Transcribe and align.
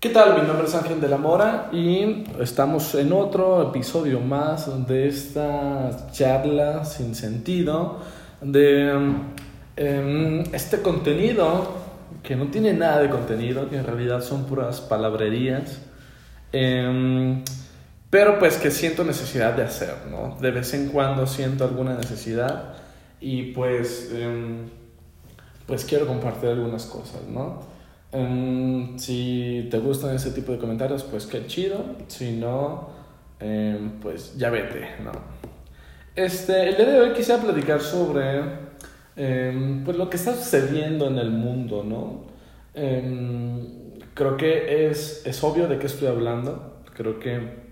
¿Qué 0.00 0.08
tal? 0.08 0.40
Mi 0.40 0.48
nombre 0.48 0.66
es 0.66 0.74
Ángel 0.74 0.98
de 0.98 1.08
la 1.08 1.18
Mora 1.18 1.68
y 1.72 2.24
estamos 2.40 2.94
en 2.94 3.12
otro 3.12 3.68
episodio 3.68 4.18
más 4.20 4.86
de 4.88 5.06
esta 5.06 6.10
charla 6.10 6.86
sin 6.86 7.14
sentido, 7.14 7.98
de 8.40 8.94
em, 9.76 10.42
este 10.54 10.80
contenido 10.80 11.74
que 12.22 12.34
no 12.34 12.46
tiene 12.46 12.72
nada 12.72 13.02
de 13.02 13.10
contenido, 13.10 13.68
que 13.68 13.76
en 13.76 13.84
realidad 13.84 14.22
son 14.22 14.46
puras 14.46 14.80
palabrerías, 14.80 15.82
em, 16.50 17.44
pero 18.08 18.38
pues 18.38 18.56
que 18.56 18.70
siento 18.70 19.04
necesidad 19.04 19.52
de 19.52 19.64
hacer, 19.64 20.06
¿no? 20.10 20.34
De 20.40 20.50
vez 20.50 20.72
en 20.72 20.88
cuando 20.88 21.26
siento 21.26 21.64
alguna 21.64 21.94
necesidad 21.94 22.72
y 23.20 23.52
pues, 23.52 24.10
em, 24.14 24.66
pues 25.66 25.84
quiero 25.84 26.06
compartir 26.06 26.48
algunas 26.48 26.86
cosas, 26.86 27.20
¿no? 27.28 27.69
Em, 28.12 28.98
si 28.98 29.68
te 29.70 29.78
gustan 29.78 30.14
ese 30.16 30.32
tipo 30.32 30.52
de 30.52 30.58
comentarios, 30.58 31.04
pues 31.04 31.26
qué 31.26 31.46
chido. 31.46 31.84
Si 32.08 32.32
no, 32.32 32.90
em, 33.38 34.00
pues 34.00 34.36
ya 34.36 34.50
vete, 34.50 34.88
¿no? 35.02 35.12
Este, 36.16 36.68
el 36.68 36.76
día 36.76 36.86
de 36.86 37.00
hoy 37.00 37.12
quisiera 37.12 37.40
platicar 37.40 37.80
sobre 37.80 38.42
em, 39.16 39.84
pues 39.84 39.96
lo 39.96 40.10
que 40.10 40.16
está 40.16 40.34
sucediendo 40.34 41.06
en 41.08 41.18
el 41.18 41.30
mundo, 41.30 41.84
¿no? 41.84 42.30
creo 44.14 44.36
que 44.36 44.88
es, 44.88 45.22
es 45.26 45.42
obvio 45.44 45.66
de 45.68 45.78
qué 45.78 45.86
estoy 45.86 46.08
hablando. 46.08 46.82
Creo 46.94 47.18
que 47.18 47.70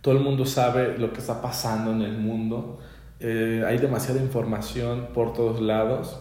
todo 0.00 0.14
el 0.14 0.20
mundo 0.20 0.46
sabe 0.46 0.98
lo 0.98 1.12
que 1.12 1.20
está 1.20 1.42
pasando 1.42 1.92
en 1.92 2.02
el 2.02 2.18
mundo. 2.18 2.78
Eh, 3.20 3.64
hay 3.66 3.78
demasiada 3.78 4.20
información 4.20 5.08
por 5.14 5.32
todos 5.32 5.60
lados. 5.60 6.20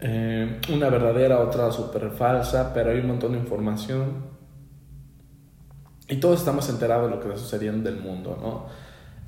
Eh, 0.00 0.60
una 0.72 0.88
verdadera, 0.90 1.40
otra 1.40 1.70
súper 1.72 2.10
falsa, 2.10 2.72
pero 2.74 2.90
hay 2.90 2.98
un 2.98 3.08
montón 3.08 3.32
de 3.32 3.38
información. 3.38 4.34
Y 6.08 6.16
todos 6.16 6.40
estamos 6.40 6.68
enterados 6.68 7.08
de 7.08 7.16
lo 7.16 7.20
que 7.20 7.28
está 7.28 7.40
sucediendo 7.40 7.90
del 7.90 8.00
mundo, 8.00 8.38
¿no? 8.40 8.66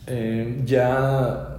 Eh, 0.07 0.63
ya 0.65 1.57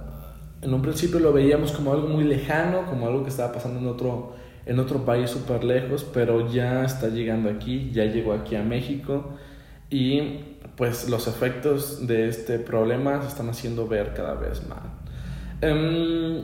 en 0.62 0.74
un 0.74 0.82
principio 0.82 1.20
lo 1.20 1.32
veíamos 1.32 1.72
como 1.72 1.92
algo 1.92 2.08
muy 2.08 2.24
lejano, 2.24 2.86
como 2.86 3.06
algo 3.06 3.22
que 3.22 3.30
estaba 3.30 3.52
pasando 3.52 3.80
en 3.80 3.86
otro, 3.86 4.34
en 4.66 4.78
otro 4.78 5.04
país 5.04 5.30
súper 5.30 5.64
lejos, 5.64 6.06
pero 6.12 6.48
ya 6.50 6.84
está 6.84 7.08
llegando 7.08 7.50
aquí, 7.50 7.90
ya 7.92 8.04
llegó 8.04 8.32
aquí 8.32 8.56
a 8.56 8.62
México 8.62 9.34
y 9.90 10.40
pues 10.76 11.08
los 11.08 11.26
efectos 11.26 12.06
de 12.06 12.28
este 12.28 12.58
problema 12.58 13.20
se 13.22 13.28
están 13.28 13.48
haciendo 13.48 13.88
ver 13.88 14.14
cada 14.14 14.34
vez 14.34 14.66
más. 14.68 14.78
Em, 15.60 16.42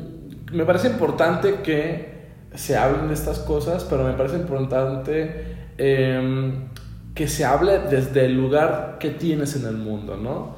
me 0.53 0.65
parece 0.65 0.89
importante 0.89 1.61
que 1.63 2.14
se 2.55 2.77
hablen 2.77 3.09
de 3.09 3.15
estas 3.15 3.41
cosas, 3.41 3.85
pero 3.85 4.05
me 4.05 4.13
parece 4.13 4.37
importante 4.37 5.57
em, 5.77 6.69
que 7.15 7.29
se 7.29 7.45
hable 7.45 7.79
desde 7.91 8.27
el 8.27 8.35
lugar 8.35 8.97
que 8.99 9.11
tienes 9.11 9.57
en 9.57 9.67
el 9.67 9.77
mundo, 9.77 10.17
¿no? 10.17 10.57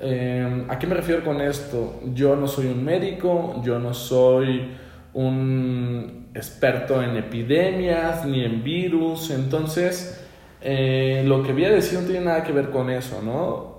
Em, 0.00 0.70
¿A 0.70 0.78
qué 0.78 0.86
me 0.86 0.94
refiero 0.94 1.24
con 1.24 1.40
esto? 1.40 2.00
Yo 2.14 2.36
no 2.36 2.46
soy 2.46 2.66
un 2.66 2.84
médico, 2.84 3.60
yo 3.64 3.78
no 3.78 3.94
soy 3.94 4.70
un 5.14 6.28
experto 6.34 7.02
en 7.02 7.16
epidemias 7.16 8.24
ni 8.24 8.44
en 8.44 8.62
virus, 8.62 9.30
entonces 9.30 10.24
eh, 10.60 11.24
lo 11.26 11.42
que 11.42 11.52
voy 11.52 11.64
a 11.64 11.70
decir 11.70 11.98
no 12.00 12.06
tiene 12.06 12.26
nada 12.26 12.44
que 12.44 12.52
ver 12.52 12.70
con 12.70 12.90
eso, 12.90 13.22
¿no? 13.22 13.78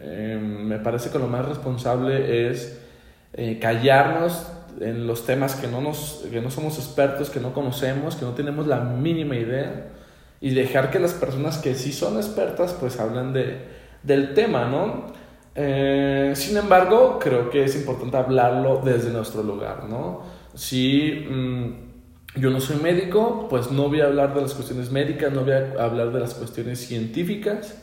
Em, 0.00 0.64
me 0.66 0.78
parece 0.78 1.10
que 1.10 1.18
lo 1.18 1.26
más 1.26 1.46
responsable 1.46 2.50
es 2.50 2.80
eh, 3.32 3.58
callarnos 3.58 4.52
en 4.80 5.06
los 5.06 5.26
temas 5.26 5.54
que 5.54 5.66
no, 5.66 5.80
nos, 5.80 6.24
que 6.30 6.40
no 6.40 6.50
somos 6.50 6.78
expertos, 6.78 7.30
que 7.30 7.40
no 7.40 7.52
conocemos, 7.52 8.16
que 8.16 8.24
no 8.24 8.32
tenemos 8.32 8.66
la 8.66 8.80
mínima 8.80 9.36
idea, 9.36 9.88
y 10.40 10.50
dejar 10.50 10.90
que 10.90 10.98
las 10.98 11.12
personas 11.12 11.58
que 11.58 11.74
sí 11.74 11.92
son 11.92 12.16
expertas 12.16 12.76
pues 12.78 13.00
hablen 13.00 13.32
de, 13.32 13.58
del 14.02 14.34
tema, 14.34 14.66
¿no? 14.66 15.06
Eh, 15.54 16.32
sin 16.36 16.56
embargo, 16.56 17.18
creo 17.20 17.50
que 17.50 17.64
es 17.64 17.74
importante 17.74 18.16
hablarlo 18.16 18.80
desde 18.84 19.10
nuestro 19.10 19.42
lugar, 19.42 19.84
¿no? 19.88 20.22
Si 20.54 21.26
mm, 21.28 22.40
yo 22.40 22.50
no 22.50 22.60
soy 22.60 22.76
médico, 22.76 23.48
pues 23.50 23.72
no 23.72 23.88
voy 23.88 24.00
a 24.00 24.04
hablar 24.04 24.34
de 24.34 24.42
las 24.42 24.54
cuestiones 24.54 24.92
médicas, 24.92 25.32
no 25.32 25.42
voy 25.42 25.52
a 25.52 25.82
hablar 25.82 26.12
de 26.12 26.20
las 26.20 26.34
cuestiones 26.34 26.86
científicas, 26.86 27.82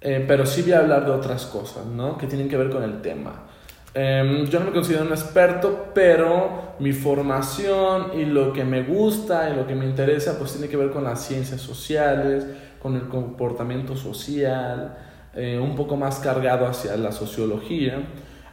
eh, 0.00 0.24
pero 0.26 0.46
sí 0.46 0.62
voy 0.62 0.72
a 0.72 0.80
hablar 0.80 1.04
de 1.04 1.12
otras 1.12 1.46
cosas, 1.46 1.86
¿no? 1.86 2.18
Que 2.18 2.26
tienen 2.26 2.48
que 2.48 2.56
ver 2.56 2.70
con 2.70 2.82
el 2.82 3.00
tema. 3.00 3.47
Em, 3.94 4.46
yo 4.46 4.60
no 4.60 4.66
me 4.66 4.72
considero 4.72 5.04
un 5.04 5.12
experto, 5.12 5.90
pero 5.94 6.74
mi 6.78 6.92
formación 6.92 8.12
y 8.18 8.24
lo 8.24 8.52
que 8.52 8.64
me 8.64 8.82
gusta 8.82 9.50
y 9.50 9.56
lo 9.56 9.66
que 9.66 9.74
me 9.74 9.86
interesa, 9.86 10.38
pues 10.38 10.52
tiene 10.52 10.68
que 10.68 10.76
ver 10.76 10.90
con 10.90 11.04
las 11.04 11.24
ciencias 11.24 11.60
sociales, 11.60 12.46
con 12.80 12.94
el 12.94 13.08
comportamiento 13.08 13.96
social, 13.96 14.96
eh, 15.34 15.58
un 15.58 15.74
poco 15.74 15.96
más 15.96 16.18
cargado 16.18 16.66
hacia 16.66 16.96
la 16.96 17.12
sociología. 17.12 18.02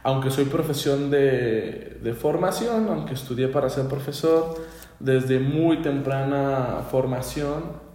Aunque 0.02 0.30
soy 0.30 0.44
profesión 0.46 1.10
de, 1.10 1.98
de 2.02 2.14
formación, 2.14 2.88
aunque 2.88 3.14
estudié 3.14 3.48
para 3.48 3.68
ser 3.68 3.86
profesor, 3.86 4.54
desde 4.98 5.38
muy 5.38 5.82
temprana 5.82 6.84
formación, 6.90 7.86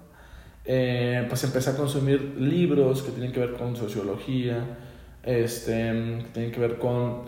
eh, 0.66 1.26
pues 1.28 1.44
empecé 1.44 1.72
a 1.72 1.76
consumir 1.76 2.36
libros 2.38 3.02
que 3.02 3.12
tienen 3.12 3.32
que 3.32 3.40
ver 3.40 3.54
con 3.54 3.76
sociología, 3.76 4.78
este, 5.24 5.74
que 5.74 6.26
tienen 6.34 6.52
que 6.52 6.60
ver 6.60 6.78
con 6.78 7.24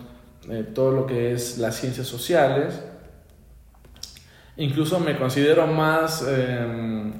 eh, 0.50 0.64
todo 0.74 0.90
lo 0.90 1.06
que 1.06 1.32
es 1.32 1.58
las 1.58 1.76
ciencias 1.76 2.06
sociales. 2.06 2.82
Incluso 4.56 5.00
me 5.00 5.16
considero 5.16 5.66
más 5.66 6.24
em, 6.28 7.12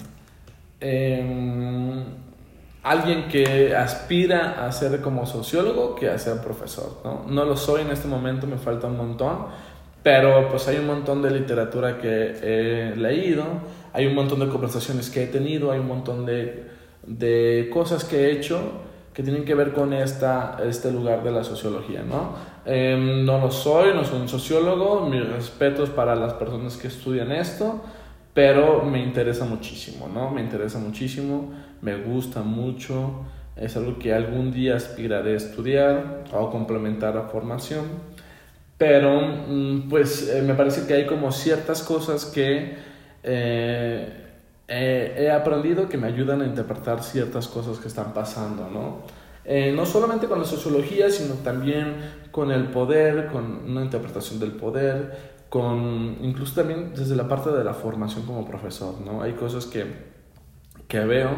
em, 0.80 2.04
alguien 2.82 3.28
que 3.28 3.74
aspira 3.74 4.66
a 4.66 4.70
ser 4.72 5.00
como 5.00 5.26
sociólogo 5.26 5.94
que 5.96 6.10
a 6.10 6.18
ser 6.18 6.38
profesor. 6.42 7.00
¿no? 7.04 7.24
no 7.28 7.44
lo 7.44 7.56
soy 7.56 7.82
en 7.82 7.90
este 7.90 8.06
momento, 8.06 8.46
me 8.46 8.58
falta 8.58 8.86
un 8.86 8.96
montón, 8.96 9.46
pero 10.02 10.48
pues 10.48 10.68
hay 10.68 10.76
un 10.76 10.86
montón 10.86 11.22
de 11.22 11.30
literatura 11.30 11.98
que 11.98 12.36
he 12.42 12.96
leído, 12.96 13.44
hay 13.92 14.06
un 14.06 14.14
montón 14.14 14.40
de 14.40 14.48
conversaciones 14.48 15.10
que 15.10 15.24
he 15.24 15.26
tenido, 15.26 15.72
hay 15.72 15.80
un 15.80 15.88
montón 15.88 16.26
de, 16.26 16.66
de 17.06 17.70
cosas 17.72 18.04
que 18.04 18.26
he 18.26 18.32
hecho 18.32 18.60
que 19.14 19.22
tienen 19.22 19.44
que 19.44 19.54
ver 19.54 19.72
con 19.72 19.92
esta, 19.92 20.58
este 20.66 20.91
lugar 20.91 21.22
de 21.22 21.30
la 21.30 21.44
sociología, 21.44 22.02
¿no? 22.02 22.34
Em, 22.66 23.25
no 23.25 23.38
lo 23.38 23.50
soy, 23.50 23.94
no 23.94 24.04
soy 24.04 24.20
un 24.20 24.28
sociólogo, 24.28 25.08
mis 25.08 25.25
respetos 25.26 25.88
para 25.91 26.16
las 26.16 26.34
personas 26.34 26.76
que 26.76 26.88
estudian 26.88 27.30
esto, 27.30 27.80
pero 28.34 28.82
me 28.82 29.00
interesa 29.00 29.44
muchísimo, 29.44 30.08
¿no? 30.08 30.30
Me 30.30 30.41
interesa 30.41 30.80
muchísimo, 30.80 31.52
me 31.80 31.97
gusta 31.97 32.42
mucho, 32.42 33.25
es 33.56 33.76
algo 33.76 34.00
que 34.00 34.12
algún 34.12 34.50
día 34.50 34.75
aspiraré 34.75 35.34
a 35.34 35.36
estudiar 35.36 36.25
o 36.32 36.50
complementar 36.50 37.16
a 37.16 37.28
formación, 37.28 37.84
pero 38.76 39.20
mm, 39.20 39.88
pues 39.88 40.28
eh, 40.28 40.42
me 40.42 40.54
parece 40.54 40.88
que 40.88 40.94
hay 40.94 41.06
como 41.06 41.31
ciertas 41.31 41.84
cosas 41.84 42.25
que... 42.25 42.75
Eh, 43.22 44.23
he 44.66 45.30
aprendido 45.30 45.88
que 45.88 45.98
me 45.98 46.06
ayudan 46.06 46.42
a 46.42 46.47
interpretar 46.47 47.02
ciertas 47.02 47.48
cosas 47.48 47.78
que 47.78 47.88
están 47.88 48.14
pasando, 48.14 48.69
¿no? 48.70 49.02
Eh, 49.44 49.72
no 49.76 49.84
solamente 49.84 50.26
con 50.26 50.38
la 50.38 50.47
sociología, 50.47 51.10
sino 51.10 51.34
también 51.34 51.97
con 52.30 52.50
el 52.50 52.69
poder, 52.69 53.26
con 53.26 53.70
una 53.70 53.82
interpretación 53.82 54.41
del 54.41 54.52
poder, 54.52 55.34
con 55.50 56.16
incluso 56.22 56.54
también 56.54 56.94
desde 56.94 57.14
la 57.14 57.28
parte 57.28 57.50
de 57.50 57.62
la 57.62 57.75
formación 57.75 58.25
como 58.25 58.47
profesor, 58.47 59.00
¿no? 59.02 59.22
Hay 59.22 59.32
cosas 59.32 59.66
que, 59.66 59.84
que 60.88 61.00
veo 61.00 61.31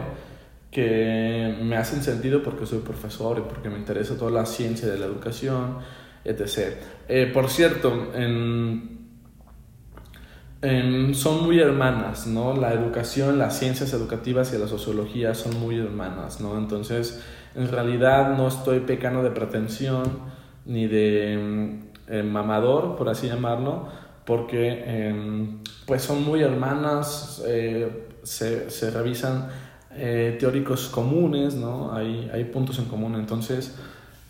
que 0.71 1.57
me 1.63 1.77
hacen 1.77 2.03
sentido 2.03 2.43
porque 2.43 2.67
soy 2.67 2.79
profesor 2.81 3.39
y 3.39 3.49
porque 3.49 3.71
me 3.71 3.79
interesa 3.79 4.17
toda 4.17 4.31
la 4.31 4.47
ciencia 4.47 4.89
de 4.89 4.99
la 4.99 5.07
educación, 5.07 5.79
etc. 6.25 6.77
Eh, 7.09 7.31
por 7.33 7.49
cierto, 7.49 8.13
en 8.15 8.96
son 11.15 11.45
muy 11.45 11.61
hermanas, 11.61 12.27
¿no? 12.27 12.57
La 12.57 12.73
educación, 12.73 13.39
las 13.39 13.59
ciencias 13.59 13.93
educativas 13.93 14.53
y 14.53 14.59
la 14.59 14.67
sociología 14.67 15.35
son 15.35 15.61
muy 15.61 15.79
hermanas, 15.79 16.41
¿no? 16.41 16.57
Entonces, 16.57 17.23
en 17.55 17.69
realidad 17.69 18.37
no 18.37 18.49
estoy 18.49 18.81
pecando 18.81 19.23
de 19.23 19.31
pretensión 19.31 20.05
ni 20.65 20.87
de 20.87 21.39
mm, 21.39 22.13
eh, 22.13 22.23
mamador, 22.23 22.97
por 22.97 23.09
así 23.09 23.29
llamarlo, 23.29 23.89
porque 24.25 24.83
em, 24.87 25.59
pues 25.87 26.03
son 26.03 26.25
muy 26.25 26.43
hermanas, 26.43 27.43
eh, 27.47 28.09
se, 28.23 28.91
revisan 28.91 29.49
eh, 29.93 30.37
teóricos 30.39 30.89
comunes, 30.89 31.55
¿no? 31.55 31.95
Hay, 31.95 32.31
hay 32.33 32.45
puntos 32.45 32.79
en 32.79 32.87
común, 32.87 33.15
entonces 33.15 33.77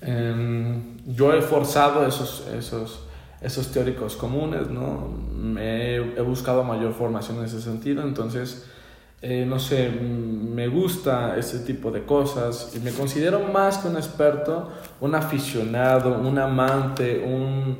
em, 0.02 0.98
yo 1.06 1.32
he 1.32 1.40
forzado 1.40 2.06
esos, 2.06 2.46
esos 2.54 3.05
esos 3.40 3.70
teóricos 3.70 4.16
comunes, 4.16 4.70
¿no? 4.70 5.10
He, 5.58 5.96
he 6.16 6.20
buscado 6.22 6.64
mayor 6.64 6.92
formación 6.94 7.38
en 7.38 7.44
ese 7.44 7.60
sentido, 7.60 8.02
entonces, 8.02 8.66
eh, 9.22 9.44
no 9.46 9.58
sé, 9.58 9.90
me 9.90 10.68
gusta 10.68 11.36
ese 11.36 11.60
tipo 11.60 11.90
de 11.90 12.04
cosas 12.04 12.72
y 12.76 12.80
me 12.80 12.92
considero 12.92 13.40
más 13.40 13.78
que 13.78 13.88
un 13.88 13.96
experto, 13.96 14.70
un 15.00 15.14
aficionado, 15.14 16.18
un 16.18 16.38
amante, 16.38 17.24
un, 17.24 17.78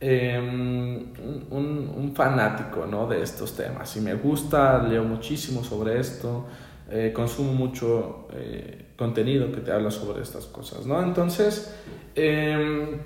em, 0.00 1.12
un, 1.50 1.92
un, 1.96 2.12
fanático, 2.14 2.86
¿no? 2.86 3.06
De 3.06 3.22
estos 3.22 3.56
temas. 3.56 3.96
Y 3.96 4.00
me 4.00 4.14
gusta, 4.14 4.82
leo 4.82 5.04
muchísimo 5.04 5.64
sobre 5.64 5.98
esto, 6.00 6.46
eh, 6.90 7.12
consumo 7.14 7.54
mucho 7.54 8.28
eh, 8.32 8.92
contenido 8.96 9.50
que 9.50 9.62
te 9.62 9.72
habla 9.72 9.90
sobre 9.90 10.22
estas 10.22 10.44
cosas, 10.44 10.84
¿no? 10.84 11.02
Entonces, 11.02 11.74
em, 12.14 13.00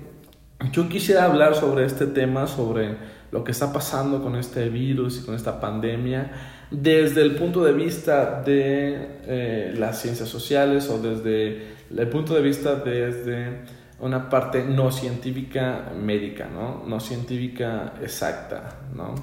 yo 0.71 0.89
quisiera 0.89 1.25
hablar 1.25 1.55
sobre 1.55 1.85
este 1.85 2.05
tema, 2.05 2.47
sobre 2.47 2.95
lo 3.31 3.43
que 3.43 3.51
está 3.51 3.71
pasando 3.71 4.21
con 4.21 4.35
este 4.35 4.69
virus 4.69 5.21
y 5.21 5.25
con 5.25 5.35
esta 5.35 5.59
pandemia, 5.59 6.31
desde 6.69 7.21
el 7.21 7.35
punto 7.35 7.63
de 7.63 7.73
vista 7.73 8.41
de 8.41 9.19
eh, 9.25 9.73
las 9.77 10.01
ciencias 10.01 10.29
sociales 10.29 10.89
o 10.89 10.99
desde 10.99 11.75
el 11.95 12.07
punto 12.09 12.33
de 12.33 12.41
vista 12.41 12.75
desde 12.75 13.61
una 13.99 14.29
parte 14.29 14.63
no 14.63 14.91
científica 14.91 15.91
médica, 15.99 16.47
¿no? 16.47 16.83
No 16.85 16.99
científica 16.99 17.93
exacta, 18.01 18.79
¿no? 18.93 19.15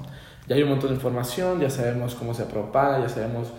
Ya 0.47 0.55
hay 0.55 0.63
un 0.63 0.69
montón 0.69 0.89
de 0.89 0.95
información, 0.95 1.59
ya 1.59 1.69
sabemos 1.69 2.15
cómo 2.15 2.33
se 2.33 2.45
propaga, 2.45 3.01
ya 3.01 3.09
sabemos 3.09 3.49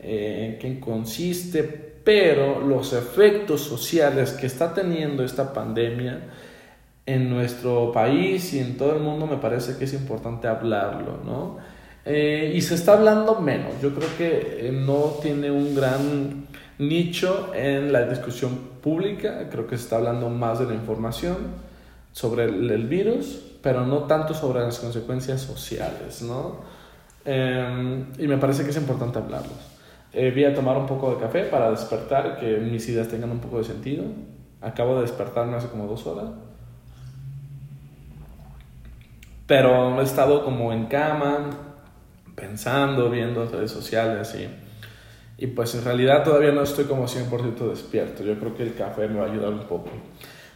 eh, 0.00 0.50
en 0.52 0.58
qué 0.58 0.80
consiste, 0.80 1.62
pero 1.62 2.60
los 2.60 2.92
efectos 2.92 3.60
sociales 3.62 4.32
que 4.32 4.46
está 4.46 4.72
teniendo 4.72 5.24
esta 5.24 5.52
pandemia 5.52 6.20
en 7.08 7.30
nuestro 7.30 7.90
país 7.90 8.52
y 8.52 8.58
en 8.58 8.76
todo 8.76 8.94
el 8.94 9.00
mundo 9.00 9.26
me 9.26 9.38
parece 9.38 9.78
que 9.78 9.84
es 9.84 9.94
importante 9.94 10.46
hablarlo, 10.46 11.20
¿no? 11.24 11.56
Eh, 12.04 12.52
y 12.54 12.60
se 12.60 12.74
está 12.74 12.92
hablando 12.92 13.40
menos, 13.40 13.80
yo 13.82 13.94
creo 13.94 14.08
que 14.18 14.68
eh, 14.68 14.72
no 14.72 15.16
tiene 15.22 15.50
un 15.50 15.74
gran 15.74 16.46
nicho 16.78 17.50
en 17.54 17.92
la 17.92 18.06
discusión 18.06 18.58
pública, 18.82 19.48
creo 19.50 19.66
que 19.66 19.76
se 19.78 19.84
está 19.84 19.96
hablando 19.96 20.28
más 20.28 20.58
de 20.58 20.66
la 20.66 20.74
información 20.74 21.36
sobre 22.12 22.44
el, 22.44 22.86
virus, 22.86 23.42
pero 23.62 23.86
no 23.86 24.04
tanto 24.04 24.34
sobre 24.34 24.60
las 24.60 24.78
consecuencias 24.78 25.40
sociales, 25.40 26.22
¿no? 26.22 26.78
y 27.26 28.26
me 28.26 28.38
parece 28.38 28.64
que 28.64 28.70
es 28.70 28.76
importante 28.78 29.18
hablarlos. 29.18 29.78
Eh, 30.12 30.30
voy 30.32 30.44
a 30.44 30.54
tomar 30.54 30.78
un 30.78 30.86
poco 30.86 31.10
de 31.10 31.20
café 31.20 31.44
para 31.44 31.70
despertar, 31.70 32.38
que 32.38 32.56
mis 32.56 32.88
ideas 32.88 33.08
tengan 33.08 33.30
un 33.30 33.40
poco 33.40 33.58
de 33.58 33.64
sentido. 33.64 34.04
Acabo 34.62 34.96
de 34.96 35.02
despertarme 35.02 35.56
hace 35.56 35.68
como 35.68 35.86
dos 35.86 36.06
horas. 36.06 36.30
Pero 39.48 39.98
he 40.00 40.04
estado 40.04 40.44
como 40.44 40.72
en 40.72 40.86
cama, 40.86 41.50
pensando, 42.36 43.10
viendo 43.10 43.46
redes 43.46 43.72
sociales 43.72 44.36
y, 44.38 45.42
y 45.42 45.46
pues 45.48 45.74
en 45.74 45.84
realidad 45.84 46.22
todavía 46.22 46.52
no 46.52 46.62
estoy 46.62 46.84
como 46.84 47.08
100% 47.08 47.70
despierto. 47.70 48.22
Yo 48.22 48.38
creo 48.38 48.54
que 48.54 48.62
el 48.62 48.74
café 48.74 49.08
me 49.08 49.18
va 49.18 49.26
a 49.26 49.30
ayudar 49.32 49.54
un 49.54 49.64
poco. 49.64 49.90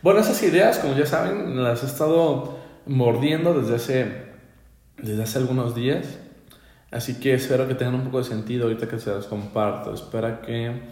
Bueno, 0.03 0.21
esas 0.21 0.43
ideas, 0.43 0.79
como 0.79 0.95
ya 0.95 1.07
saben, 1.07 1.63
las 1.65 1.83
he 1.83 1.87
estado 1.87 2.59
mordiendo 2.85 3.55
desde 3.55 3.77
hace, 3.77 4.23
desde 4.99 5.23
hace 5.23 5.39
algunos 5.39 5.75
días. 5.75 6.19
Así 6.91 7.19
que 7.19 7.33
espero 7.33 7.67
que 7.67 7.75
tengan 7.75 7.95
un 7.95 8.05
poco 8.05 8.19
de 8.19 8.25
sentido 8.25 8.65
ahorita 8.65 8.89
que 8.89 8.99
se 8.99 9.11
las 9.11 9.25
comparto. 9.25 9.95
Espero 9.95 10.43
que 10.43 10.83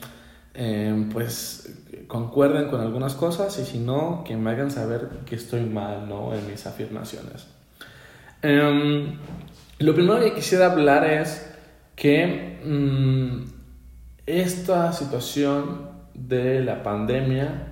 eh, 0.54 1.08
pues 1.12 1.76
concuerden 2.08 2.68
con 2.68 2.80
algunas 2.80 3.14
cosas 3.14 3.58
y 3.58 3.66
si 3.66 3.78
no, 3.78 4.24
que 4.24 4.36
me 4.36 4.52
hagan 4.52 4.70
saber 4.70 5.08
que 5.26 5.34
estoy 5.34 5.60
mal 5.66 6.08
¿no? 6.08 6.32
en 6.32 6.46
mis 6.46 6.66
afirmaciones. 6.66 7.59
Em, 8.42 9.18
lo 9.78 9.94
primero 9.94 10.20
que 10.20 10.34
quisiera 10.34 10.72
hablar 10.72 11.04
es 11.04 11.46
que 11.94 12.60
mm, 12.64 13.44
esta 14.26 14.92
situación 14.92 15.90
de 16.14 16.62
la 16.62 16.82
pandemia 16.82 17.66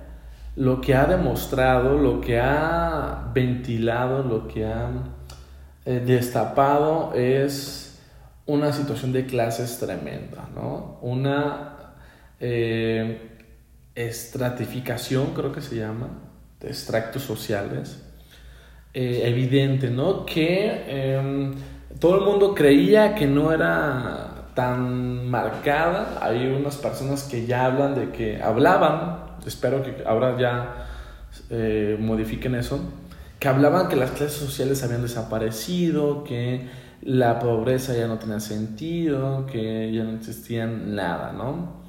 lo 0.55 0.81
que 0.81 0.93
ha 0.93 1.05
demostrado, 1.05 1.97
lo 1.97 2.19
que 2.19 2.39
ha 2.39 3.31
ventilado, 3.33 4.23
lo 4.23 4.47
que 4.47 4.65
ha 4.65 4.89
eh, 5.85 6.01
destapado 6.05 7.13
es 7.13 8.01
una 8.45 8.73
situación 8.73 9.13
de 9.13 9.25
clases 9.25 9.79
tremenda, 9.79 10.49
¿no? 10.53 10.99
Una 11.01 11.93
eh, 12.39 13.39
estratificación, 13.95 15.33
creo 15.33 15.51
que 15.51 15.61
se 15.61 15.77
llama, 15.77 16.09
de 16.59 16.67
extractos 16.67 17.23
sociales, 17.23 18.03
eh, 18.93 19.21
evidente, 19.25 19.89
¿no? 19.89 20.25
Que 20.25 20.83
em, 20.87 21.53
todo 21.99 22.15
el 22.19 22.25
mundo 22.25 22.55
creía 22.55 23.13
que 23.15 23.27
no 23.27 23.51
era 23.51 24.51
tan 24.55 25.29
marcada. 25.29 26.17
Hay 26.21 26.47
unas 26.47 26.77
personas 26.77 27.23
que 27.23 27.45
ya 27.45 27.65
hablan 27.65 27.95
de 27.95 28.09
que 28.11 28.41
hablaban, 28.41 29.37
espero 29.45 29.83
que 29.83 30.03
ahora 30.05 30.37
ya 30.39 30.87
eh, 31.49 31.97
modifiquen 31.99 32.55
eso, 32.55 32.79
que 33.39 33.47
hablaban 33.47 33.87
que 33.87 33.95
las 33.95 34.11
clases 34.11 34.37
sociales 34.37 34.83
habían 34.83 35.01
desaparecido, 35.01 36.23
que 36.23 36.67
la 37.01 37.39
pobreza 37.39 37.95
ya 37.95 38.07
no 38.07 38.17
tenía 38.17 38.39
sentido, 38.39 39.45
que 39.45 39.91
ya 39.93 40.03
no 40.03 40.17
existían 40.17 40.95
nada, 40.95 41.31
¿no? 41.31 41.79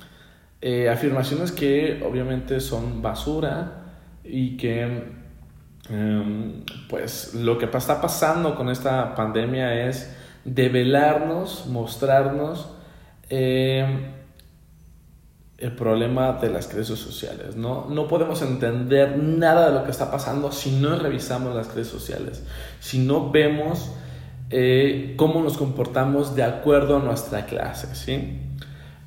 Eh, 0.61 0.91
afirmaciones 0.91 1.53
que 1.53 2.03
obviamente 2.05 2.61
son 2.61 3.01
basura 3.01 3.85
y 4.23 4.57
que 4.59 5.20
em, 5.91 6.65
pues 6.89 7.35
lo 7.35 7.59
que 7.59 7.67
está 7.67 8.01
pasando 8.01 8.55
con 8.55 8.71
esta 8.71 9.15
pandemia 9.15 9.89
es 9.89 10.15
develarnos, 10.45 11.67
mostrarnos 11.67 12.69
em, 13.29 14.13
el 15.59 15.73
problema 15.73 16.33
de 16.33 16.49
las 16.49 16.67
crisis 16.69 16.99
sociales. 16.99 17.57
¿no? 17.57 17.87
no 17.91 18.09
podemos 18.09 18.41
entender 18.43 19.19
nada 19.19 19.69
de 19.69 19.75
lo 19.79 19.85
que 19.85 19.91
está 19.91 20.11
pasando 20.11 20.53
si 20.53 20.73
no 20.81 20.99
revisamos 20.99 21.55
las 21.55 21.69
crisis 21.69 21.93
sociales, 21.93 22.43
si 22.81 22.99
no 22.99 23.31
vemos 23.31 23.91
eh, 24.49 25.15
cómo 25.17 25.43
nos 25.43 25.57
comportamos 25.57 26.35
de 26.35 26.43
acuerdo 26.43 26.97
a 26.97 27.01
nuestra 27.01 27.47
clase, 27.47 27.95
¿sí? 27.95 28.41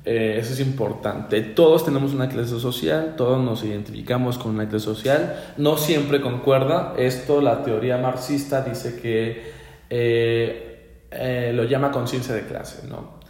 Eh, 0.04 0.36
eso 0.38 0.52
es 0.52 0.60
importante. 0.60 1.40
Todos 1.40 1.84
tenemos 1.84 2.12
una 2.12 2.28
clase 2.28 2.60
social, 2.60 3.14
todos 3.16 3.42
nos 3.42 3.64
identificamos 3.64 4.36
con 4.36 4.52
una 4.54 4.68
clase 4.68 4.84
social. 4.84 5.54
No 5.56 5.76
siempre 5.76 6.20
concuerda. 6.20 6.94
Esto, 6.98 7.40
la 7.40 7.62
teoría 7.62 7.96
marxista 7.96 8.62
dice 8.62 9.00
que 9.00 9.52
eh, 9.88 11.52
lo 11.54 11.64
llama 11.64 11.90
conciencia 11.90 12.34
de 12.34 12.46
clase, 12.46 12.86
¿no? 12.86 13.24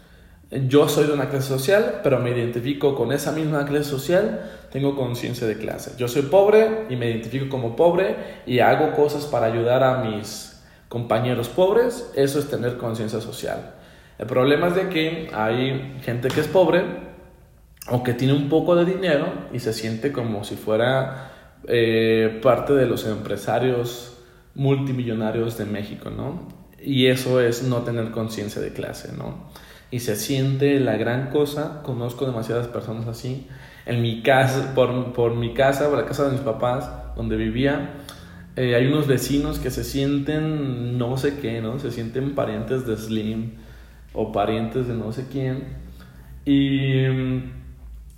Yo 0.68 0.88
soy 0.88 1.06
de 1.06 1.12
una 1.12 1.28
clase 1.30 1.48
social, 1.48 2.00
pero 2.04 2.20
me 2.20 2.30
identifico 2.30 2.94
con 2.94 3.12
esa 3.12 3.32
misma 3.32 3.64
clase 3.64 3.90
social, 3.90 4.52
tengo 4.70 4.94
conciencia 4.94 5.46
de 5.46 5.58
clase. 5.58 5.92
Yo 5.96 6.06
soy 6.06 6.22
pobre 6.22 6.86
y 6.90 6.96
me 6.96 7.10
identifico 7.10 7.48
como 7.48 7.74
pobre 7.74 8.16
y 8.46 8.60
hago 8.60 8.92
cosas 8.92 9.24
para 9.24 9.46
ayudar 9.46 9.82
a 9.82 9.98
mis 10.04 10.62
compañeros 10.88 11.48
pobres, 11.48 12.10
eso 12.14 12.38
es 12.38 12.48
tener 12.48 12.76
conciencia 12.76 13.20
social. 13.20 13.74
El 14.18 14.26
problema 14.26 14.68
es 14.68 14.76
de 14.76 14.88
que 14.88 15.30
hay 15.34 15.98
gente 16.02 16.28
que 16.28 16.40
es 16.40 16.46
pobre 16.46 16.84
o 17.90 18.02
que 18.02 18.14
tiene 18.14 18.32
un 18.32 18.48
poco 18.48 18.76
de 18.76 18.84
dinero 18.84 19.26
y 19.52 19.58
se 19.58 19.72
siente 19.72 20.12
como 20.12 20.44
si 20.44 20.56
fuera 20.56 21.32
eh, 21.66 22.40
parte 22.42 22.74
de 22.74 22.86
los 22.86 23.06
empresarios 23.06 24.18
multimillonarios 24.54 25.58
de 25.58 25.64
México, 25.64 26.10
¿no? 26.10 26.48
Y 26.80 27.06
eso 27.06 27.40
es 27.40 27.62
no 27.62 27.82
tener 27.82 28.10
conciencia 28.10 28.62
de 28.62 28.72
clase, 28.72 29.12
¿no? 29.16 29.50
Y 29.90 30.00
se 30.00 30.16
siente 30.16 30.78
la 30.80 30.96
gran 30.96 31.30
cosa, 31.30 31.82
conozco 31.82 32.26
demasiadas 32.26 32.68
personas 32.68 33.06
así. 33.06 33.46
En 33.86 34.00
mi 34.00 34.22
casa, 34.22 34.74
por, 34.74 35.12
por 35.12 35.34
mi 35.34 35.54
casa, 35.54 35.88
por 35.88 35.98
la 35.98 36.06
casa 36.06 36.26
de 36.26 36.32
mis 36.32 36.40
papás, 36.40 36.90
donde 37.16 37.36
vivía, 37.36 37.94
eh, 38.56 38.74
hay 38.74 38.86
unos 38.86 39.06
vecinos 39.06 39.58
que 39.58 39.70
se 39.70 39.82
sienten 39.82 40.98
no 40.98 41.16
sé 41.16 41.38
qué, 41.38 41.60
¿no? 41.60 41.78
Se 41.78 41.90
sienten 41.90 42.34
parientes 42.34 42.86
de 42.86 42.96
Slim 42.96 43.52
o 44.14 44.32
parientes 44.32 44.88
de 44.88 44.94
no 44.94 45.12
sé 45.12 45.26
quién. 45.30 45.64
Y, 46.46 47.04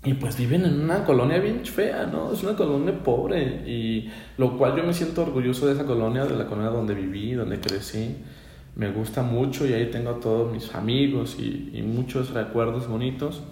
y 0.05 0.15
pues 0.21 0.37
viven 0.37 0.65
en 0.65 0.81
una 0.81 1.05
colonia 1.05 1.39
bien 1.39 1.65
fea, 1.65 2.07
¿no? 2.07 2.33
Es 2.33 2.43
una 2.43 2.55
colonia 2.55 3.03
pobre. 3.03 3.63
Y 3.67 4.11
lo 4.39 4.57
cual 4.57 4.77
yo 4.77 4.85
me 4.85 4.95
siento 4.95 5.23
orgulloso 5.23 5.67
de 5.67 5.73
esa 5.73 5.85
colonia, 5.85 6.25
de 6.25 6.37
la 6.37 6.47
colonia 6.47 6.71
donde 6.71 6.95
viví, 6.95 7.33
donde 7.33 7.59
crecí. 7.59 8.17
Me 8.77 8.91
gusta 8.91 9.23
mucho 9.23 9.67
y 9.67 9.73
ahí 9.73 9.91
tengo 9.91 10.11
a 10.11 10.21
todos 10.21 10.53
mis 10.53 10.75
amigos 10.75 11.37
y, 11.39 11.71
y 11.73 11.83
muchos 11.83 12.31
recuerdos 12.31 12.87
bonitos. 12.87 13.43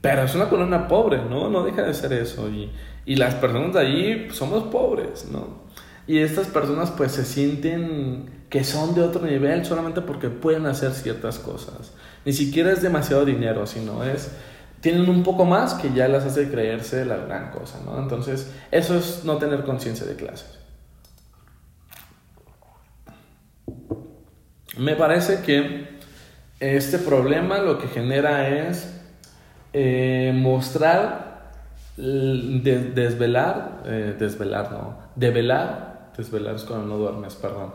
Pero 0.00 0.22
es 0.22 0.34
una 0.36 0.48
colonia 0.48 0.86
pobre, 0.86 1.18
¿no? 1.28 1.50
No 1.50 1.64
deja 1.64 1.82
de 1.82 1.92
ser 1.92 2.12
eso. 2.12 2.48
Y, 2.48 2.70
y 3.04 3.16
las 3.16 3.34
personas 3.34 3.72
de 3.74 3.80
allí 3.80 4.30
somos 4.30 4.64
pobres, 4.64 5.28
¿no? 5.32 5.66
Y 6.06 6.18
estas 6.18 6.46
personas 6.46 6.92
pues 6.92 7.12
se 7.12 7.24
sienten 7.24 8.35
que 8.48 8.64
son 8.64 8.94
de 8.94 9.02
otro 9.02 9.24
nivel 9.24 9.64
solamente 9.64 10.00
porque 10.00 10.28
pueden 10.28 10.66
hacer 10.66 10.92
ciertas 10.92 11.38
cosas. 11.38 11.92
Ni 12.24 12.32
siquiera 12.32 12.72
es 12.72 12.82
demasiado 12.82 13.24
dinero, 13.24 13.66
sino 13.66 14.04
es 14.04 14.30
tienen 14.80 15.08
un 15.08 15.22
poco 15.22 15.44
más 15.44 15.74
que 15.74 15.92
ya 15.92 16.06
las 16.06 16.24
hace 16.24 16.48
creerse 16.48 17.04
la 17.04 17.16
gran 17.16 17.50
cosa, 17.50 17.80
¿no? 17.84 17.98
Entonces, 17.98 18.52
eso 18.70 18.96
es 18.96 19.24
no 19.24 19.38
tener 19.38 19.64
conciencia 19.64 20.06
de 20.06 20.14
clases. 20.14 20.58
Me 24.76 24.94
parece 24.94 25.40
que 25.40 25.88
este 26.60 26.98
problema 26.98 27.58
lo 27.58 27.78
que 27.78 27.88
genera 27.88 28.48
es 28.48 28.92
eh, 29.72 30.32
mostrar, 30.34 31.52
desvelar, 31.96 33.82
eh, 33.86 34.14
desvelar, 34.18 34.70
no, 34.70 34.98
develar 35.16 35.96
desvelar 36.16 36.56
es 36.56 36.64
cuando 36.64 36.86
no 36.86 36.96
duermes, 36.98 37.34
perdón. 37.34 37.72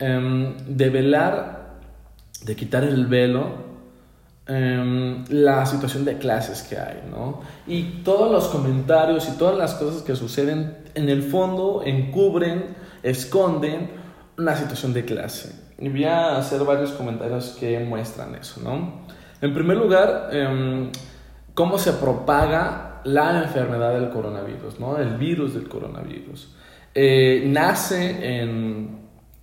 Eh, 0.00 0.54
de 0.66 0.90
velar, 0.90 1.78
de 2.44 2.54
quitar 2.54 2.84
el 2.84 3.06
velo 3.06 3.66
em, 4.46 5.24
la 5.28 5.66
situación 5.66 6.04
de 6.04 6.18
clases 6.18 6.62
que 6.62 6.78
hay, 6.78 7.02
¿no? 7.10 7.40
Y 7.66 8.02
todos 8.04 8.30
los 8.30 8.46
comentarios 8.48 9.28
y 9.28 9.36
todas 9.36 9.58
las 9.58 9.74
cosas 9.74 10.02
que 10.02 10.14
suceden 10.14 10.76
en 10.94 11.08
el 11.08 11.22
fondo 11.22 11.82
encubren, 11.84 12.76
esconden 13.02 13.90
una 14.38 14.56
situación 14.56 14.94
de 14.94 15.04
clase. 15.04 15.52
Y 15.78 15.88
voy 15.88 16.04
a 16.04 16.38
hacer 16.38 16.64
varios 16.64 16.92
comentarios 16.92 17.56
que 17.58 17.78
muestran 17.80 18.34
eso, 18.36 18.60
¿no? 18.62 19.02
En 19.40 19.52
primer 19.52 19.76
lugar, 19.76 20.30
em, 20.32 20.90
cómo 21.54 21.76
se 21.76 21.92
propaga 21.92 23.00
la 23.04 23.42
enfermedad 23.42 23.94
del 23.94 24.10
coronavirus, 24.10 24.78
¿no? 24.78 24.96
El 24.96 25.16
virus 25.16 25.54
del 25.54 25.68
coronavirus. 25.68 26.54
Eh, 26.94 27.44
nace 27.46 28.40
en, 28.40 28.97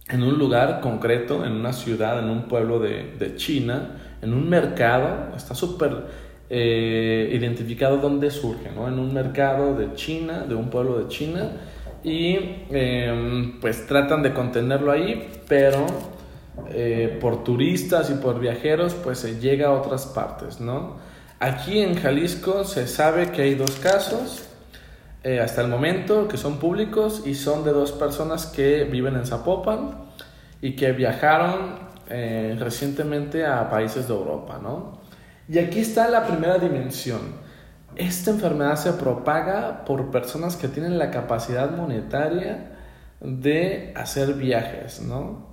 en, 0.10 0.24
un 0.24 0.38
lugar 0.38 0.82
concreto, 0.82 1.46
en 1.46 1.54
una 1.54 1.74
ciudad, 1.74 2.20
en 2.20 2.30
un 2.30 2.44
pueblo 2.44 2.80
de, 2.80 3.14
de 3.18 3.36
China, 3.36 4.18
en 4.22 4.34
un 4.34 4.50
mercado, 4.50 5.36
está 5.36 5.54
súper 5.56 6.06
eh, 6.50 7.30
identificado 7.34 7.98
dónde 7.98 8.30
surge, 8.30 8.72
¿no? 8.72 8.88
En 8.88 9.00
un 9.00 9.14
mercado 9.14 9.76
de 9.76 9.94
China, 9.96 10.46
de 10.48 10.54
un 10.54 10.70
pueblo 10.70 11.00
de 11.00 11.08
China, 11.08 11.52
y 12.04 12.38
em, 12.70 13.60
pues 13.60 13.88
tratan 13.88 14.22
de 14.22 14.32
contenerlo 14.32 14.92
ahí, 14.92 15.28
pero 15.48 15.88
eh, 16.70 17.18
por 17.20 17.44
turistas 17.44 18.12
y 18.12 18.14
por 18.16 18.40
viajeros 18.40 18.94
pues 18.94 19.18
se 19.18 19.40
llega 19.40 19.70
a 19.70 19.72
otras 19.72 20.06
partes, 20.06 20.62
¿no? 20.62 20.98
Aquí 21.40 21.80
en 21.80 21.96
Jalisco 21.96 22.64
se 22.64 22.88
sabe 22.88 23.32
que 23.32 23.42
hay 23.42 23.56
dos 23.56 23.72
casos 23.72 24.45
eh, 25.26 25.40
hasta 25.40 25.64
el 25.64 25.70
momento 25.70 26.28
que 26.28 26.38
son 26.38 26.60
públicos 26.60 27.24
y 27.26 27.34
son 27.34 27.64
de 27.64 27.72
dos 27.72 27.92
personas 27.92 28.46
que 28.46 28.84
viven 28.84 29.16
en 29.16 29.26
Zapopan 29.26 29.98
y 30.62 30.76
que 30.76 30.92
viajaron 30.92 31.80
eh, 32.08 32.56
recientemente 32.60 33.44
a 33.44 33.68
países 33.72 34.08
de 34.08 34.14
Europa, 34.14 34.60
¿no? 34.62 35.00
Y 35.50 35.58
aquí 35.58 35.80
está 35.80 36.10
la 36.10 36.28
primera 36.28 36.60
dimensión. 36.60 37.22
Esta 37.96 38.30
enfermedad 38.30 38.76
se 38.76 38.94
propaga 38.94 39.84
por 39.84 40.12
personas 40.12 40.58
que 40.58 40.68
tienen 40.68 41.00
la 41.00 41.10
capacidad 41.10 41.72
monetaria 41.72 42.78
de 43.20 43.94
hacer 43.96 44.36
viajes, 44.36 45.02
¿no? 45.02 45.48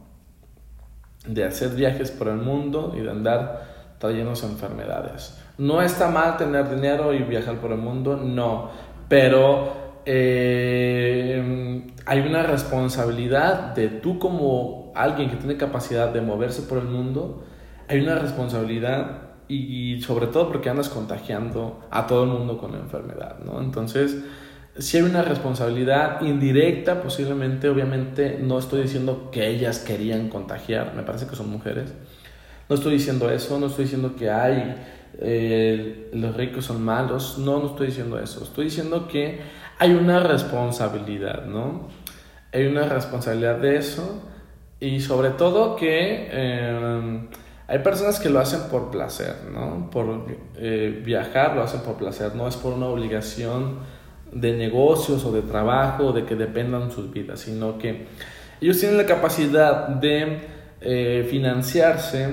De 1.26 1.44
hacer 1.44 1.70
viajes 1.70 2.10
por 2.10 2.28
el 2.28 2.36
mundo 2.36 2.92
y 2.94 3.00
de 3.00 3.10
andar 3.10 3.96
trayendo 3.98 4.32
enfermedades. 4.32 5.38
No 5.56 5.80
está 5.80 6.10
mal 6.10 6.36
tener 6.36 6.68
dinero 6.68 7.14
y 7.14 7.22
viajar 7.22 7.56
por 7.56 7.72
el 7.72 7.78
mundo, 7.78 8.16
no, 8.16 8.70
pero 9.08 10.00
eh, 10.04 11.82
hay 12.06 12.20
una 12.20 12.42
responsabilidad 12.42 13.74
de 13.74 13.88
tú 13.88 14.18
como 14.18 14.92
alguien 14.94 15.30
que 15.30 15.36
tiene 15.36 15.56
capacidad 15.56 16.12
de 16.12 16.20
moverse 16.20 16.62
por 16.62 16.78
el 16.78 16.84
mundo, 16.84 17.44
hay 17.88 18.00
una 18.00 18.16
responsabilidad 18.16 19.32
y, 19.48 20.00
sobre 20.00 20.28
todo 20.28 20.48
porque 20.48 20.70
andas 20.70 20.88
contagiando 20.88 21.80
a 21.90 22.06
todo 22.06 22.24
el 22.24 22.30
mundo 22.30 22.56
con 22.56 22.72
la 22.72 22.78
enfermedad, 22.78 23.38
¿no? 23.44 23.60
Entonces, 23.60 24.24
si 24.78 24.96
hay 24.96 25.02
una 25.02 25.20
responsabilidad 25.20 26.22
indirecta, 26.22 27.02
posiblemente, 27.02 27.68
obviamente, 27.68 28.38
no 28.40 28.58
estoy 28.58 28.82
diciendo 28.82 29.28
que 29.30 29.48
ellas 29.48 29.78
querían 29.80 30.30
contagiar, 30.30 30.94
me 30.94 31.02
parece 31.02 31.26
que 31.26 31.36
son 31.36 31.50
mujeres. 31.50 31.92
No 32.70 32.76
estoy 32.76 32.94
diciendo 32.94 33.30
eso, 33.30 33.60
no 33.60 33.66
estoy 33.66 33.84
diciendo 33.84 34.16
que 34.16 34.30
hay 34.30 34.76
eh, 35.18 36.08
los 36.14 36.36
ricos 36.36 36.64
son 36.64 36.82
malos, 36.82 37.38
no, 37.38 37.58
no 37.58 37.66
estoy 37.66 37.88
diciendo 37.88 38.18
eso. 38.18 38.42
Estoy 38.42 38.66
diciendo 38.66 39.08
que 39.08 39.40
hay 39.78 39.92
una 39.92 40.20
responsabilidad, 40.20 41.44
¿no? 41.44 41.88
Hay 42.52 42.66
una 42.66 42.86
responsabilidad 42.86 43.58
de 43.58 43.76
eso 43.76 44.22
y 44.80 45.00
sobre 45.00 45.30
todo 45.30 45.76
que 45.76 46.28
eh, 46.30 47.28
hay 47.68 47.78
personas 47.80 48.20
que 48.20 48.30
lo 48.30 48.40
hacen 48.40 48.62
por 48.70 48.90
placer, 48.90 49.34
¿no? 49.52 49.90
Por 49.90 50.26
eh, 50.56 51.02
viajar 51.04 51.54
lo 51.56 51.62
hacen 51.62 51.80
por 51.80 51.96
placer, 51.96 52.34
no 52.34 52.48
es 52.48 52.56
por 52.56 52.72
una 52.72 52.86
obligación 52.86 53.78
de 54.32 54.56
negocios 54.56 55.24
o 55.24 55.32
de 55.32 55.42
trabajo 55.42 56.06
o 56.06 56.12
de 56.12 56.24
que 56.24 56.36
dependan 56.36 56.90
sus 56.90 57.12
vidas, 57.12 57.40
sino 57.40 57.76
que 57.78 58.06
ellos 58.60 58.78
tienen 58.78 58.96
la 58.96 59.06
capacidad 59.06 59.88
de 59.88 60.48
financiarse 61.28 62.28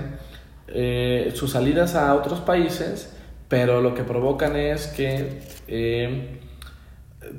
eh, 0.74 1.32
sus 1.36 1.52
salidas 1.52 1.96
a 1.96 2.14
otros 2.16 2.40
países, 2.40 3.16
pero 3.48 3.82
lo 3.82 3.94
que 3.94 4.04
provocan 4.04 4.56
es 4.56 4.88
que 4.88 6.40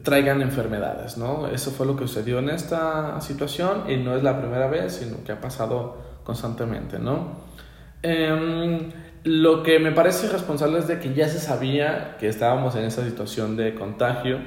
traigan 0.02 0.42
enfermedades, 0.42 1.16
¿no? 1.16 1.48
Eso 1.48 1.70
fue 1.70 1.86
lo 1.86 1.96
que 1.96 2.06
sucedió 2.06 2.38
en 2.38 2.50
esta 2.50 3.20
situación 3.20 3.90
y 3.90 3.96
no 3.96 4.16
es 4.16 4.22
la 4.22 4.38
primera 4.38 4.68
vez, 4.68 4.94
sino 4.94 5.24
que 5.24 5.32
ha 5.32 5.40
pasado 5.40 5.98
constantemente, 6.24 6.98
¿no? 6.98 7.40
Em, 8.02 8.90
lo 9.24 9.62
que 9.62 9.78
me 9.78 9.92
parece 9.92 10.26
irresponsable 10.26 10.78
es 10.78 10.88
de 10.88 10.98
que 10.98 11.12
ya 11.14 11.28
se 11.28 11.38
sabía 11.38 12.16
que 12.18 12.28
estábamos 12.28 12.74
en 12.76 12.84
esa 12.84 13.04
situación 13.04 13.56
de 13.56 13.74
contagio, 13.74 14.38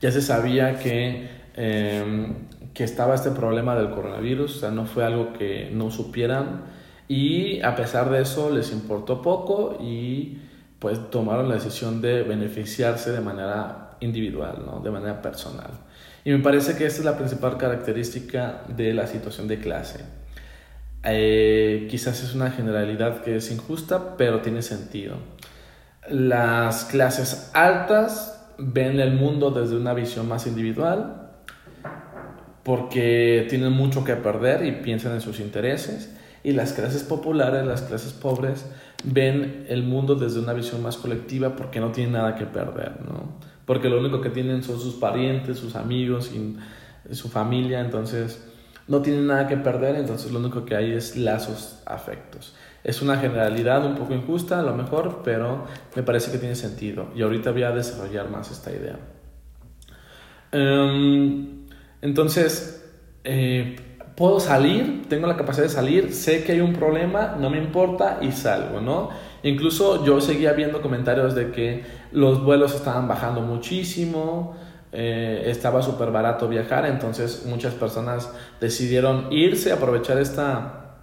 ya 0.00 0.12
se 0.12 0.22
sabía 0.22 0.78
que, 0.78 1.28
em, 1.56 2.48
que 2.74 2.84
estaba 2.84 3.14
este 3.14 3.30
problema 3.30 3.74
del 3.74 3.90
coronavirus, 3.90 4.56
o 4.56 4.60
sea, 4.60 4.70
no 4.70 4.86
fue 4.86 5.04
algo 5.04 5.32
que 5.32 5.70
no 5.72 5.90
supieran 5.90 6.62
y 7.08 7.60
a 7.62 7.74
pesar 7.76 8.10
de 8.10 8.22
eso 8.22 8.50
les 8.50 8.72
importó 8.72 9.22
poco 9.22 9.78
y 9.80 10.38
pues 10.78 11.10
tomaron 11.10 11.48
la 11.48 11.54
decisión 11.54 12.00
de 12.00 12.22
beneficiarse 12.22 13.12
de 13.12 13.20
manera 13.20 13.96
individual, 14.00 14.62
¿no? 14.66 14.80
de 14.80 14.90
manera 14.90 15.22
personal. 15.22 15.70
Y 16.24 16.30
me 16.30 16.38
parece 16.38 16.76
que 16.76 16.86
esta 16.86 17.00
es 17.00 17.04
la 17.04 17.16
principal 17.16 17.56
característica 17.56 18.62
de 18.68 18.94
la 18.94 19.06
situación 19.06 19.48
de 19.48 19.58
clase 19.58 20.04
eh, 21.04 21.86
quizás 21.90 22.22
es 22.22 22.34
una 22.34 22.50
generalidad 22.50 23.20
que 23.22 23.36
es 23.36 23.50
injusta, 23.50 24.16
pero 24.16 24.40
tiene 24.40 24.62
sentido. 24.62 25.16
Las 26.08 26.84
clases 26.86 27.50
altas 27.54 28.42
ven 28.58 29.00
el 29.00 29.12
mundo 29.12 29.50
desde 29.50 29.76
una 29.76 29.94
visión 29.94 30.28
más 30.28 30.46
individual 30.46 31.30
porque 32.62 33.46
tienen 33.50 33.72
mucho 33.72 34.04
que 34.04 34.16
perder 34.16 34.64
y 34.64 34.72
piensan 34.72 35.12
en 35.12 35.20
sus 35.20 35.40
intereses. 35.40 36.14
Y 36.44 36.52
las 36.52 36.72
clases 36.72 37.02
populares, 37.02 37.66
las 37.66 37.82
clases 37.82 38.12
pobres, 38.12 38.66
ven 39.02 39.66
el 39.68 39.82
mundo 39.82 40.14
desde 40.14 40.38
una 40.38 40.52
visión 40.52 40.82
más 40.82 40.96
colectiva 40.96 41.56
porque 41.56 41.80
no 41.80 41.90
tienen 41.90 42.12
nada 42.12 42.36
que 42.36 42.46
perder, 42.46 43.00
¿no? 43.04 43.38
Porque 43.66 43.88
lo 43.88 43.98
único 43.98 44.20
que 44.20 44.30
tienen 44.30 44.62
son 44.62 44.78
sus 44.78 44.94
parientes, 44.94 45.58
sus 45.58 45.74
amigos 45.74 46.30
y 46.32 47.14
su 47.14 47.28
familia, 47.28 47.80
entonces 47.80 48.46
no 48.86 49.00
tienen 49.00 49.26
nada 49.26 49.48
que 49.48 49.56
perder, 49.56 49.96
entonces 49.96 50.30
lo 50.30 50.38
único 50.38 50.64
que 50.64 50.76
hay 50.76 50.92
es 50.92 51.16
lazos 51.16 51.82
afectos. 51.86 52.54
Es 52.82 53.00
una 53.00 53.16
generalidad 53.16 53.84
un 53.86 53.94
poco 53.94 54.12
injusta 54.12 54.60
a 54.60 54.62
lo 54.62 54.74
mejor, 54.74 55.22
pero 55.24 55.64
me 55.96 56.02
parece 56.02 56.30
que 56.30 56.38
tiene 56.38 56.54
sentido 56.54 57.08
y 57.16 57.22
ahorita 57.22 57.50
voy 57.52 57.62
a 57.62 57.70
desarrollar 57.70 58.28
más 58.30 58.50
esta 58.50 58.70
idea. 58.70 58.98
Em, 60.52 61.64
entonces, 62.02 62.84
eh, 63.24 63.93
puedo 64.14 64.38
salir, 64.38 65.06
tengo 65.08 65.26
la 65.26 65.36
capacidad 65.36 65.64
de 65.64 65.70
salir, 65.70 66.12
sé 66.12 66.44
que 66.44 66.52
hay 66.52 66.60
un 66.60 66.72
problema, 66.72 67.36
no 67.38 67.50
me 67.50 67.58
importa 67.58 68.18
y 68.22 68.30
salgo, 68.32 68.80
¿no? 68.80 69.10
Incluso 69.42 70.04
yo 70.04 70.20
seguía 70.20 70.52
viendo 70.52 70.80
comentarios 70.80 71.34
de 71.34 71.50
que 71.50 71.84
los 72.12 72.42
vuelos 72.44 72.74
estaban 72.74 73.08
bajando 73.08 73.40
muchísimo, 73.40 74.56
eh, 74.92 75.44
estaba 75.46 75.82
súper 75.82 76.12
barato 76.12 76.48
viajar, 76.48 76.86
entonces 76.86 77.44
muchas 77.46 77.74
personas 77.74 78.30
decidieron 78.60 79.32
irse, 79.32 79.72
aprovechar 79.72 80.18
esta, 80.18 80.96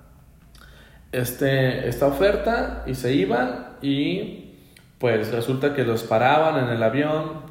este, 1.12 1.90
esta 1.90 2.08
oferta 2.08 2.84
y 2.88 2.96
se 2.96 3.14
iban 3.14 3.76
y 3.82 4.56
pues 4.98 5.32
resulta 5.32 5.74
que 5.74 5.84
los 5.84 6.04
paraban 6.04 6.64
en 6.64 6.70
el 6.70 6.82
avión, 6.82 7.51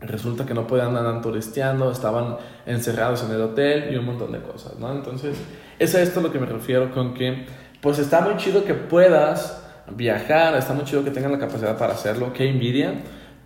resulta 0.00 0.46
que 0.46 0.54
no 0.54 0.66
podían 0.66 0.96
andar 0.96 1.20
turisteando, 1.20 1.90
estaban 1.90 2.36
encerrados 2.66 3.22
en 3.24 3.32
el 3.32 3.40
hotel 3.42 3.92
y 3.92 3.96
un 3.96 4.06
montón 4.06 4.32
de 4.32 4.40
cosas, 4.40 4.78
¿no? 4.78 4.90
Entonces, 4.92 5.36
es 5.78 5.94
a 5.94 6.02
esto 6.02 6.20
lo 6.20 6.32
que 6.32 6.38
me 6.38 6.46
refiero 6.46 6.90
con 6.90 7.14
que, 7.14 7.46
pues 7.80 7.98
está 7.98 8.20
muy 8.20 8.36
chido 8.36 8.64
que 8.64 8.74
puedas 8.74 9.62
viajar, 9.94 10.54
está 10.56 10.72
muy 10.72 10.84
chido 10.84 11.04
que 11.04 11.10
tengan 11.10 11.32
la 11.32 11.38
capacidad 11.38 11.76
para 11.76 11.94
hacerlo, 11.94 12.32
qué 12.32 12.48
envidia, 12.48 12.94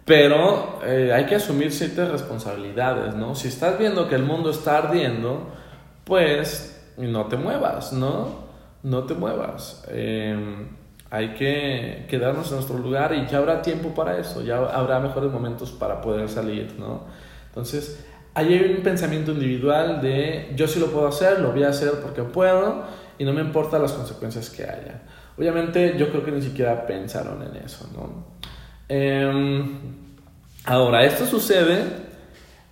pero 0.04 0.80
eh, 0.84 1.12
hay 1.14 1.24
que 1.26 1.36
asumir 1.36 1.72
ciertas 1.72 2.10
responsabilidades, 2.10 3.14
¿no? 3.14 3.34
Si 3.34 3.48
estás 3.48 3.78
viendo 3.78 4.08
que 4.08 4.14
el 4.14 4.22
mundo 4.22 4.50
está 4.50 4.78
ardiendo, 4.78 5.48
pues 6.04 6.92
no 6.96 7.26
te 7.26 7.36
muevas, 7.36 7.92
¿no? 7.92 8.44
No 8.82 9.04
te 9.04 9.14
muevas. 9.14 9.84
Em, 9.88 10.68
hay 11.14 11.28
que 11.34 12.06
quedarnos 12.08 12.48
en 12.48 12.56
nuestro 12.56 12.76
lugar 12.76 13.14
y 13.14 13.24
ya 13.30 13.38
habrá 13.38 13.62
tiempo 13.62 13.94
para 13.94 14.18
eso, 14.18 14.42
ya 14.42 14.56
habrá 14.56 14.98
mejores 14.98 15.30
momentos 15.30 15.70
para 15.70 16.00
poder 16.00 16.28
salir, 16.28 16.74
¿no? 16.76 17.04
Entonces, 17.46 18.04
hay 18.34 18.74
un 18.76 18.82
pensamiento 18.82 19.30
individual 19.30 20.00
de 20.02 20.52
yo 20.56 20.66
sí 20.66 20.80
lo 20.80 20.88
puedo 20.88 21.06
hacer, 21.06 21.38
lo 21.38 21.52
voy 21.52 21.62
a 21.62 21.68
hacer 21.68 22.00
porque 22.02 22.24
puedo 22.24 22.82
y 23.16 23.24
no 23.24 23.32
me 23.32 23.42
importan 23.42 23.80
las 23.80 23.92
consecuencias 23.92 24.50
que 24.50 24.64
haya. 24.64 25.02
Obviamente 25.38 25.94
yo 25.96 26.10
creo 26.10 26.24
que 26.24 26.32
ni 26.32 26.42
siquiera 26.42 26.84
pensaron 26.84 27.40
en 27.42 27.64
eso, 27.64 27.88
¿no? 27.94 28.24
Em, 28.88 29.78
ahora, 30.64 31.04
esto 31.04 31.26
sucede 31.26 31.84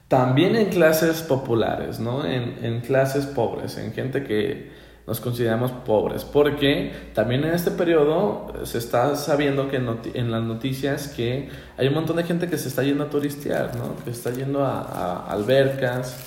también 0.08 0.56
en 0.56 0.68
clases 0.68 1.22
populares, 1.22 2.00
¿no? 2.00 2.26
En, 2.26 2.58
en, 2.60 2.80
clases 2.80 3.24
pobres, 3.24 3.78
en 3.78 3.92
gente 3.92 4.24
que 4.24 4.72
nos 5.06 5.20
consideramos 5.20 5.72
pobres, 5.72 6.24
porque 6.24 6.92
también 7.14 7.44
en 7.44 7.54
este 7.54 7.70
periodo 7.72 8.52
se 8.64 8.78
está 8.78 9.16
sabiendo 9.16 9.68
que 9.68 9.76
en, 9.76 10.30
las 10.30 10.42
noticias 10.42 11.08
que 11.08 11.48
hay 11.76 11.88
un 11.88 11.94
montón 11.94 12.16
de 12.16 12.24
gente 12.24 12.48
que 12.48 12.56
se 12.56 12.68
está 12.68 12.82
yendo 12.82 13.04
a 13.04 13.10
turistear, 13.10 13.74
¿no? 13.76 13.96
que 14.04 14.10
está 14.10 14.30
yendo 14.30 14.64
a, 14.64 15.26
albercas, 15.28 16.24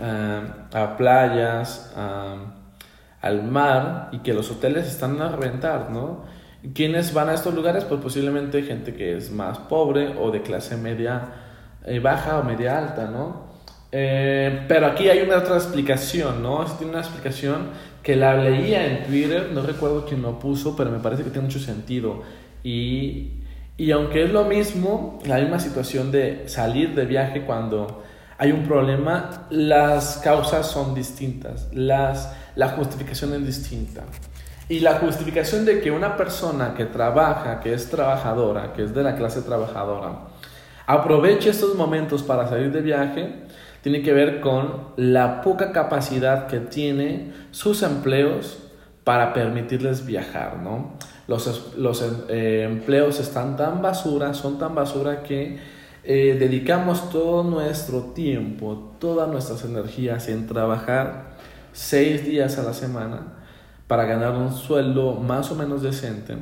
a, 0.00 0.96
playas, 0.96 1.94
al 3.20 3.42
mar 3.44 4.08
y 4.12 4.18
que 4.18 4.34
los 4.34 4.50
hoteles 4.50 4.86
están 4.86 5.20
a 5.22 5.28
reventar, 5.28 5.90
¿no? 5.90 6.24
¿Quiénes 6.74 7.14
van 7.14 7.28
a 7.28 7.34
estos 7.34 7.54
lugares? 7.54 7.84
Pues 7.84 8.00
posiblemente 8.00 8.62
gente 8.62 8.94
que 8.94 9.16
es 9.16 9.30
más 9.30 9.58
pobre 9.58 10.14
o 10.18 10.30
de 10.30 10.42
clase 10.42 10.76
media 10.76 11.28
eh, 11.84 12.00
baja 12.00 12.38
o 12.38 12.42
media 12.42 12.78
alta, 12.78 13.06
¿no? 13.06 13.48
Eh, 13.90 14.64
pero 14.68 14.86
aquí 14.86 15.08
hay 15.08 15.20
una 15.20 15.38
otra 15.38 15.56
explicación, 15.56 16.42
¿no? 16.42 16.64
Tiene 16.64 16.92
una 16.92 17.00
explicación 17.00 17.68
que 18.08 18.16
la 18.16 18.38
leía 18.38 18.86
en 18.86 19.04
Twitter, 19.04 19.50
no 19.52 19.60
recuerdo 19.60 20.06
quién 20.06 20.22
lo 20.22 20.38
puso, 20.38 20.74
pero 20.74 20.90
me 20.90 20.98
parece 20.98 21.24
que 21.24 21.28
tiene 21.28 21.46
mucho 21.46 21.58
sentido. 21.58 22.22
Y, 22.64 23.32
y 23.76 23.90
aunque 23.90 24.24
es 24.24 24.32
lo 24.32 24.46
mismo, 24.46 25.18
la 25.26 25.36
misma 25.36 25.60
situación 25.60 26.10
de 26.10 26.48
salir 26.48 26.94
de 26.94 27.04
viaje 27.04 27.42
cuando 27.42 28.02
hay 28.38 28.50
un 28.50 28.62
problema, 28.62 29.46
las 29.50 30.22
causas 30.24 30.70
son 30.70 30.94
distintas, 30.94 31.68
las, 31.74 32.34
la 32.56 32.70
justificación 32.70 33.34
es 33.34 33.44
distinta. 33.44 34.04
Y 34.70 34.80
la 34.80 34.94
justificación 35.00 35.66
de 35.66 35.82
que 35.82 35.90
una 35.90 36.16
persona 36.16 36.72
que 36.74 36.86
trabaja, 36.86 37.60
que 37.60 37.74
es 37.74 37.90
trabajadora, 37.90 38.72
que 38.72 38.84
es 38.84 38.94
de 38.94 39.02
la 39.02 39.16
clase 39.16 39.42
trabajadora, 39.42 40.28
aproveche 40.86 41.50
estos 41.50 41.74
momentos 41.74 42.22
para 42.22 42.48
salir 42.48 42.72
de 42.72 42.80
viaje, 42.80 43.47
tiene 43.82 44.02
que 44.02 44.12
ver 44.12 44.40
con 44.40 44.88
la 44.96 45.42
poca 45.42 45.72
capacidad 45.72 46.46
que 46.46 46.58
tiene 46.60 47.32
sus 47.50 47.82
empleos 47.82 48.58
para 49.04 49.32
permitirles 49.32 50.04
viajar, 50.04 50.58
¿no? 50.58 50.94
Los, 51.26 51.74
los 51.76 52.04
eh, 52.28 52.64
empleos 52.64 53.20
están 53.20 53.56
tan 53.56 53.80
basura, 53.82 54.34
son 54.34 54.58
tan 54.58 54.74
basura 54.74 55.22
que 55.22 55.58
eh, 56.04 56.36
dedicamos 56.38 57.10
todo 57.10 57.42
nuestro 57.44 58.00
tiempo, 58.14 58.94
todas 58.98 59.28
nuestras 59.28 59.64
energías 59.64 60.28
en 60.28 60.46
trabajar 60.46 61.36
seis 61.72 62.24
días 62.24 62.58
a 62.58 62.62
la 62.62 62.72
semana 62.72 63.34
para 63.86 64.04
ganar 64.04 64.32
un 64.34 64.52
sueldo 64.52 65.14
más 65.14 65.50
o 65.50 65.54
menos 65.54 65.82
decente, 65.82 66.36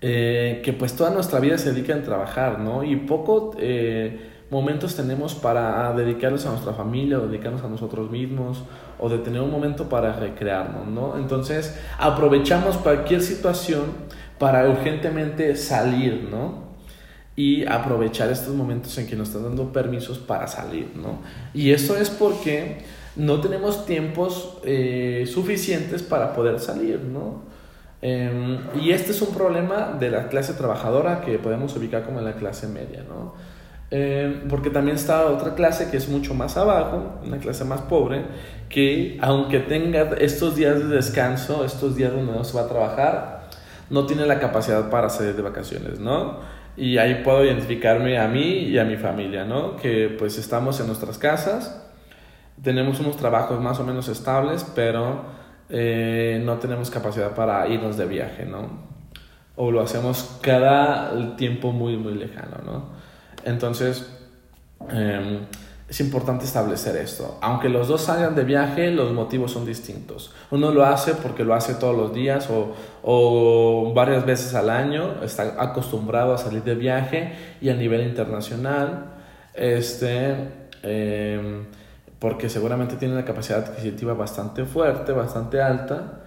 eh, 0.00 0.62
que 0.64 0.72
pues 0.72 0.94
toda 0.94 1.10
nuestra 1.10 1.40
vida 1.40 1.58
se 1.58 1.72
dedica 1.72 1.92
en 1.92 2.02
trabajar, 2.02 2.60
¿no? 2.60 2.82
Y 2.84 2.96
poco 2.96 3.56
momentos 4.54 4.94
tenemos 4.94 5.34
para 5.34 5.92
dedicarnos 5.94 6.46
a 6.46 6.50
nuestra 6.50 6.72
familia, 6.72 7.18
o 7.18 7.26
dedicarnos 7.26 7.62
a 7.64 7.68
nosotros 7.68 8.10
mismos, 8.10 8.62
o 8.98 9.08
de 9.08 9.18
tener 9.18 9.40
un 9.40 9.50
momento 9.50 9.88
para 9.88 10.12
recrearnos, 10.12 10.86
¿no? 10.86 11.18
Entonces 11.18 11.76
aprovechamos 11.98 12.76
cualquier 12.76 13.20
situación 13.20 13.82
para 14.38 14.68
urgentemente 14.68 15.56
salir, 15.56 16.28
¿no? 16.30 16.64
y 17.36 17.66
aprovechar 17.66 18.30
estos 18.30 18.54
momentos 18.54 18.96
en 18.96 19.08
que 19.08 19.16
nos 19.16 19.28
están 19.28 19.42
dando 19.42 19.72
permisos 19.72 20.18
para 20.18 20.46
salir, 20.46 20.92
¿no? 20.94 21.18
Y 21.52 21.72
eso 21.72 21.96
es 21.96 22.08
porque 22.08 22.78
no 23.16 23.40
tenemos 23.40 23.86
tiempos 23.86 24.58
eh, 24.64 25.24
suficientes 25.26 26.04
para 26.04 26.32
poder 26.32 26.60
salir, 26.60 27.00
¿no? 27.00 27.42
Em, 28.02 28.58
y 28.80 28.90
este 28.90 29.10
es 29.12 29.22
un 29.22 29.34
problema 29.34 29.96
de 29.98 30.10
la 30.10 30.28
clase 30.28 30.52
trabajadora 30.52 31.22
que 31.22 31.38
podemos 31.38 31.74
ubicar 31.74 32.04
como 32.04 32.20
la 32.20 32.34
clase 32.34 32.68
media, 32.68 33.02
¿no? 33.08 33.34
Em, 33.90 34.48
porque 34.48 34.70
también 34.70 34.96
está 34.96 35.26
otra 35.26 35.54
clase 35.54 35.90
que 35.90 35.96
es 35.96 36.08
mucho 36.08 36.34
más 36.34 36.56
abajo, 36.56 37.20
una 37.24 37.38
clase 37.38 37.64
más 37.64 37.82
pobre, 37.82 38.22
que 38.68 39.18
aunque 39.20 39.60
tenga 39.60 40.14
estos 40.18 40.56
días 40.56 40.78
de 40.78 40.96
descanso, 40.96 41.64
estos 41.64 41.94
días 41.96 42.12
donde 42.12 42.32
no 42.32 42.44
se 42.44 42.56
va 42.56 42.64
a 42.64 42.68
trabajar, 42.68 43.48
no 43.90 44.06
tiene 44.06 44.26
la 44.26 44.40
capacidad 44.40 44.90
para 44.90 45.10
salir 45.10 45.36
de 45.36 45.42
vacaciones, 45.42 46.00
¿no? 46.00 46.40
Y 46.76 46.98
ahí 46.98 47.22
puedo 47.22 47.44
identificarme 47.44 48.18
a 48.18 48.26
mí 48.26 48.64
y 48.64 48.78
a 48.78 48.84
mi 48.84 48.96
familia, 48.96 49.44
¿no? 49.44 49.76
Que 49.76 50.14
pues 50.18 50.38
estamos 50.38 50.80
en 50.80 50.86
nuestras 50.86 51.18
casas, 51.18 51.80
tenemos 52.62 53.00
unos 53.00 53.16
trabajos 53.16 53.60
más 53.60 53.78
o 53.78 53.84
menos 53.84 54.08
estables, 54.08 54.66
pero 54.74 55.22
eh, 55.68 56.42
no 56.44 56.58
tenemos 56.58 56.90
capacidad 56.90 57.34
para 57.34 57.68
irnos 57.68 57.96
de 57.96 58.06
viaje, 58.06 58.44
¿no? 58.44 58.94
O 59.56 59.70
lo 59.70 59.80
hacemos 59.80 60.38
cada 60.40 61.36
tiempo 61.36 61.70
muy, 61.70 61.96
muy 61.96 62.14
lejano, 62.14 62.56
¿no? 62.64 63.03
Entonces, 63.44 64.06
em, 64.90 65.40
es 65.88 66.00
importante 66.00 66.44
establecer 66.44 66.96
esto. 66.96 67.38
Aunque 67.40 67.68
los 67.68 67.88
dos 67.88 68.02
salgan 68.02 68.34
de 68.34 68.44
viaje, 68.44 68.90
los 68.90 69.12
motivos 69.12 69.52
son 69.52 69.66
distintos. 69.66 70.32
Uno 70.50 70.72
lo 70.72 70.84
hace 70.84 71.14
porque 71.14 71.44
lo 71.44 71.54
hace 71.54 71.74
todos 71.74 71.96
los 71.96 72.14
días 72.14 72.48
o, 72.50 72.74
o 73.02 73.92
varias 73.94 74.24
veces 74.24 74.54
al 74.54 74.70
año, 74.70 75.22
está 75.22 75.62
acostumbrado 75.62 76.34
a 76.34 76.38
salir 76.38 76.62
de 76.62 76.74
viaje 76.74 77.32
y 77.60 77.68
a 77.68 77.74
nivel 77.74 78.02
internacional. 78.06 79.12
Este, 79.54 80.34
eh, 80.82 81.64
porque 82.18 82.48
seguramente 82.48 82.96
tiene 82.96 83.14
una 83.14 83.24
capacidad 83.24 83.60
adquisitiva 83.60 84.14
bastante 84.14 84.64
fuerte, 84.64 85.12
bastante 85.12 85.60
alta, 85.60 86.22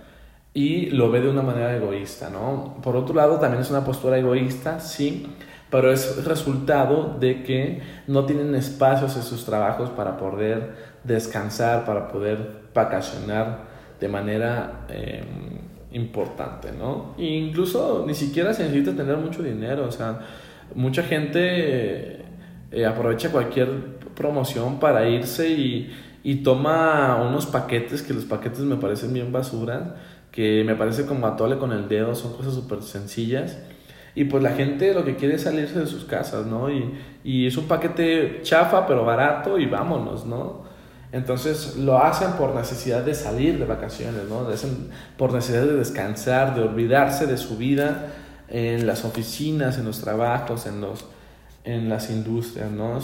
y 0.53 0.91
lo 0.91 1.10
ve 1.12 1.21
de 1.21 1.30
una 1.30 1.41
manera 1.41 1.75
egoísta, 1.75 2.30
¿no? 2.30 2.75
Por 2.84 2.95
otro 2.95 3.15
lado, 3.15 3.39
también 3.39 3.62
es 3.62 3.69
una 3.69 3.84
postura 3.84 4.17
egoísta, 4.17 4.80
sí, 4.80 5.27
pero 5.69 5.91
es 5.91 6.23
resultado 6.25 7.17
de 7.19 7.43
que 7.43 7.82
no 8.08 8.25
tienen 8.25 8.56
espacios 8.56 9.15
en 9.15 9.23
sus 9.23 9.45
trabajos 9.45 9.89
para 9.89 10.17
poder 10.17 10.71
descansar, 11.03 11.86
para 11.86 12.08
poder 12.08 12.67
vacacionar 12.73 13.65
de 13.99 14.08
manera 14.08 14.86
em, 14.89 15.60
importante, 15.91 16.71
¿no? 16.71 17.15
Incluso 17.17 18.06
ni 18.08 18.13
siquiera 18.13 18.53
se 18.53 18.63
necesita 18.63 18.95
tener 18.95 19.17
mucho 19.17 19.43
dinero, 19.43 19.86
o 19.88 19.91
sea, 19.91 20.19
mucha 20.75 21.03
gente 21.03 22.21
eh, 22.71 22.86
aprovecha 22.86 23.32
cualquier 23.32 23.97
promoción 24.15 24.80
para 24.80 25.08
irse 25.10 25.49
y, 25.49 25.91
y 26.23 26.36
toma 26.43 27.21
unos 27.27 27.45
paquetes, 27.45 28.01
que 28.01 28.13
los 28.13 28.25
paquetes 28.25 28.60
me 28.60 28.75
parecen 28.75 29.13
bien 29.13 29.32
basura, 29.32 29.95
que 30.32 30.63
me 30.65 30.75
parece 30.75 31.06
como 31.06 31.25
atole 31.25 31.58
con 31.58 31.71
el 31.71 31.88
dedo, 31.88 32.13
son 32.15 32.34
cosas 32.34 32.53
súper 32.53 32.82
sencillas. 32.82 33.58
Y 34.17 34.23
pues 34.23 34.41
la 34.41 34.49
gente 34.53 34.95
lo 34.95 35.06
que 35.06 35.15
quiere 35.15 35.36
es 35.36 35.43
salirse 35.43 35.77
de 35.77 35.86
sus 35.86 36.03
casas, 36.03 36.47
¿no? 36.47 36.71
Y, 36.71 36.91
y 37.23 37.45
es 37.45 37.56
un 37.56 37.67
paquete 37.67 38.39
chafa, 38.41 38.88
pero 38.88 39.06
barato 39.06 39.60
y 39.60 39.67
vámonos, 39.67 40.25
¿no? 40.25 40.63
Entonces 41.12 41.77
lo 41.77 41.99
hacen 41.99 42.32
por 42.32 42.56
necesidad 42.56 43.03
de 43.03 43.13
salir 43.13 43.60
de 43.60 43.65
vacaciones, 43.65 44.23
¿no? 44.27 44.47
Por 45.19 45.34
necesidad 45.34 45.67
de 45.67 45.75
descansar, 45.75 46.56
de 46.56 46.63
olvidarse 46.63 47.27
de 47.27 47.38
su 47.38 47.58
vida 47.58 48.08
en 48.47 48.88
las 48.88 49.06
oficinas, 49.06 49.77
en 49.77 49.86
los 49.86 50.01
trabajos, 50.01 50.65
en, 50.65 50.82
los, 50.82 51.06
en 51.63 51.88
las 51.88 52.10
industrias, 52.10 52.71
¿no? 52.71 52.97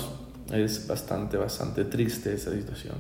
Es 0.52 0.88
bastante, 0.88 1.38
bastante 1.38 1.86
triste 1.86 2.34
esa 2.34 2.50
situación. 2.52 2.96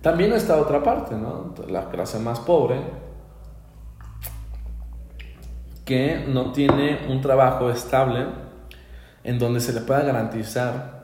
También 0.00 0.32
está 0.32 0.56
otra 0.56 0.82
parte, 0.82 1.16
¿no? 1.16 1.54
La 1.68 1.90
clase 1.90 2.18
más 2.18 2.40
pobre, 2.40 2.80
no 6.28 6.52
tiene 6.52 7.00
un 7.08 7.20
trabajo 7.20 7.70
estable 7.70 8.26
en 9.24 9.38
donde 9.38 9.60
se 9.60 9.72
le 9.72 9.80
pueda 9.80 10.02
garantizar 10.02 11.02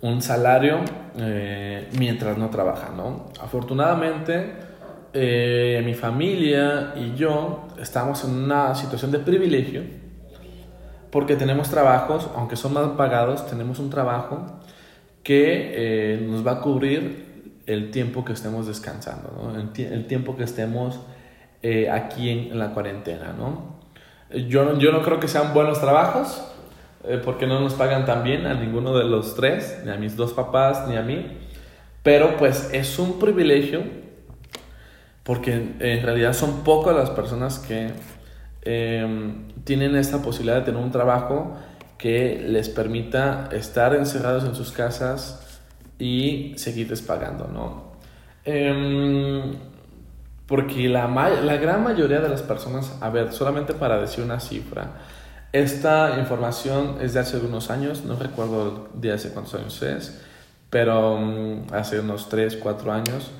un 0.00 0.22
salario 0.22 0.80
eh, 1.16 1.88
mientras 1.98 2.38
no 2.38 2.50
trabaja, 2.50 2.90
¿no? 2.96 3.26
Afortunadamente, 3.40 4.52
eh, 5.12 5.82
mi 5.84 5.94
familia 5.94 6.92
y 6.96 7.14
yo 7.16 7.68
estamos 7.80 8.24
en 8.24 8.30
una 8.30 8.74
situación 8.74 9.10
de 9.10 9.18
privilegio 9.18 9.82
porque 11.10 11.36
tenemos 11.36 11.70
trabajos, 11.70 12.28
aunque 12.36 12.54
son 12.54 12.74
mal 12.74 12.94
pagados, 12.96 13.46
tenemos 13.46 13.78
un 13.78 13.90
trabajo 13.90 14.60
que 15.22 15.72
eh, 16.14 16.20
nos 16.20 16.46
va 16.46 16.52
a 16.52 16.60
cubrir 16.60 17.62
el 17.66 17.90
tiempo 17.90 18.24
que 18.24 18.34
estemos 18.34 18.66
descansando, 18.66 19.52
el, 19.56 20.06
tiempo 20.06 20.36
que 20.36 20.44
estemos 20.44 21.00
aquí 21.90 22.30
en, 22.30 22.58
la 22.58 22.72
cuarentena. 22.72 23.34
¿no? 23.36 23.77
Yo, 24.30 24.78
yo 24.78 24.92
no 24.92 25.02
creo 25.02 25.20
que 25.20 25.28
sean 25.28 25.54
buenos 25.54 25.80
trabajos, 25.80 26.42
eh, 27.04 27.20
porque 27.24 27.46
no 27.46 27.60
nos 27.60 27.74
pagan 27.74 28.04
tan 28.04 28.22
bien 28.24 28.46
a 28.46 28.54
ninguno 28.54 28.96
de 28.96 29.04
los 29.04 29.34
tres, 29.34 29.80
ni 29.84 29.90
a 29.90 29.96
mis 29.96 30.16
dos 30.16 30.32
papás, 30.32 30.86
ni 30.88 30.96
a 30.96 31.02
mí, 31.02 31.38
pero 32.02 32.36
pues 32.36 32.70
es 32.72 32.98
un 32.98 33.18
privilegio, 33.18 33.82
porque 35.22 35.52
en 35.78 36.02
realidad 36.02 36.32
son 36.32 36.64
pocas 36.64 36.94
las 36.94 37.10
personas 37.10 37.58
que 37.58 37.92
Em, 38.70 39.48
tienen 39.64 39.96
esta 39.96 40.20
posibilidad 40.20 40.56
de 40.56 40.62
tener 40.66 40.82
un 40.82 40.90
trabajo 40.90 41.56
que 41.96 42.44
les 42.46 42.68
permita 42.68 43.48
estar 43.52 43.94
encerrados 43.94 44.44
en 44.44 44.54
sus 44.54 44.72
casas 44.72 45.60
y 45.98 46.52
seguirles 46.56 47.00
pagando, 47.00 47.48
¿no? 47.48 47.92
Em, 48.44 49.52
porque 50.48 50.88
la, 50.88 51.06
la 51.06 51.56
gran 51.58 51.84
mayoría 51.84 52.18
de 52.20 52.28
las 52.28 52.42
personas, 52.42 52.96
a 53.02 53.10
ver, 53.10 53.32
solamente 53.32 53.74
para 53.74 54.00
decir 54.00 54.24
una 54.24 54.40
cifra, 54.40 54.94
esta 55.52 56.18
información 56.18 56.96
es 57.02 57.12
de 57.12 57.20
hace 57.20 57.36
algunos 57.36 57.70
años, 57.70 58.04
no 58.04 58.16
recuerdo 58.16 58.88
de 58.94 59.12
hace 59.12 59.30
cuántos 59.30 59.54
años 59.54 59.80
es, 59.82 60.22
pero 60.70 61.18
mm, 61.18 61.66
hace 61.72 62.00
unos 62.00 62.30
3, 62.30 62.56
4 62.56 62.92
años, 62.92 63.30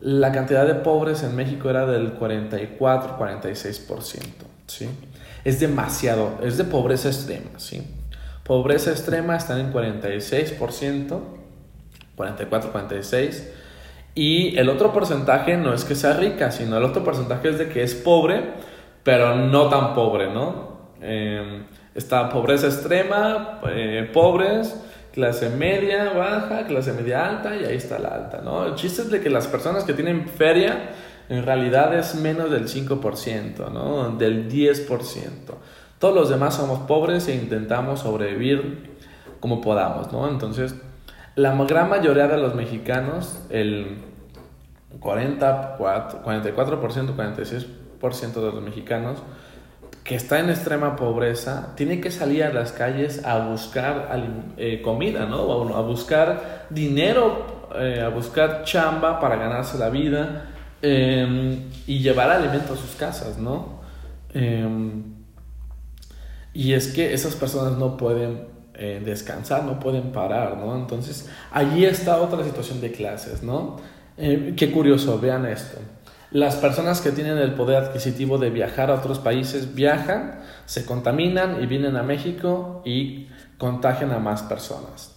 la 0.00 0.32
cantidad 0.32 0.66
de 0.66 0.74
pobres 0.74 1.22
en 1.22 1.36
México 1.36 1.68
era 1.68 1.84
del 1.86 2.18
44-46%, 2.18 4.22
¿sí? 4.66 4.88
Es 5.44 5.60
demasiado, 5.60 6.38
es 6.42 6.56
de 6.56 6.64
pobreza 6.64 7.08
extrema, 7.08 7.58
¿sí? 7.58 7.86
Pobreza 8.42 8.90
extrema 8.90 9.36
están 9.36 9.60
en 9.60 9.70
46%, 9.72 11.20
44-46%, 12.16 13.42
y 14.14 14.56
el 14.58 14.68
otro 14.68 14.92
porcentaje 14.92 15.56
no 15.56 15.74
es 15.74 15.84
que 15.84 15.94
sea 15.94 16.14
rica, 16.14 16.50
sino 16.50 16.76
el 16.78 16.84
otro 16.84 17.02
porcentaje 17.02 17.48
es 17.48 17.58
de 17.58 17.68
que 17.68 17.82
es 17.82 17.94
pobre, 17.94 18.42
pero 19.02 19.34
no 19.34 19.68
tan 19.68 19.94
pobre, 19.94 20.32
¿no? 20.32 20.74
Eh, 21.00 21.64
está 21.94 22.28
pobreza 22.28 22.66
extrema, 22.66 23.60
eh, 23.68 24.08
pobres, 24.12 24.80
clase 25.12 25.50
media, 25.50 26.12
baja, 26.12 26.66
clase 26.66 26.92
media 26.92 27.28
alta 27.28 27.56
y 27.56 27.64
ahí 27.64 27.76
está 27.76 27.98
la 27.98 28.08
alta, 28.08 28.40
¿no? 28.42 28.66
El 28.66 28.74
chiste 28.74 29.02
es 29.02 29.10
de 29.10 29.20
que 29.20 29.30
las 29.30 29.46
personas 29.46 29.84
que 29.84 29.94
tienen 29.94 30.28
feria 30.28 30.90
en 31.28 31.44
realidad 31.44 31.96
es 31.96 32.14
menos 32.14 32.50
del 32.50 32.68
5%, 32.68 33.70
¿no? 33.72 34.10
Del 34.16 34.48
10%. 34.48 35.54
Todos 35.98 36.14
los 36.14 36.28
demás 36.28 36.54
somos 36.54 36.80
pobres 36.80 37.28
e 37.28 37.34
intentamos 37.34 38.00
sobrevivir 38.00 38.94
como 39.40 39.60
podamos, 39.60 40.12
¿no? 40.12 40.28
Entonces, 40.28 40.74
la 41.36 41.54
gran 41.64 41.88
mayoría 41.88 42.28
de 42.28 42.38
los 42.38 42.54
mexicanos, 42.54 43.38
el 43.50 43.98
44, 45.00 46.22
44%, 46.24 47.16
46% 47.16 48.32
de 48.34 48.52
los 48.52 48.62
mexicanos, 48.62 49.22
que 50.04 50.14
está 50.14 50.38
en 50.38 50.50
extrema 50.50 50.96
pobreza 50.96 51.72
tiene 51.76 52.00
que 52.00 52.10
salir 52.10 52.44
a 52.44 52.52
las 52.52 52.72
calles 52.72 53.24
a 53.24 53.48
buscar 53.48 54.10
eh, 54.58 54.82
comida, 54.82 55.24
¿no? 55.24 55.74
A 55.74 55.80
buscar 55.80 56.66
dinero, 56.68 57.68
eh, 57.74 58.02
a 58.02 58.10
buscar 58.10 58.64
chamba 58.64 59.18
para 59.18 59.36
ganarse 59.36 59.78
la 59.78 59.88
vida 59.88 60.50
em, 60.82 61.70
y 61.86 62.00
llevar 62.00 62.30
alimento 62.30 62.74
a 62.74 62.76
sus 62.76 62.94
casas, 62.96 63.38
¿no? 63.38 63.80
Em, 64.34 65.02
y 66.52 66.74
es 66.74 66.88
que 66.88 67.14
esas 67.14 67.34
personas 67.34 67.78
no 67.78 67.96
pueden 67.96 68.53
eh, 68.74 69.00
descansar, 69.04 69.64
no 69.64 69.80
pueden 69.80 70.12
parar, 70.12 70.56
¿no? 70.56 70.76
Entonces, 70.76 71.28
allí 71.50 71.84
está 71.84 72.20
otra 72.20 72.44
situación 72.44 72.80
de 72.80 72.92
clases, 72.92 73.42
¿no? 73.42 73.94
qué 74.16 74.70
curioso, 74.70 75.18
vean 75.18 75.44
esto. 75.44 75.78
Las 76.30 76.56
personas 76.56 77.00
que 77.00 77.12
tienen 77.12 77.38
el 77.38 77.54
poder 77.54 77.76
adquisitivo 77.76 78.38
de 78.38 78.50
viajar 78.50 78.90
a 78.90 78.94
otros 78.94 79.20
países 79.20 79.74
viajan, 79.74 80.40
se 80.66 80.84
contaminan 80.84 81.62
y 81.62 81.66
vienen 81.66 81.96
a 81.96 82.02
México 82.02 82.82
y 82.84 83.28
contagian 83.58 84.12
a 84.12 84.18
más 84.18 84.42
personas. 84.42 85.14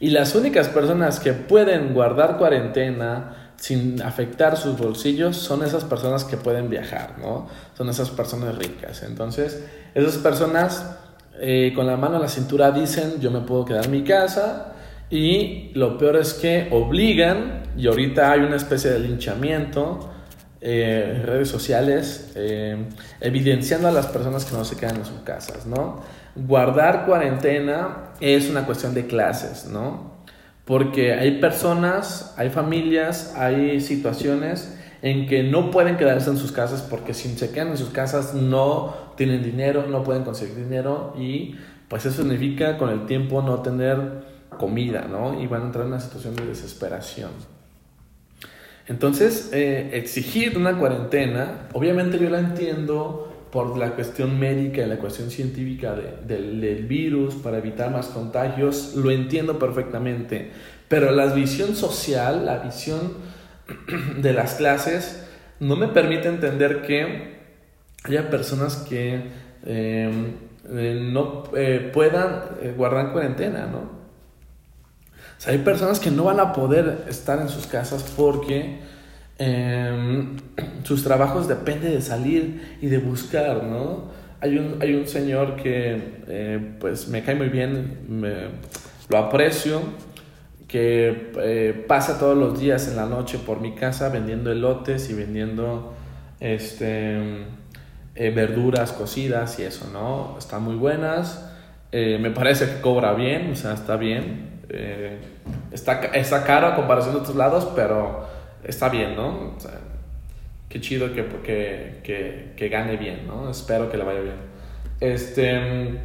Y 0.00 0.10
las 0.10 0.34
únicas 0.34 0.68
personas 0.68 1.20
que 1.20 1.32
pueden 1.32 1.94
guardar 1.94 2.38
cuarentena 2.38 3.52
sin 3.56 4.02
afectar 4.02 4.56
sus 4.56 4.76
bolsillos 4.76 5.36
son 5.36 5.64
esas 5.64 5.84
personas 5.84 6.24
que 6.24 6.36
pueden 6.36 6.70
viajar, 6.70 7.16
¿no? 7.20 7.48
Son 7.76 7.88
esas 7.88 8.10
personas 8.10 8.56
ricas. 8.56 9.02
Entonces, 9.02 9.64
esas 9.94 10.16
personas 10.18 10.98
eh, 11.40 11.72
con 11.74 11.86
la 11.86 11.96
mano 11.96 12.16
en 12.16 12.22
la 12.22 12.28
cintura 12.28 12.70
dicen, 12.70 13.20
yo 13.20 13.30
me 13.30 13.40
puedo 13.40 13.64
quedar 13.64 13.84
en 13.86 13.90
mi 13.90 14.02
casa, 14.02 14.74
y 15.10 15.70
lo 15.74 15.96
peor 15.96 16.16
es 16.16 16.34
que 16.34 16.68
obligan, 16.70 17.62
y 17.76 17.86
ahorita 17.86 18.32
hay 18.32 18.40
una 18.40 18.56
especie 18.56 18.90
de 18.90 19.00
linchamiento, 19.00 20.10
eh, 20.60 21.22
redes 21.24 21.48
sociales 21.48 22.32
eh, 22.34 22.76
evidenciando 23.20 23.86
a 23.86 23.92
las 23.92 24.06
personas 24.06 24.44
que 24.44 24.56
no 24.56 24.64
se 24.64 24.76
quedan 24.76 24.96
en 24.96 25.04
sus 25.04 25.20
casas, 25.20 25.66
¿no? 25.66 26.02
Guardar 26.34 27.06
cuarentena 27.06 28.12
es 28.20 28.50
una 28.50 28.66
cuestión 28.66 28.92
de 28.92 29.06
clases, 29.06 29.66
¿no? 29.66 30.18
Porque 30.64 31.14
hay 31.14 31.40
personas, 31.40 32.34
hay 32.36 32.50
familias, 32.50 33.34
hay 33.36 33.80
situaciones 33.80 34.76
en 35.00 35.26
que 35.26 35.44
no 35.44 35.70
pueden 35.70 35.96
quedarse 35.96 36.28
en 36.30 36.36
sus 36.36 36.50
casas 36.50 36.82
porque 36.82 37.14
si 37.14 37.28
se 37.38 37.52
quedan 37.52 37.68
en 37.68 37.76
sus 37.76 37.90
casas 37.90 38.34
no 38.34 39.07
tienen 39.18 39.42
dinero, 39.42 39.84
no 39.86 40.02
pueden 40.02 40.24
conseguir 40.24 40.56
dinero 40.56 41.12
y 41.18 41.56
pues 41.88 42.06
eso 42.06 42.22
significa 42.22 42.78
con 42.78 42.88
el 42.88 43.04
tiempo 43.04 43.42
no 43.42 43.60
tener 43.60 43.98
comida, 44.56 45.06
¿no? 45.10 45.42
Y 45.42 45.46
van 45.46 45.62
a 45.62 45.64
entrar 45.66 45.84
en 45.84 45.92
una 45.92 46.00
situación 46.00 46.36
de 46.36 46.46
desesperación. 46.46 47.30
Entonces, 48.86 49.50
eh, 49.52 49.90
exigir 49.92 50.56
una 50.56 50.78
cuarentena, 50.78 51.68
obviamente 51.74 52.18
yo 52.18 52.30
la 52.30 52.38
entiendo 52.38 53.46
por 53.50 53.76
la 53.76 53.90
cuestión 53.90 54.38
médica 54.38 54.82
y 54.82 54.86
la 54.86 54.98
cuestión 54.98 55.30
científica 55.30 55.94
del, 55.94 56.86
virus, 56.86 57.34
para 57.34 57.58
evitar 57.58 57.90
más 57.90 58.06
contagios, 58.06 58.94
lo 58.94 59.10
entiendo 59.10 59.58
perfectamente, 59.58 60.50
pero 60.88 61.10
la 61.10 61.26
visión 61.26 61.74
social, 61.74 62.46
la 62.46 62.58
visión 62.58 63.14
de 64.22 64.32
las 64.32 64.54
clases, 64.54 65.24
no 65.60 65.76
me 65.76 65.88
permite 65.88 66.28
entender 66.28 66.82
que 66.82 67.37
haya 68.04 68.30
personas 68.30 68.76
que 68.76 69.14
em, 69.64 70.32
eh, 70.70 71.00
no 71.12 71.44
eh, 71.56 71.90
puedan 71.92 72.42
guardar 72.76 73.12
cuarentena, 73.12 73.66
¿no? 73.66 73.98
hay 75.46 75.58
personas 75.58 76.00
que 76.00 76.10
no 76.10 76.24
van 76.24 76.40
a 76.40 76.52
poder 76.52 77.04
estar 77.08 77.40
en 77.40 77.48
sus 77.48 77.66
casas 77.66 78.02
porque 78.16 78.80
em, 79.38 80.36
sus 80.82 81.04
trabajos 81.04 81.46
dependen 81.46 81.92
de 81.92 82.02
salir 82.02 82.78
y 82.80 82.88
de 82.88 82.98
buscar, 82.98 83.62
¿no? 83.64 84.10
Hay 84.40 84.56
un, 84.56 84.76
hay 84.80 84.94
un 84.94 85.06
señor 85.06 85.56
que 85.56 86.20
eh, 86.28 86.76
pues 86.80 87.08
me 87.08 87.22
cae 87.22 87.34
muy 87.34 87.48
bien, 87.48 87.98
me, 88.08 88.34
lo 89.08 89.18
aprecio, 89.18 89.80
que 90.68 91.32
eh, 91.38 91.84
pasa 91.88 92.18
todos 92.18 92.36
los 92.36 92.60
días 92.60 92.88
en 92.88 92.96
la 92.96 93.06
noche 93.06 93.38
por 93.38 93.60
mi 93.60 93.74
casa 93.74 94.10
vendiendo 94.10 94.52
elotes 94.52 95.08
y 95.10 95.14
vendiendo 95.14 95.94
este, 96.40 97.46
eh, 98.18 98.30
verduras 98.30 98.92
cocidas 98.92 99.58
y 99.58 99.62
eso, 99.62 99.88
¿no? 99.92 100.36
Están 100.38 100.62
muy 100.62 100.74
buenas. 100.74 101.50
me 101.92 102.30
parece 102.30 102.66
que 102.66 102.80
cobra 102.82 103.14
bien, 103.14 103.52
o 103.52 103.56
sea, 103.56 103.72
está 103.72 103.96
bien. 103.96 104.58
Eh, 104.70 105.18
está, 105.72 106.00
está 106.12 106.44
caro 106.44 106.66
a 106.66 106.74
comparación 106.74 107.14
de 107.14 107.20
otros 107.20 107.36
lados, 107.36 107.68
pero 107.74 108.26
está 108.64 108.88
bien, 108.88 109.16
¿no? 109.16 109.56
qué 110.68 110.82
chido 110.82 111.14
que, 111.14 111.24
que, 112.02 112.52
que, 112.54 112.68
gane 112.68 112.98
bien, 112.98 113.26
¿no? 113.26 113.50
Espero 113.50 113.90
que 113.90 113.96
le 113.96 114.04
vaya 114.04 114.20
bien. 114.20 114.36
Este, 115.00 115.98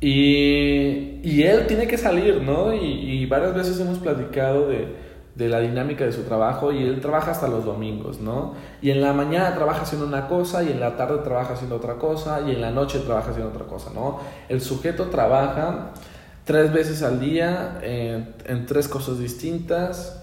y, 0.00 1.20
y 1.22 1.42
él 1.44 1.66
tiene 1.66 1.86
que 1.86 1.96
salir, 1.96 2.42
¿no? 2.42 2.74
Y, 2.74 3.22
y 3.22 3.24
varias 3.24 3.54
veces 3.54 3.80
hemos 3.80 3.98
platicado 4.00 4.68
de, 4.68 4.86
de, 5.34 5.48
la 5.48 5.60
dinámica 5.60 6.04
de 6.04 6.12
su 6.12 6.22
trabajo 6.22 6.72
y 6.72 6.82
él 6.82 7.00
trabaja 7.00 7.30
hasta 7.30 7.48
los 7.48 7.64
domingos, 7.64 8.20
¿no? 8.20 8.54
Y 8.80 8.90
en 8.90 9.00
la 9.00 9.12
mañana 9.12 9.54
trabaja 9.54 9.82
haciendo 9.82 10.06
una 10.06 10.28
cosa 10.28 10.62
y 10.62 10.70
en 10.70 10.80
la 10.80 10.96
tarde 10.96 11.18
trabaja 11.24 11.54
haciendo 11.54 11.76
otra 11.76 11.94
cosa 11.94 12.42
y 12.46 12.52
en 12.52 12.60
la 12.60 12.70
noche 12.70 12.98
trabaja 13.00 13.30
haciendo 13.30 13.50
otra 13.50 13.66
cosa, 13.66 13.90
¿no? 13.94 14.20
El 14.48 14.60
sujeto 14.60 15.06
trabaja 15.06 15.92
tres 16.44 16.72
veces 16.72 17.02
al 17.02 17.20
día 17.20 17.80
en 17.82 18.66
tres 18.66 18.88
cosas 18.88 19.18
distintas. 19.18 20.18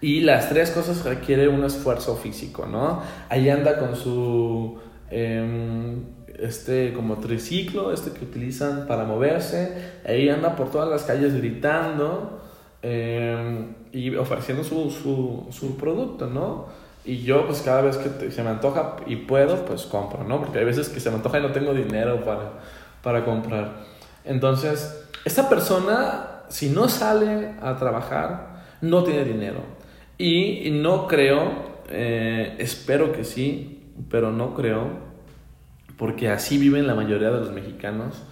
Y 0.00 0.20
las 0.20 0.50
tres 0.50 0.70
cosas 0.70 1.04
requieren 1.04 1.48
un 1.54 1.64
esfuerzo 1.64 2.16
físico, 2.16 2.66
¿no? 2.66 3.00
Ahí 3.30 3.48
anda 3.48 3.78
con 3.78 3.96
su, 3.96 4.78
em, 5.10 6.04
este, 6.38 6.92
como 6.92 7.16
triciclo, 7.16 7.92
este 7.92 8.10
que 8.10 8.24
utilizan 8.24 8.86
para 8.86 9.04
moverse. 9.04 9.72
Ahí 10.06 10.28
anda 10.28 10.54
por 10.54 10.70
todas 10.70 10.88
las 10.88 11.04
calles 11.04 11.34
gritando 11.34 12.42
em, 12.88 13.74
y 13.92 14.14
ofreciendo 14.14 14.62
su, 14.62 14.90
su, 14.90 15.46
su, 15.50 15.76
producto, 15.76 16.28
¿no? 16.28 16.66
Y 17.04 17.22
yo, 17.22 17.46
pues 17.46 17.62
cada 17.62 17.82
vez 17.82 17.96
que 17.96 18.30
se 18.30 18.42
me 18.42 18.50
antoja 18.50 18.96
y 19.06 19.16
puedo, 19.16 19.64
pues 19.64 19.82
compro, 19.82 20.22
¿no? 20.22 20.38
Porque 20.38 20.60
hay 20.60 20.64
veces 20.64 20.88
que 20.88 21.00
se 21.00 21.10
me 21.10 21.16
antoja 21.16 21.38
y 21.38 21.42
no 21.42 21.50
tengo 21.52 21.74
dinero 21.74 22.24
para, 22.24 22.52
para 23.02 23.24
comprar. 23.24 23.84
Entonces, 24.24 25.08
esta 25.24 25.48
persona, 25.48 26.42
si 26.48 26.70
no 26.70 26.88
sale 26.88 27.54
a 27.60 27.76
trabajar, 27.76 28.62
no 28.80 29.02
tiene 29.02 29.24
dinero. 29.24 29.60
Y, 30.18 30.70
no 30.70 31.08
creo, 31.08 31.52
eh, 31.88 32.54
espero 32.58 33.12
que 33.12 33.24
sí, 33.24 33.92
pero 34.08 34.30
no 34.30 34.54
creo, 34.54 34.90
porque 35.98 36.28
así 36.28 36.58
viven 36.58 36.86
la 36.86 36.94
mayoría 36.94 37.30
de 37.30 37.40
los 37.40 37.52
mexicanos. 37.52 38.22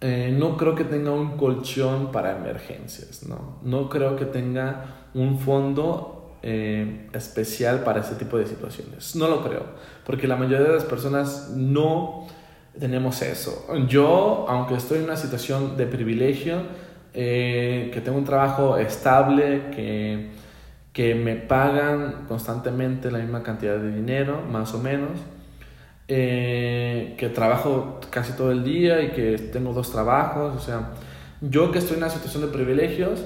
Eh, 0.00 0.34
no 0.36 0.56
creo 0.56 0.76
que 0.76 0.84
tenga 0.84 1.10
un 1.10 1.36
colchón 1.36 2.12
para 2.12 2.36
emergencias, 2.36 3.24
¿no? 3.26 3.58
No 3.62 3.88
creo 3.88 4.14
que 4.14 4.26
tenga 4.26 5.08
un 5.14 5.40
fondo 5.40 6.38
eh, 6.42 7.08
especial 7.12 7.82
para 7.82 8.00
este 8.00 8.14
tipo 8.14 8.38
de 8.38 8.46
situaciones. 8.46 9.16
No 9.16 9.26
lo 9.28 9.42
creo, 9.42 9.64
porque 10.06 10.28
la 10.28 10.36
mayoría 10.36 10.68
de 10.68 10.74
las 10.74 10.84
personas 10.84 11.50
no 11.56 12.28
tenemos 12.78 13.22
eso. 13.22 13.66
Yo, 13.88 14.46
aunque 14.48 14.74
estoy 14.74 14.98
en 14.98 15.04
una 15.04 15.16
situación 15.16 15.76
de 15.76 15.86
privilegio, 15.86 16.62
eh, 17.12 17.90
que 17.92 18.00
tengo 18.00 18.18
un 18.18 18.24
trabajo 18.24 18.76
estable, 18.76 19.70
que, 19.74 20.30
que 20.92 21.16
me 21.16 21.34
pagan 21.34 22.26
constantemente 22.28 23.10
la 23.10 23.18
misma 23.18 23.42
cantidad 23.42 23.76
de 23.78 23.92
dinero, 23.92 24.42
más 24.48 24.74
o 24.74 24.78
menos, 24.78 25.18
eh, 26.08 27.14
que 27.18 27.28
trabajo 27.28 28.00
casi 28.10 28.32
todo 28.32 28.50
el 28.50 28.64
día 28.64 29.02
y 29.02 29.10
que 29.10 29.36
tengo 29.52 29.74
dos 29.74 29.92
trabajos, 29.92 30.56
o 30.56 30.60
sea, 30.60 30.92
yo 31.40 31.70
que 31.70 31.78
estoy 31.78 31.98
en 31.98 32.04
una 32.04 32.10
situación 32.10 32.42
de 32.42 32.48
privilegios, 32.48 33.24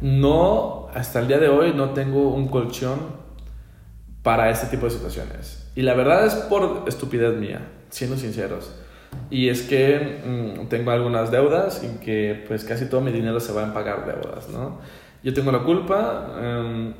no 0.00 0.88
hasta 0.94 1.20
el 1.20 1.28
día 1.28 1.38
de 1.38 1.48
hoy 1.48 1.72
no 1.74 1.90
tengo 1.90 2.28
un 2.28 2.48
colchón 2.48 2.98
para 4.22 4.50
este 4.50 4.68
tipo 4.68 4.86
de 4.86 4.92
situaciones. 4.92 5.70
Y 5.74 5.82
la 5.82 5.94
verdad 5.94 6.26
es 6.26 6.34
por 6.34 6.84
estupidez 6.86 7.36
mía, 7.36 7.60
siendo 7.90 8.16
sinceros. 8.16 8.72
Y 9.30 9.48
es 9.48 9.62
que 9.62 10.20
mm, 10.24 10.68
tengo 10.68 10.90
algunas 10.90 11.30
deudas 11.30 11.82
y 11.82 12.04
que 12.04 12.44
pues 12.46 12.64
casi 12.64 12.86
todo 12.86 13.00
mi 13.00 13.10
dinero 13.10 13.40
se 13.40 13.52
va 13.52 13.66
a 13.66 13.74
pagar 13.74 14.06
deudas, 14.06 14.48
¿no? 14.48 14.78
Yo 15.22 15.34
tengo 15.34 15.52
la 15.52 15.60
culpa, 15.60 16.34
em, 16.40 16.94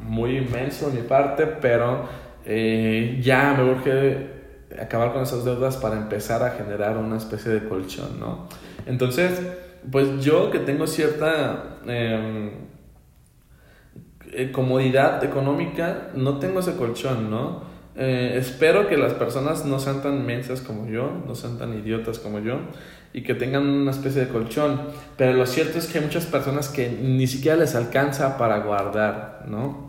muy 0.00 0.38
inmenso 0.38 0.90
de 0.90 1.00
mi 1.00 1.06
parte, 1.06 1.46
pero 1.46 2.08
eh, 2.46 3.18
ya 3.20 3.54
me 3.54 3.64
urge 3.64 4.36
acabar 4.80 5.12
con 5.12 5.22
esas 5.22 5.44
deudas 5.44 5.76
para 5.76 5.96
empezar 5.96 6.42
a 6.42 6.50
generar 6.50 6.96
una 6.96 7.16
especie 7.16 7.50
de 7.52 7.68
colchón, 7.68 8.20
¿no? 8.20 8.48
Entonces, 8.86 9.40
pues 9.90 10.24
yo 10.24 10.50
que 10.50 10.60
tengo 10.60 10.86
cierta 10.86 11.78
em, 11.86 12.50
eh, 14.32 14.52
comodidad 14.52 15.22
económica, 15.24 16.08
no 16.14 16.38
tengo 16.38 16.60
ese 16.60 16.76
colchón, 16.76 17.30
¿no? 17.30 17.64
Eh, 17.96 18.36
espero 18.36 18.88
que 18.88 18.96
las 18.96 19.14
personas 19.14 19.64
no 19.64 19.78
sean 19.78 20.02
tan 20.02 20.24
mensas 20.26 20.60
como 20.60 20.86
yo, 20.86 21.10
no 21.26 21.34
sean 21.34 21.58
tan 21.58 21.72
idiotas 21.78 22.18
como 22.18 22.40
yo 22.40 22.58
y 23.14 23.22
que 23.22 23.34
tengan 23.34 23.66
una 23.66 23.90
especie 23.90 24.26
de 24.26 24.28
colchón. 24.28 24.82
Pero 25.16 25.32
lo 25.32 25.46
cierto 25.46 25.78
es 25.78 25.86
que 25.86 25.98
hay 25.98 26.04
muchas 26.04 26.26
personas 26.26 26.68
que 26.68 26.90
ni 26.90 27.26
siquiera 27.26 27.56
les 27.56 27.74
alcanza 27.74 28.36
para 28.36 28.58
guardar, 28.58 29.46
¿no? 29.48 29.85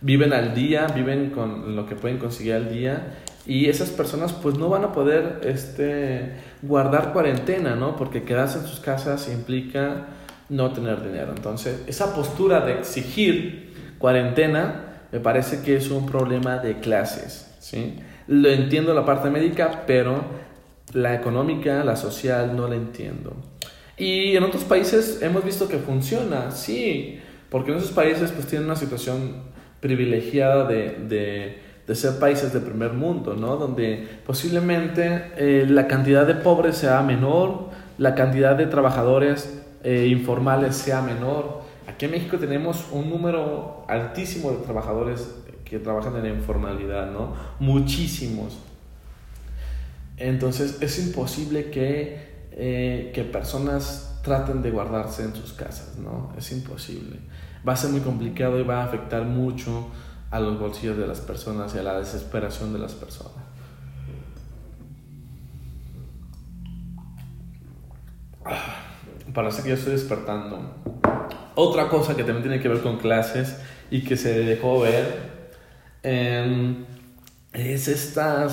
Viven 0.00 0.32
al 0.32 0.54
día, 0.54 0.86
viven 0.94 1.30
con 1.30 1.74
lo 1.74 1.86
que 1.86 1.96
pueden 1.96 2.18
conseguir 2.18 2.54
al 2.54 2.72
día 2.72 3.18
y 3.46 3.68
esas 3.68 3.88
personas 3.90 4.32
pues 4.32 4.58
no 4.58 4.68
van 4.68 4.84
a 4.84 4.92
poder 4.92 5.40
este, 5.42 6.34
guardar 6.62 7.12
cuarentena, 7.12 7.74
¿no? 7.74 7.96
Porque 7.96 8.22
quedarse 8.22 8.58
en 8.58 8.66
sus 8.66 8.78
casas 8.78 9.28
implica 9.32 10.06
no 10.50 10.72
tener 10.72 11.02
dinero. 11.02 11.32
Entonces, 11.34 11.82
esa 11.86 12.14
postura 12.14 12.60
de 12.60 12.74
exigir 12.74 13.94
cuarentena 13.98 14.84
me 15.10 15.20
parece 15.20 15.62
que 15.62 15.76
es 15.76 15.90
un 15.90 16.06
problema 16.06 16.58
de 16.58 16.78
clases, 16.78 17.54
¿sí? 17.58 17.96
Lo 18.26 18.50
entiendo 18.50 18.92
la 18.92 19.06
parte 19.06 19.30
médica, 19.30 19.84
pero 19.86 20.22
la 20.92 21.14
económica, 21.14 21.82
la 21.84 21.96
social, 21.96 22.54
no 22.54 22.68
la 22.68 22.76
entiendo. 22.76 23.34
Y 23.96 24.36
en 24.36 24.44
otros 24.44 24.64
países 24.64 25.22
hemos 25.22 25.44
visto 25.44 25.68
que 25.68 25.78
funciona, 25.78 26.50
sí, 26.50 27.18
porque 27.48 27.72
en 27.72 27.78
esos 27.78 27.90
países 27.92 28.30
pues 28.30 28.46
tienen 28.46 28.66
una 28.66 28.76
situación 28.76 29.42
privilegiada 29.80 30.64
de, 30.66 31.60
de, 31.86 31.94
ser 31.94 32.18
países 32.18 32.52
de 32.52 32.60
primer 32.60 32.92
mundo, 32.92 33.34
¿no? 33.34 33.56
Donde 33.56 34.06
posiblemente 34.26 35.32
eh, 35.36 35.66
la 35.68 35.86
cantidad 35.86 36.26
de 36.26 36.34
pobres 36.34 36.76
sea 36.76 37.02
menor, 37.02 37.70
la 37.96 38.14
cantidad 38.14 38.56
de 38.56 38.66
trabajadores 38.66 39.62
eh, 39.82 40.06
informales 40.10 40.76
sea 40.76 41.00
menor, 41.00 41.68
Aquí 41.88 42.04
en 42.04 42.10
México 42.10 42.36
tenemos 42.36 42.84
un 42.92 43.08
número 43.08 43.86
altísimo 43.88 44.50
de 44.50 44.58
trabajadores 44.58 45.34
que 45.64 45.78
trabajan 45.78 46.14
en 46.16 46.22
la 46.24 46.28
informalidad, 46.28 47.10
¿no? 47.10 47.34
Muchísimos. 47.60 48.58
Entonces 50.18 50.82
es 50.82 50.98
imposible 50.98 51.70
que, 51.70 52.46
eh, 52.52 53.10
que 53.14 53.24
personas 53.24 54.20
traten 54.22 54.60
de 54.60 54.70
guardarse 54.70 55.24
en 55.24 55.34
sus 55.34 55.54
casas, 55.54 55.96
¿no? 55.96 56.30
Es 56.36 56.52
imposible. 56.52 57.20
Va 57.66 57.72
a 57.72 57.76
ser 57.76 57.90
muy 57.90 58.00
complicado 58.00 58.58
y 58.58 58.62
va 58.62 58.82
a 58.82 58.84
afectar 58.84 59.24
mucho 59.24 59.88
a 60.30 60.40
los 60.40 60.58
bolsillos 60.58 60.96
de 60.98 61.06
las 61.06 61.20
personas 61.20 61.74
y 61.74 61.78
a 61.78 61.82
la 61.82 61.98
desesperación 61.98 62.72
de 62.72 62.78
las 62.78 62.92
personas. 62.92 63.32
Ah, 68.44 68.76
parece 69.32 69.62
que 69.62 69.70
ya 69.70 69.74
estoy 69.74 69.92
despertando. 69.92 70.74
Otra 71.54 71.88
cosa 71.88 72.14
que 72.14 72.22
también 72.22 72.42
tiene 72.42 72.60
que 72.60 72.68
ver 72.68 72.82
con 72.82 72.98
clases 72.98 73.56
y 73.90 74.02
que 74.02 74.16
se 74.16 74.38
dejó 74.40 74.80
ver 74.80 75.50
em, 76.02 76.84
es 77.52 77.88
esta 77.88 78.46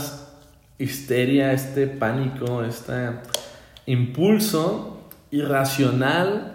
histeria, 0.77 1.53
este 1.53 1.87
pánico, 1.87 2.63
este 2.63 3.11
impulso 3.85 5.09
irracional 5.31 6.54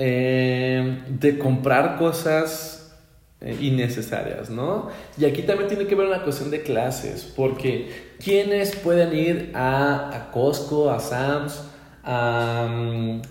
em, 0.00 1.18
de 1.18 1.38
comprar 1.38 1.96
cosas 1.98 2.92
eh, 3.40 3.56
innecesarias, 3.60 4.50
¿no? 4.50 4.88
Y 5.18 5.24
aquí 5.24 5.42
también 5.42 5.68
tiene 5.68 5.86
que 5.86 5.94
ver 5.94 6.06
una 6.06 6.22
cuestión 6.22 6.50
de 6.50 6.62
clases, 6.62 7.24
porque 7.36 8.14
¿quiénes 8.22 8.74
pueden 8.76 9.16
ir 9.16 9.52
a, 9.54 10.30
Costco, 10.32 10.90
a 10.90 11.00
Sam's, 11.00 11.62
a... 12.04 12.68
Mm, 12.70 13.22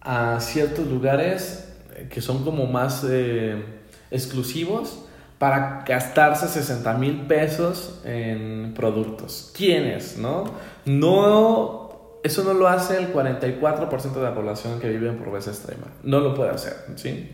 a 0.00 0.40
ciertos 0.40 0.86
lugares 0.86 1.68
que 2.10 2.22
son 2.22 2.44
como 2.44 2.66
más 2.66 3.04
eh, 3.08 3.62
exclusivos 4.10 5.04
para 5.38 5.84
gastarse 5.86 6.48
60 6.48 6.94
mil 6.94 7.26
pesos 7.26 8.00
en 8.04 8.72
productos. 8.74 9.52
¿Quiénes? 9.56 10.16
No? 10.16 10.44
No, 10.86 11.87
eso 12.28 12.44
no 12.44 12.54
lo 12.54 12.68
hace 12.68 12.96
el 12.96 13.12
44% 13.12 14.12
de 14.12 14.22
la 14.22 14.34
población 14.34 14.78
que 14.78 14.88
vive 14.88 15.08
en 15.08 15.16
pobreza 15.18 15.50
extrema. 15.50 15.86
No 16.02 16.20
lo 16.20 16.34
puede 16.34 16.50
hacer, 16.50 16.74
¿sí? 16.94 17.30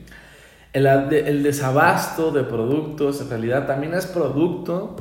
El, 0.72 1.42
desabasto 1.42 2.32
de 2.32 2.42
productos 2.42 3.20
en 3.20 3.30
realidad 3.30 3.66
también 3.66 3.94
es 3.94 4.06
producto, 4.06 4.96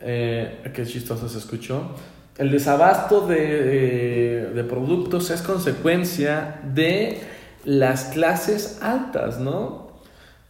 eh, 0.00 0.60
qué 0.74 0.84
chistoso 0.84 1.28
se 1.28 1.38
escuchó, 1.38 1.94
el 2.36 2.50
desabasto 2.50 3.26
de, 3.26 4.64
productos 4.68 5.30
es 5.30 5.40
consecuencia 5.40 6.60
de 6.74 7.20
las 7.64 8.04
clases 8.06 8.78
altas, 8.82 9.38
¿no? 9.38 9.86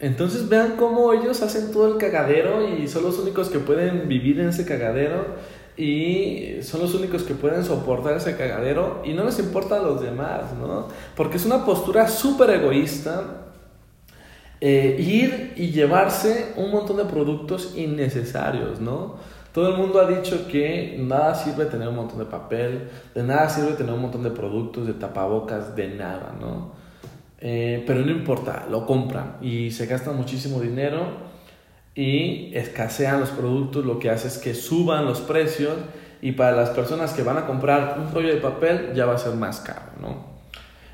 Entonces 0.01 0.49
vean 0.49 0.75
cómo 0.77 1.13
ellos 1.13 1.43
hacen 1.43 1.71
todo 1.73 1.93
el 1.93 1.97
cagadero 1.97 2.69
y 2.69 2.89
son 2.89 3.05
los 3.05 3.19
únicos 3.19 3.49
que 3.49 3.61
pueden 3.61 4.09
vivir 4.09 4.41
en 4.41 4.49
ese 4.49 4.67
cagadero 4.67 5.27
y 5.77 6.63
son 6.63 6.81
los 6.81 6.95
únicos 6.95 7.23
que 7.23 7.35
pueden 7.35 7.65
soportar 7.65 8.17
ese 8.17 8.37
cagadero 8.37 9.03
y 9.05 9.13
no 9.13 9.25
les 9.25 9.39
importa 9.39 9.77
a 9.77 9.83
los 9.83 10.01
demás, 10.01 10.55
¿no? 10.59 10.89
Porque 11.15 11.37
es 11.37 11.45
una 11.45 11.65
postura 11.65 12.09
súper 12.09 12.51
egoísta 12.51 13.47
eh, 14.61 14.97
ir 14.99 15.53
y 15.57 15.71
llevarse 15.71 16.55
un 16.57 16.71
montón 16.71 16.97
de 16.97 17.05
productos 17.05 17.75
innecesarios, 17.77 18.81
¿no? 18.81 19.17
Todo 19.53 19.71
el 19.71 19.77
mundo 19.77 20.01
ha 20.01 20.07
dicho 20.07 20.49
que 20.49 20.97
nada 20.99 21.35
sirve 21.35 21.67
tener 21.67 21.89
un 21.89 21.97
montón 21.97 22.19
de 22.19 22.27
papel, 22.27 22.89
de 23.15 23.23
nada 23.23 23.49
sirve 23.49 23.73
tener 23.73 23.93
un 23.93 24.03
montón 24.03 24.23
de 24.23 24.31
productos, 24.31 24.87
de 24.87 24.95
tapabocas, 24.95 25.77
de 25.77 25.89
nada, 25.89 26.35
¿no? 26.41 26.73
Eh, 27.39 27.85
pero 27.87 28.01
no 28.01 28.11
importa, 28.11 28.67
lo 28.71 28.87
compran 28.87 29.37
y 29.43 29.71
se 29.71 29.87
gasta 29.87 30.11
muchísimo 30.13 30.59
dinero 30.59 31.26
y 31.97 32.55
escasean 32.55 33.21
los 33.21 33.31
productos, 33.31 33.87
lo 33.87 33.99
que 33.99 34.11
hace 34.11 34.29
es 34.29 34.37
que 34.37 34.55
suban 34.55 35.07
los 35.07 35.23
precios 35.23 35.77
y 36.21 36.33
para 36.33 36.55
las 36.55 36.71
personas 36.71 37.15
que 37.15 37.23
van 37.23 37.39
a 37.39 37.47
comprar 37.47 37.99
un 37.99 38.13
rollo 38.13 38.29
de 38.29 38.37
papel 38.37 38.93
ya 38.95 39.07
va 39.07 39.15
a 39.15 39.19
ser 39.19 39.35
más 39.35 39.61
caro, 39.61 39.93
¿no? 40.01 40.37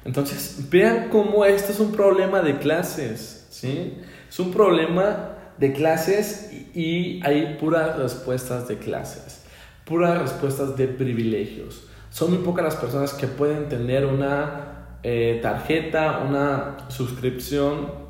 Entonces, 0.04 0.68
vean 0.70 1.08
cómo 1.10 1.44
esto 1.44 1.72
es 1.72 1.80
un 1.80 1.92
problema 1.92 2.40
de 2.40 2.58
clases, 2.58 3.46
¿sí? 3.50 3.98
Es 4.28 4.38
un 4.38 4.52
problema 4.52 5.30
de 5.58 5.72
clases 5.72 6.50
y 6.74 7.20
hay 7.24 7.56
puras 7.60 7.96
respuestas 7.96 8.68
de 8.68 8.78
clases, 8.78 9.44
puras 9.84 10.18
respuestas 10.18 10.76
de 10.76 10.86
privilegios. 10.86 11.88
Son 12.10 12.30
muy 12.30 12.44
pocas 12.44 12.64
las 12.64 12.76
personas 12.76 13.12
que 13.12 13.26
pueden 13.26 13.68
tener 13.68 14.06
una 14.06 14.98
eh, 15.02 15.40
tarjeta, 15.42 16.22
una 16.28 16.76
suscripción 16.88 18.01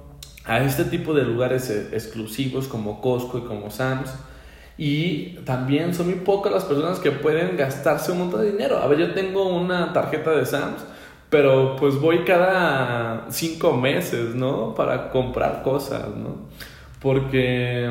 a 0.44 0.62
este 0.62 0.84
tipo 0.84 1.14
de 1.14 1.24
lugares 1.24 1.70
eh, 1.70 1.88
exclusivos 1.92 2.68
como 2.68 3.00
Costco 3.00 3.38
y 3.38 3.42
como 3.42 3.70
Sam's. 3.70 4.14
Y 4.78 5.36
también 5.44 5.94
son 5.94 6.06
muy 6.06 6.16
pocas 6.16 6.52
las 6.52 6.64
personas 6.64 6.98
que 6.98 7.10
pueden 7.12 7.56
gastarse 7.56 8.12
un 8.12 8.18
montón 8.18 8.40
de 8.40 8.52
dinero. 8.52 8.78
A 8.78 8.86
ver, 8.86 8.98
yo 8.98 9.12
tengo 9.12 9.54
una 9.54 9.92
tarjeta 9.92 10.30
de 10.30 10.46
Sam's, 10.46 10.82
pero 11.30 11.76
pues 11.76 12.00
voy 12.00 12.24
cada 12.24 13.26
cinco 13.30 13.76
meses, 13.76 14.34
¿no? 14.34 14.74
Para 14.74 15.10
comprar 15.10 15.62
cosas, 15.62 16.08
¿no? 16.16 16.50
porque 17.02 17.90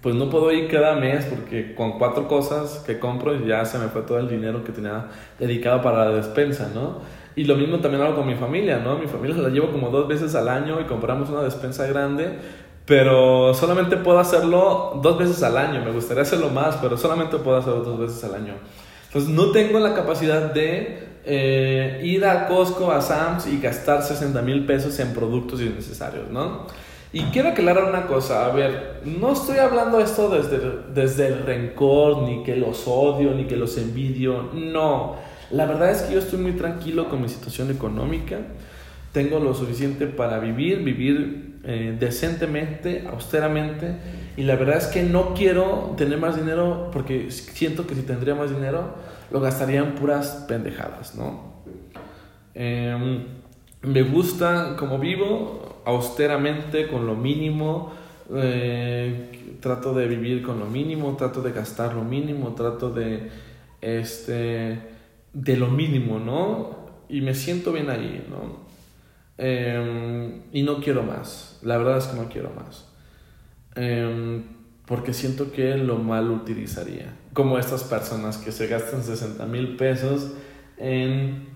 pues 0.00 0.14
no 0.14 0.30
puedo 0.30 0.50
ir 0.50 0.68
cada 0.68 0.96
mes 0.96 1.26
porque 1.26 1.74
con 1.74 1.98
cuatro 1.98 2.26
cosas 2.26 2.82
que 2.86 2.98
compro 2.98 3.44
ya 3.44 3.64
se 3.66 3.78
me 3.78 3.88
fue 3.88 4.02
todo 4.02 4.18
el 4.18 4.28
dinero 4.28 4.64
que 4.64 4.72
tenía 4.72 5.08
dedicado 5.38 5.82
para 5.82 6.06
la 6.06 6.16
despensa, 6.16 6.70
¿no? 6.74 7.00
Y 7.36 7.44
lo 7.44 7.54
mismo 7.54 7.78
también 7.78 8.02
hago 8.02 8.16
con 8.16 8.26
mi 8.26 8.34
familia, 8.34 8.78
¿no? 8.78 8.98
Mi 8.98 9.06
familia 9.06 9.36
la 9.36 9.48
llevo 9.48 9.70
como 9.70 9.90
dos 9.90 10.08
veces 10.08 10.34
al 10.34 10.48
año 10.48 10.80
y 10.80 10.84
compramos 10.84 11.30
una 11.30 11.42
despensa 11.42 11.86
grande, 11.86 12.38
pero 12.86 13.54
solamente 13.54 13.96
puedo 13.96 14.18
hacerlo 14.18 14.98
dos 15.02 15.18
veces 15.18 15.42
al 15.42 15.56
año. 15.56 15.84
Me 15.84 15.92
gustaría 15.92 16.22
hacerlo 16.22 16.50
más, 16.50 16.76
pero 16.76 16.96
solamente 16.96 17.38
puedo 17.38 17.56
hacerlo 17.56 17.82
dos 17.82 17.98
veces 17.98 18.24
al 18.24 18.34
año. 18.34 18.54
Entonces 19.06 19.30
no 19.30 19.50
tengo 19.50 19.78
la 19.78 19.94
capacidad 19.94 20.52
de 20.52 21.08
eh, 21.24 22.00
ir 22.04 22.24
a 22.24 22.46
Costco, 22.46 22.90
a 22.90 23.00
Sam's 23.00 23.46
y 23.46 23.60
gastar 23.60 24.02
60 24.02 24.40
mil 24.42 24.66
pesos 24.66 24.98
en 24.98 25.12
productos 25.12 25.60
innecesarios, 25.60 26.30
¿no? 26.30 26.66
Y 27.12 27.22
quiero 27.24 27.48
aclarar 27.48 27.84
una 27.84 28.06
cosa, 28.06 28.46
a 28.46 28.52
ver, 28.52 29.00
no 29.04 29.32
estoy 29.32 29.58
hablando 29.58 29.98
esto 29.98 30.28
desde, 30.28 30.60
desde 30.94 31.26
el 31.26 31.44
rencor, 31.44 32.22
ni 32.22 32.44
que 32.44 32.54
los 32.54 32.86
odio, 32.86 33.32
ni 33.32 33.44
que 33.46 33.56
los 33.56 33.76
envidio, 33.78 34.50
no. 34.54 35.16
La 35.50 35.66
verdad 35.66 35.90
es 35.90 36.02
que 36.02 36.14
yo 36.14 36.20
estoy 36.20 36.38
muy 36.38 36.52
tranquilo 36.52 37.08
con 37.08 37.22
mi 37.22 37.28
situación 37.28 37.70
económica. 37.70 38.38
tengo 39.12 39.40
lo 39.40 39.54
suficiente 39.54 40.06
para 40.06 40.38
vivir, 40.38 40.84
vivir 40.84 41.58
eh, 41.64 41.96
decentemente, 41.98 43.08
austeramente, 43.10 43.96
y 44.36 44.42
la 44.44 44.54
verdad 44.54 44.76
es 44.76 44.86
que 44.86 45.02
no 45.02 45.34
quiero 45.34 45.94
tener 45.96 46.16
más 46.16 46.36
dinero 46.36 46.90
porque 46.92 47.30
siento 47.32 47.88
que 47.88 47.96
si 47.96 48.02
tendría 48.02 48.36
más 48.36 48.50
dinero 48.50 48.94
lo 49.32 49.40
gastaría 49.40 49.80
en 49.80 49.96
puras 49.96 50.44
pendejadas, 50.48 51.16
¿no? 51.16 51.50
Em, 52.54 53.24
me 53.82 54.02
gusta 54.02 54.76
como 54.78 54.98
vivo, 54.98 55.82
austeramente, 55.84 56.86
con 56.86 57.06
lo 57.06 57.16
mínimo, 57.16 57.92
eh, 58.32 59.58
trato 59.60 59.92
de 59.92 60.06
vivir 60.06 60.42
con 60.42 60.60
lo 60.60 60.66
mínimo, 60.66 61.16
trato 61.16 61.42
de 61.42 61.52
gastar 61.52 61.94
lo 61.94 62.04
mínimo, 62.04 62.54
trato 62.54 62.90
de, 62.90 63.28
este, 63.80 64.78
de 65.32 65.56
lo 65.56 65.68
mínimo, 65.68 66.18
¿no? 66.18 66.90
Y 67.08 67.20
me 67.20 67.34
siento 67.34 67.72
bien 67.72 67.90
ahí, 67.90 68.26
¿no? 68.28 68.68
Em, 69.38 70.42
y 70.52 70.62
no 70.62 70.80
quiero 70.80 71.02
más, 71.02 71.58
la 71.62 71.78
verdad 71.78 71.98
es 71.98 72.06
que 72.06 72.16
no 72.16 72.28
quiero 72.28 72.50
más. 72.50 72.86
Em, 73.74 74.44
porque 74.86 75.14
siento 75.14 75.52
que 75.52 75.76
lo 75.76 75.98
mal 75.98 76.30
utilizaría. 76.30 77.14
Como 77.32 77.58
estas 77.58 77.84
personas 77.84 78.38
que 78.38 78.52
se 78.52 78.66
gastan 78.66 79.02
60 79.02 79.46
mil 79.46 79.76
pesos 79.76 80.32
en, 80.76 81.48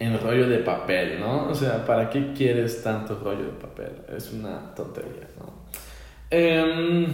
en 0.00 0.20
rollo 0.20 0.48
de 0.48 0.58
papel, 0.58 1.20
¿no? 1.20 1.48
O 1.48 1.54
sea, 1.54 1.86
¿para 1.86 2.10
qué 2.10 2.32
quieres 2.32 2.82
tanto 2.82 3.18
rollo 3.18 3.44
de 3.44 3.52
papel? 3.52 3.92
Es 4.14 4.32
una 4.32 4.74
tontería, 4.74 5.28
¿no? 5.38 5.52
Em, 6.30 7.06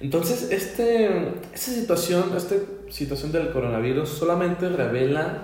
entonces, 0.00 0.50
este, 0.50 1.06
esta 1.52 1.70
situación, 1.72 2.36
esta 2.36 2.56
situación 2.90 3.32
del 3.32 3.50
coronavirus 3.50 4.08
solamente 4.08 4.68
revela 4.68 5.42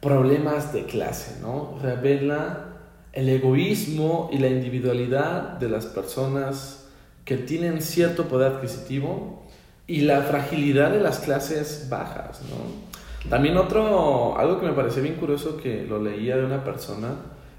problemas 0.00 0.72
de 0.72 0.84
clase, 0.84 1.40
¿no? 1.40 1.78
Revela 1.82 2.66
el 3.12 3.28
egoísmo 3.28 4.30
y 4.32 4.38
la 4.38 4.48
individualidad 4.48 5.58
de 5.58 5.68
las 5.68 5.86
personas 5.86 6.88
que 7.24 7.36
tienen 7.36 7.82
cierto 7.82 8.26
poder 8.26 8.52
adquisitivo 8.52 9.46
y 9.86 10.02
la 10.02 10.22
fragilidad 10.22 10.92
de 10.92 11.00
las 11.00 11.18
clases 11.18 11.88
bajas, 11.90 12.40
¿no? 12.42 12.90
También 13.28 13.56
otro, 13.56 14.38
algo 14.38 14.58
que 14.60 14.66
me 14.66 14.72
pareció 14.72 15.02
bien 15.02 15.16
curioso 15.16 15.56
que 15.58 15.84
lo 15.84 16.02
leía 16.02 16.36
de 16.36 16.46
una 16.46 16.64
persona 16.64 17.16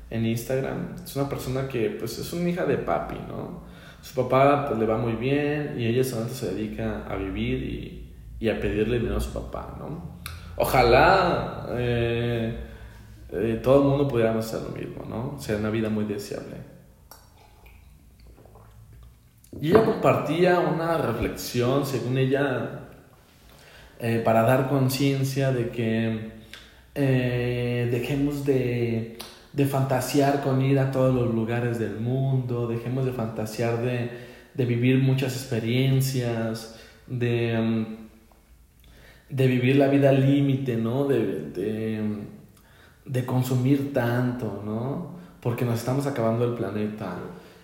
en 0.09 0.25
Instagram, 0.25 0.95
es 1.03 1.15
una 1.15 1.29
persona 1.29 1.67
que 1.67 1.89
pues 1.91 2.17
es 2.17 2.33
una 2.33 2.49
hija 2.49 2.65
de 2.65 2.77
papi, 2.77 3.15
¿no? 3.27 3.61
Su 4.01 4.15
papá 4.15 4.67
pues, 4.67 4.79
le 4.79 4.85
va 4.85 4.97
muy 4.97 5.13
bien 5.13 5.75
y 5.77 5.85
ella 5.85 6.03
solamente 6.03 6.35
se 6.35 6.55
dedica 6.55 7.05
a 7.07 7.15
vivir 7.15 7.63
y, 7.63 8.00
y 8.41 8.49
a 8.49 8.59
pedirle 8.59 8.97
dinero 8.97 9.17
a 9.17 9.21
su 9.21 9.31
papá, 9.31 9.75
¿no? 9.77 10.19
Ojalá 10.57 11.67
eh, 11.69 12.59
eh, 13.31 13.59
todo 13.63 13.83
el 13.83 13.87
mundo 13.87 14.07
pudiera 14.07 14.37
hacer 14.37 14.61
lo 14.63 14.69
mismo, 14.69 15.05
¿no? 15.07 15.39
Sea 15.39 15.57
una 15.57 15.69
vida 15.69 15.89
muy 15.89 16.05
deseable. 16.05 16.55
Y 19.61 19.69
ella 19.69 19.85
compartía 19.85 20.59
una 20.59 20.97
reflexión, 20.97 21.85
según 21.85 22.17
ella, 22.17 22.89
eh, 23.99 24.21
para 24.25 24.41
dar 24.41 24.69
conciencia 24.69 25.51
de 25.51 25.69
que 25.69 26.41
dejemos 26.95 28.43
de, 28.43 29.19
de, 29.53 29.65
fantasear 29.65 30.41
con 30.41 30.61
ir 30.61 30.79
a 30.79 30.91
todos 30.91 31.13
los 31.13 31.33
lugares 31.33 31.77
del 31.77 31.99
mundo, 31.99 32.67
dejemos 32.67 33.05
de 33.05 33.11
fantasear 33.11 33.81
de, 33.81 34.09
de 34.55 34.65
vivir 34.65 34.97
muchas 34.97 35.35
experiencias, 35.35 36.79
de... 37.05 37.59
Mm, 37.59 38.00
de 39.31 39.47
vivir 39.47 39.77
la 39.77 39.87
vida 39.87 40.09
al 40.09 40.21
límite, 40.21 40.75
¿no? 40.75 41.05
De, 41.05 41.51
de, 43.05 43.25
consumir 43.25 43.93
tanto, 43.93 44.61
¿no? 44.65 45.11
Porque 45.41 45.65
nos 45.65 45.79
estamos 45.79 46.05
acabando 46.05 46.45
el 46.45 46.53
planeta. 46.53 47.17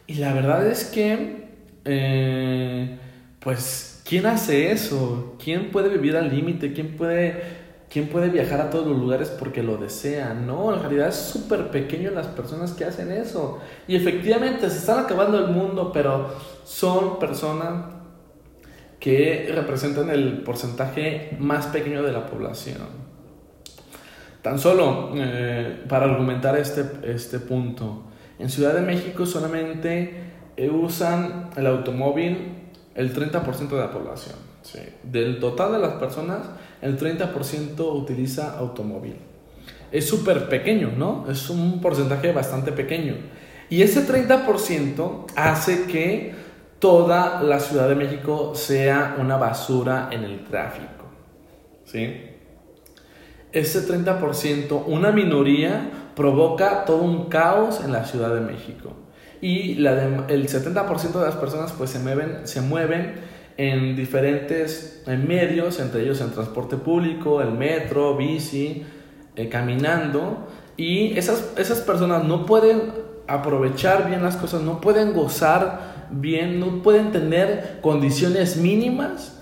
Y 0.07 0.15
la 0.15 0.33
verdad 0.33 0.65
es 0.65 0.85
que, 0.85 1.47
eh, 1.83 2.97
pues, 3.39 4.01
¿quién 4.07 4.25
hace 4.25 4.71
eso? 4.71 5.35
¿Quién 5.43 5.71
puede 5.71 5.89
vivir 5.89 6.15
al 6.15 6.33
límite? 6.33 6.73
¿Quién 6.73 6.95
puede, 6.95 7.41
¿Quién 7.89 8.07
puede 8.07 8.29
viajar 8.29 8.61
a 8.61 8.69
todos 8.69 8.87
los 8.87 8.97
lugares 8.97 9.29
porque 9.29 9.61
lo 9.61 9.77
desea? 9.77 10.33
No, 10.33 10.73
en 10.73 10.79
realidad 10.79 11.09
es 11.09 11.15
súper 11.15 11.69
pequeño 11.69 12.11
las 12.11 12.27
personas 12.27 12.71
que 12.71 12.85
hacen 12.85 13.11
eso. 13.11 13.59
Y 13.87 13.95
efectivamente 13.95 14.69
se 14.69 14.77
están 14.77 14.99
acabando 14.99 15.37
el 15.37 15.51
mundo, 15.51 15.91
pero 15.93 16.29
son 16.63 17.19
personas 17.19 17.96
que 18.99 19.51
representan 19.53 20.09
el 20.09 20.43
porcentaje 20.43 21.35
más 21.39 21.67
pequeño 21.67 22.03
de 22.03 22.11
la 22.11 22.25
población. 22.25 23.07
Tan 24.41 24.59
solo 24.59 25.11
eh, 25.15 25.83
para 25.87 26.05
argumentar 26.05 26.57
este, 26.57 26.83
este 27.03 27.39
punto, 27.39 28.03
en 28.39 28.49
Ciudad 28.49 28.73
de 28.73 28.81
México 28.81 29.25
solamente 29.25 30.13
eh, 30.55 30.69
usan 30.69 31.49
el 31.55 31.67
automóvil 31.67 32.53
el 32.95 33.13
30% 33.13 33.69
de 33.69 33.77
la 33.77 33.91
población. 33.91 34.35
Del 35.03 35.39
total 35.39 35.71
de 35.73 35.79
las 35.79 35.93
personas, 35.93 36.39
el 36.81 36.99
30% 36.99 37.79
utiliza 37.79 38.57
automóvil. 38.57 39.15
Es 39.91 40.07
súper 40.09 40.49
pequeño, 40.49 40.91
¿no? 40.97 41.25
Es 41.29 41.49
un 41.49 41.79
porcentaje 41.79 42.33
bastante 42.33 42.73
pequeño. 42.73 43.15
Y 43.69 43.81
ese 43.81 44.05
30% 44.05 45.25
hace 45.35 45.85
que 45.85 46.33
toda 46.79 47.41
la 47.41 47.59
Ciudad 47.59 47.89
de 47.89 47.95
México 47.95 48.53
sea 48.55 49.15
una 49.19 49.37
basura 49.37 50.09
en 50.11 50.23
el 50.23 50.43
tráfico. 50.43 51.05
¿Sí? 51.85 52.21
Ese 53.51 53.87
30%, 53.87 54.83
una 54.87 55.11
minoría, 55.11 55.89
provoca 56.15 56.85
todo 56.85 57.03
un 57.03 57.29
caos 57.29 57.81
en 57.83 57.91
la 57.91 58.05
Ciudad 58.05 58.33
de 58.33 58.41
México. 58.41 58.93
Y 59.39 59.75
la 59.75 60.25
el 60.27 60.47
70% 60.47 61.11
de 61.13 61.25
las 61.25 61.35
personas 61.35 61.71
pues 61.71 61.91
se 61.91 61.99
mueven, 61.99 62.47
se 62.47 62.61
mueven 62.61 63.15
en 63.55 63.95
diferentes 63.95 65.03
medios, 65.07 65.79
entre 65.79 66.01
ellos 66.01 66.21
en 66.21 66.31
transporte 66.31 66.77
público, 66.77 67.41
el 67.41 67.51
metro, 67.51 68.15
bici, 68.15 68.83
eh, 69.35 69.49
caminando. 69.49 70.47
Y 70.75 71.17
esas, 71.17 71.53
esas 71.57 71.79
personas 71.79 72.23
no 72.23 72.45
pueden 72.45 72.93
aprovechar 73.27 74.07
bien 74.07 74.23
las 74.23 74.37
cosas, 74.37 74.61
no 74.61 74.79
pueden 74.79 75.13
gozar 75.13 75.96
bien, 76.11 76.59
no 76.59 76.81
pueden 76.81 77.11
tener 77.11 77.79
condiciones 77.81 78.57
mínimas 78.57 79.37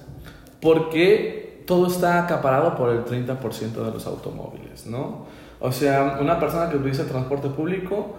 porque 0.62 1.64
todo 1.68 1.88
está 1.88 2.24
acaparado 2.24 2.76
por 2.76 2.90
el 2.90 3.06
30% 3.06 3.72
de 3.72 3.92
los 3.92 4.06
automóviles, 4.08 4.86
¿no? 4.86 5.26
O 5.60 5.72
sea, 5.72 6.18
una 6.22 6.40
persona 6.40 6.70
que 6.70 6.78
utiliza 6.78 7.06
transporte 7.06 7.50
público, 7.50 8.16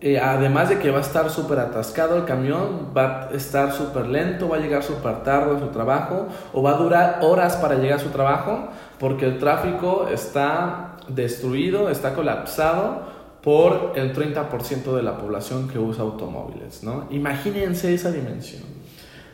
eh, 0.00 0.18
además 0.18 0.68
de 0.68 0.78
que 0.78 0.90
va 0.90 0.98
a 0.98 1.00
estar 1.00 1.30
súper 1.30 1.58
atascado 1.58 2.16
el 2.16 2.24
camión, 2.24 2.92
va 2.96 3.22
a 3.24 3.30
estar 3.30 3.72
súper 3.72 4.06
lento, 4.06 4.48
va 4.48 4.56
a 4.56 4.60
llegar 4.60 4.82
súper 4.82 5.22
tarde 5.22 5.56
a 5.56 5.58
su 5.58 5.68
trabajo 5.68 6.26
o 6.52 6.62
va 6.62 6.72
a 6.72 6.74
durar 6.74 7.18
horas 7.22 7.56
para 7.56 7.76
llegar 7.76 7.98
a 7.98 8.02
su 8.02 8.10
trabajo 8.10 8.68
porque 8.98 9.24
el 9.24 9.38
tráfico 9.38 10.06
está 10.12 10.96
destruido, 11.08 11.88
está 11.88 12.14
colapsado 12.14 13.15
por 13.46 13.92
el 13.94 14.12
30% 14.12 14.96
de 14.96 15.04
la 15.04 15.18
población 15.18 15.68
que 15.68 15.78
usa 15.78 16.02
automóviles, 16.02 16.82
¿no? 16.82 17.06
Imagínense 17.12 17.94
esa 17.94 18.10
dimensión. 18.10 18.64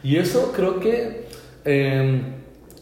Y 0.03 0.17
eso 0.17 0.53
creo 0.55 0.81
que 0.81 1.29
em, 1.65 2.35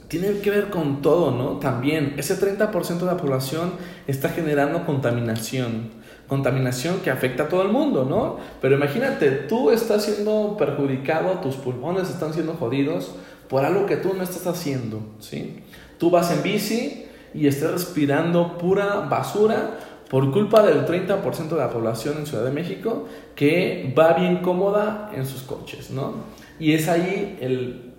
tiene 0.08 0.40
que 0.40 0.50
ver 0.50 0.70
con 0.70 1.02
todo, 1.02 1.30
¿no? 1.30 1.60
También 1.60 2.14
ese 2.16 2.34
30% 2.36 2.98
de 2.98 3.06
la 3.06 3.16
población 3.16 3.74
está 4.08 4.30
generando 4.30 4.84
contaminación, 4.84 5.90
contaminación 6.26 6.98
que 6.98 7.12
afecta 7.12 7.44
a 7.44 7.48
todo 7.48 7.62
el 7.62 7.68
mundo, 7.68 8.04
¿no? 8.04 8.38
Pero 8.60 8.74
imagínate, 8.74 9.30
tú 9.30 9.70
estás 9.70 10.04
siendo 10.06 10.56
perjudicado, 10.58 11.38
tus 11.38 11.54
pulmones 11.54 12.10
están 12.10 12.34
siendo 12.34 12.54
jodidos 12.54 13.14
por 13.48 13.64
algo 13.64 13.86
que 13.86 13.96
tú 13.96 14.14
no 14.14 14.24
estás 14.24 14.48
haciendo, 14.48 15.00
¿sí? 15.20 15.60
Tú 15.96 16.10
vas 16.10 16.32
en 16.32 16.42
bici 16.42 17.06
y 17.32 17.46
estás 17.46 17.70
respirando 17.70 18.58
pura 18.58 19.06
basura 19.08 19.78
por 20.10 20.32
culpa 20.32 20.62
del 20.62 20.84
30% 20.84 21.50
de 21.50 21.56
la 21.56 21.70
población 21.70 22.18
en 22.18 22.26
Ciudad 22.26 22.44
de 22.44 22.50
México 22.50 23.06
que 23.36 23.94
va 23.96 24.14
bien 24.14 24.38
cómoda 24.38 25.12
en 25.14 25.24
sus 25.24 25.42
coches, 25.42 25.90
¿no? 25.92 26.14
Y 26.58 26.74
es 26.74 26.88
ahí 26.88 27.38
el 27.40 27.92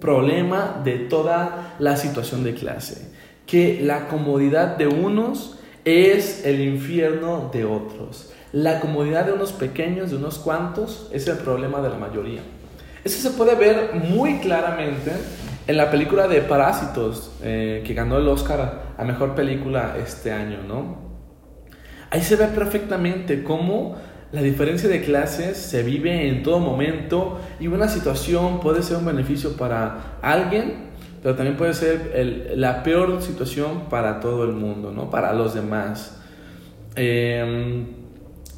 problema 0.00 0.80
de 0.84 0.98
toda 0.98 1.76
la 1.78 1.96
situación 1.96 2.42
de 2.42 2.54
clase, 2.54 3.08
que 3.46 3.80
la 3.80 4.08
comodidad 4.08 4.76
de 4.76 4.88
unos 4.88 5.56
es 5.84 6.44
el 6.44 6.60
infierno 6.60 7.50
de 7.52 7.64
otros. 7.64 8.32
La 8.52 8.80
comodidad 8.80 9.24
de 9.24 9.32
unos 9.32 9.52
pequeños, 9.52 10.10
de 10.10 10.16
unos 10.16 10.38
cuantos, 10.38 11.08
es 11.12 11.28
el 11.28 11.38
problema 11.38 11.80
de 11.80 11.88
la 11.88 11.96
mayoría. 11.98 12.40
Eso 13.04 13.20
se 13.20 13.36
puede 13.36 13.54
ver 13.54 13.94
muy 13.94 14.38
claramente 14.38 15.12
en 15.68 15.76
la 15.76 15.88
película 15.88 16.26
de 16.26 16.40
Parásitos, 16.40 17.30
eh, 17.42 17.84
que 17.86 17.94
ganó 17.94 18.18
el 18.18 18.26
Oscar 18.26 18.94
a 18.98 19.04
Mejor 19.04 19.36
Película 19.36 19.96
este 20.02 20.32
año, 20.32 20.58
¿no? 20.66 21.03
Ahí 22.14 22.22
se 22.22 22.36
ve 22.36 22.46
perfectamente 22.46 23.42
cómo 23.42 23.96
la 24.30 24.40
diferencia 24.40 24.88
de 24.88 25.02
clases 25.02 25.56
se 25.56 25.82
vive 25.82 26.28
en 26.28 26.44
todo 26.44 26.60
momento 26.60 27.40
y 27.58 27.66
una 27.66 27.88
situación 27.88 28.60
puede 28.60 28.84
ser 28.84 28.98
un 28.98 29.06
beneficio 29.06 29.56
para 29.56 30.18
alguien, 30.22 30.90
pero 31.20 31.34
también 31.34 31.56
puede 31.56 31.74
ser 31.74 32.52
la 32.54 32.84
peor 32.84 33.20
situación 33.20 33.88
para 33.90 34.20
todo 34.20 34.44
el 34.44 34.52
mundo, 34.52 34.92
¿no? 34.92 35.10
Para 35.10 35.32
los 35.32 35.54
demás. 35.54 36.20
em, 36.94 37.86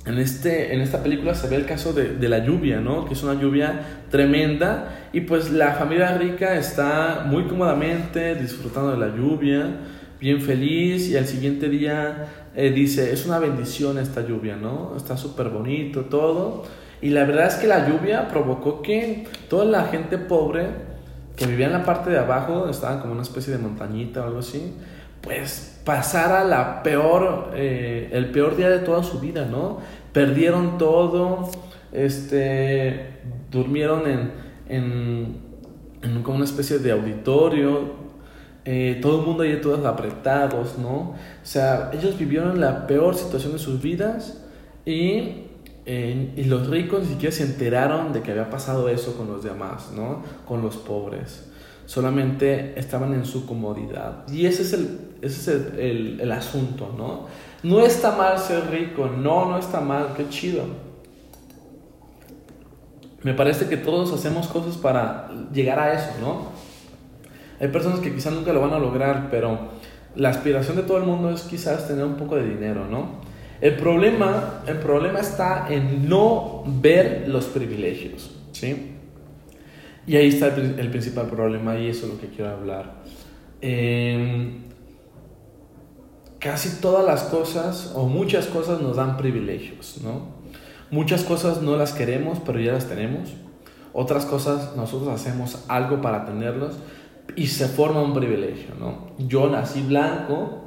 en, 0.04 0.18
este, 0.18 0.74
en 0.74 0.82
esta 0.82 1.02
película 1.02 1.34
se 1.34 1.48
ve 1.48 1.56
el 1.56 1.64
caso 1.64 1.94
de, 1.94 2.14
de, 2.16 2.28
la 2.28 2.40
lluvia, 2.44 2.80
¿no? 2.80 3.06
Que 3.06 3.14
es 3.14 3.22
una 3.22 3.40
lluvia 3.40 4.02
tremenda 4.10 5.08
y 5.14 5.22
pues 5.22 5.50
la 5.50 5.72
familia 5.72 6.18
rica 6.18 6.56
está 6.56 7.24
muy 7.26 7.44
cómodamente 7.44 8.34
disfrutando 8.34 8.90
de 8.90 8.98
la 8.98 9.16
lluvia, 9.16 9.64
bien 10.26 10.40
feliz 10.40 11.08
y 11.08 11.16
al 11.16 11.28
siguiente 11.28 11.68
día 11.68 12.48
eh, 12.56 12.72
dice, 12.72 13.12
es 13.12 13.26
una 13.26 13.38
bendición 13.38 13.96
esta 13.96 14.26
lluvia, 14.26 14.56
¿no? 14.56 14.94
Está 14.96 15.16
súper 15.16 15.50
bonito 15.50 16.06
todo. 16.06 16.64
Y 17.00 17.10
la 17.10 17.22
verdad 17.22 17.46
es 17.46 17.54
que 17.54 17.68
la 17.68 17.88
lluvia 17.88 18.26
provocó 18.26 18.82
que 18.82 19.28
toda 19.48 19.64
la 19.66 19.84
gente 19.84 20.18
pobre 20.18 20.66
que 21.36 21.46
vivía 21.46 21.66
en 21.66 21.74
la 21.74 21.84
parte 21.84 22.10
de 22.10 22.18
abajo, 22.18 22.68
estaban 22.68 22.98
como 22.98 23.12
una 23.12 23.22
especie 23.22 23.52
de 23.52 23.60
montañita 23.60 24.22
o 24.22 24.24
algo 24.24 24.40
así, 24.40 24.72
pues 25.20 25.80
pasara 25.84 26.42
la 26.42 26.82
peor, 26.82 27.52
eh, 27.54 28.08
el 28.10 28.32
peor 28.32 28.56
día 28.56 28.68
de 28.68 28.80
toda 28.80 29.04
su 29.04 29.20
vida, 29.20 29.44
¿no? 29.44 29.78
Perdieron 30.12 30.76
todo, 30.76 31.48
este, 31.92 33.20
durmieron 33.52 34.08
en, 34.08 34.32
en, 34.68 35.36
en 36.02 36.22
como 36.24 36.38
una 36.38 36.46
especie 36.46 36.80
de 36.80 36.90
auditorio, 36.90 38.05
eh, 38.66 38.98
todo 39.00 39.20
el 39.20 39.26
mundo 39.26 39.44
ahí 39.44 39.58
todos 39.62 39.84
apretados, 39.86 40.76
¿no? 40.76 40.90
O 40.90 41.16
sea, 41.42 41.90
ellos 41.94 42.18
vivieron 42.18 42.60
la 42.60 42.86
peor 42.86 43.14
situación 43.14 43.52
de 43.52 43.58
sus 43.58 43.80
vidas 43.80 44.42
y 44.84 45.46
y 45.86 46.44
los 46.44 46.66
ricos 46.66 47.02
ni 47.02 47.10
siquiera 47.10 47.34
se 47.34 47.44
enteraron 47.44 48.12
de 48.12 48.20
que 48.20 48.32
había 48.32 48.50
pasado 48.50 48.88
eso 48.88 49.16
con 49.16 49.28
los 49.28 49.44
demás, 49.44 49.92
¿no? 49.94 50.22
Con 50.44 50.60
los 50.60 50.76
pobres. 50.76 51.48
Solamente 51.86 52.76
estaban 52.76 53.14
en 53.14 53.24
su 53.24 53.46
comodidad. 53.46 54.28
Y 54.28 54.46
ese 54.46 54.62
es 54.62 54.72
el, 54.72 54.98
ese 55.22 55.40
es 55.40 55.48
el, 55.78 56.18
el, 56.20 56.32
asunto, 56.32 56.92
¿no? 56.98 57.26
No 57.62 57.86
está 57.86 58.16
mal 58.16 58.36
ser 58.36 58.68
rico, 58.68 59.06
no, 59.06 59.48
no 59.48 59.58
está 59.58 59.80
mal, 59.80 60.08
qué 60.16 60.28
chido. 60.28 60.64
Me 63.22 63.34
parece 63.34 63.68
que 63.68 63.76
todos 63.76 64.12
hacemos 64.12 64.48
cosas 64.48 64.76
para 64.76 65.30
llegar 65.52 65.78
a 65.78 65.92
eso, 65.92 66.10
¿no? 66.20 66.55
Hay 67.60 67.68
personas 67.68 68.00
que 68.00 68.14
quizás 68.14 68.32
nunca 68.32 68.52
lo 68.52 68.60
van 68.60 68.72
a 68.72 68.78
lograr, 68.78 69.28
pero 69.30 69.58
la 70.14 70.30
aspiración 70.30 70.76
de 70.76 70.82
todo 70.82 70.98
el 70.98 71.04
mundo 71.04 71.30
es 71.30 71.42
quizás 71.42 71.86
tener 71.88 72.04
un 72.04 72.16
poco 72.16 72.36
de 72.36 72.46
dinero, 72.46 72.86
¿no? 72.86 73.20
El 73.60 73.76
problema, 73.76 74.62
el 74.66 74.78
problema 74.78 75.20
está 75.20 75.66
en 75.70 76.08
no 76.08 76.62
ver 76.66 77.24
los 77.28 77.46
privilegios, 77.46 78.34
¿sí? 78.52 78.92
Y 80.06 80.16
ahí 80.16 80.28
está 80.28 80.48
el, 80.48 80.90
principal 80.90 81.26
problema 81.26 81.76
y 81.78 81.88
eso 81.88 82.06
es 82.06 82.12
lo 82.12 82.20
que 82.20 82.28
quiero 82.28 82.50
hablar. 82.50 83.02
Em, 83.60 84.62
casi 86.38 86.80
todas 86.80 87.04
las 87.04 87.24
cosas 87.24 87.92
o 87.94 88.06
muchas 88.06 88.46
cosas 88.46 88.80
nos 88.80 88.96
dan 88.96 89.16
privilegios, 89.16 90.00
¿no? 90.02 90.36
Muchas 90.90 91.24
cosas 91.24 91.62
no 91.62 91.76
las 91.76 91.92
queremos, 91.92 92.38
pero 92.44 92.60
ya 92.60 92.72
las 92.72 92.86
tenemos. 92.88 93.34
Otras 93.92 94.26
cosas 94.26 94.76
nosotros 94.76 95.08
hacemos 95.08 95.64
algo 95.68 96.00
para 96.00 96.26
tenerlos 96.26 96.74
y 97.34 97.48
se 97.48 97.66
forma 97.66 98.02
un 98.02 98.14
privilegio, 98.14 98.74
¿no? 98.78 99.10
Yo 99.18 99.48
nací 99.48 99.82
blanco, 99.82 100.62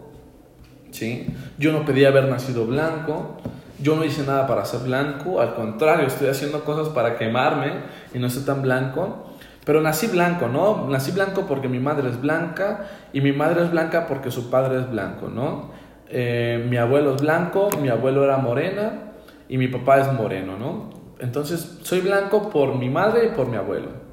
¿sí? 0.92 1.28
Yo 1.58 1.72
no 1.72 1.86
pedí 1.86 2.06
haber 2.06 2.26
nacido 2.26 2.66
blanco, 2.66 3.38
yo 3.82 3.96
no 3.96 4.04
hice 4.04 4.24
nada 4.26 4.46
para 4.48 4.66
ser 4.66 4.82
blanco, 4.82 5.40
al 5.40 5.56
contrario, 5.56 6.08
estoy 6.08 6.28
haciendo 6.28 6.66
cosas 6.66 6.90
para 6.90 7.18
quemarme 7.18 7.74
y 8.14 8.20
no 8.20 8.30
ser 8.30 8.46
tan 8.46 8.62
blanco. 8.62 9.26
Pero 9.66 9.82
nací 9.82 10.08
blanco, 10.08 10.48
¿no? 10.48 10.88
Nací 10.90 11.12
blanco 11.12 11.46
porque 11.48 11.68
mi 11.68 11.80
madre 11.80 12.10
es 12.10 12.20
blanca 12.20 12.88
y 13.14 13.22
mi 13.22 13.32
madre 13.32 13.64
es 13.64 13.72
blanca 13.72 14.08
porque 14.08 14.32
su 14.32 14.50
padre 14.50 14.80
es 14.80 14.90
blanco, 14.90 15.28
¿no? 15.28 15.72
Eh, 16.10 16.66
mi 16.68 16.78
abuelo 16.78 17.16
es 17.16 17.22
blanco, 17.22 17.70
mi 17.80 17.90
abuelo 17.90 18.24
era 18.24 18.38
morena 18.38 19.12
y 19.48 19.58
mi 19.58 19.68
papá 19.68 20.00
es 20.00 20.12
moreno, 20.12 20.58
¿no? 20.58 20.90
Entonces, 21.20 21.80
soy 21.84 22.00
blanco 22.00 22.50
por 22.50 22.76
mi 22.76 22.90
madre 22.90 23.28
y 23.28 23.36
por 23.36 23.48
mi 23.48 23.58
abuelo. 23.58 24.09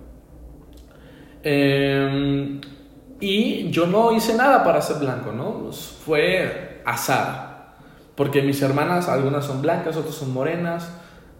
Eh, 1.48 2.60
y 3.20 3.70
yo 3.70 3.86
no 3.86 4.10
hice 4.10 4.34
nada 4.34 4.64
para 4.64 4.82
ser 4.82 4.96
blanco, 4.96 5.30
¿no? 5.30 5.70
Fue 6.04 6.82
azar. 6.84 7.76
Porque 8.16 8.42
mis 8.42 8.60
hermanas, 8.62 9.08
algunas 9.08 9.44
son 9.44 9.62
blancas, 9.62 9.96
otras 9.96 10.16
son 10.16 10.32
morenas, 10.32 10.90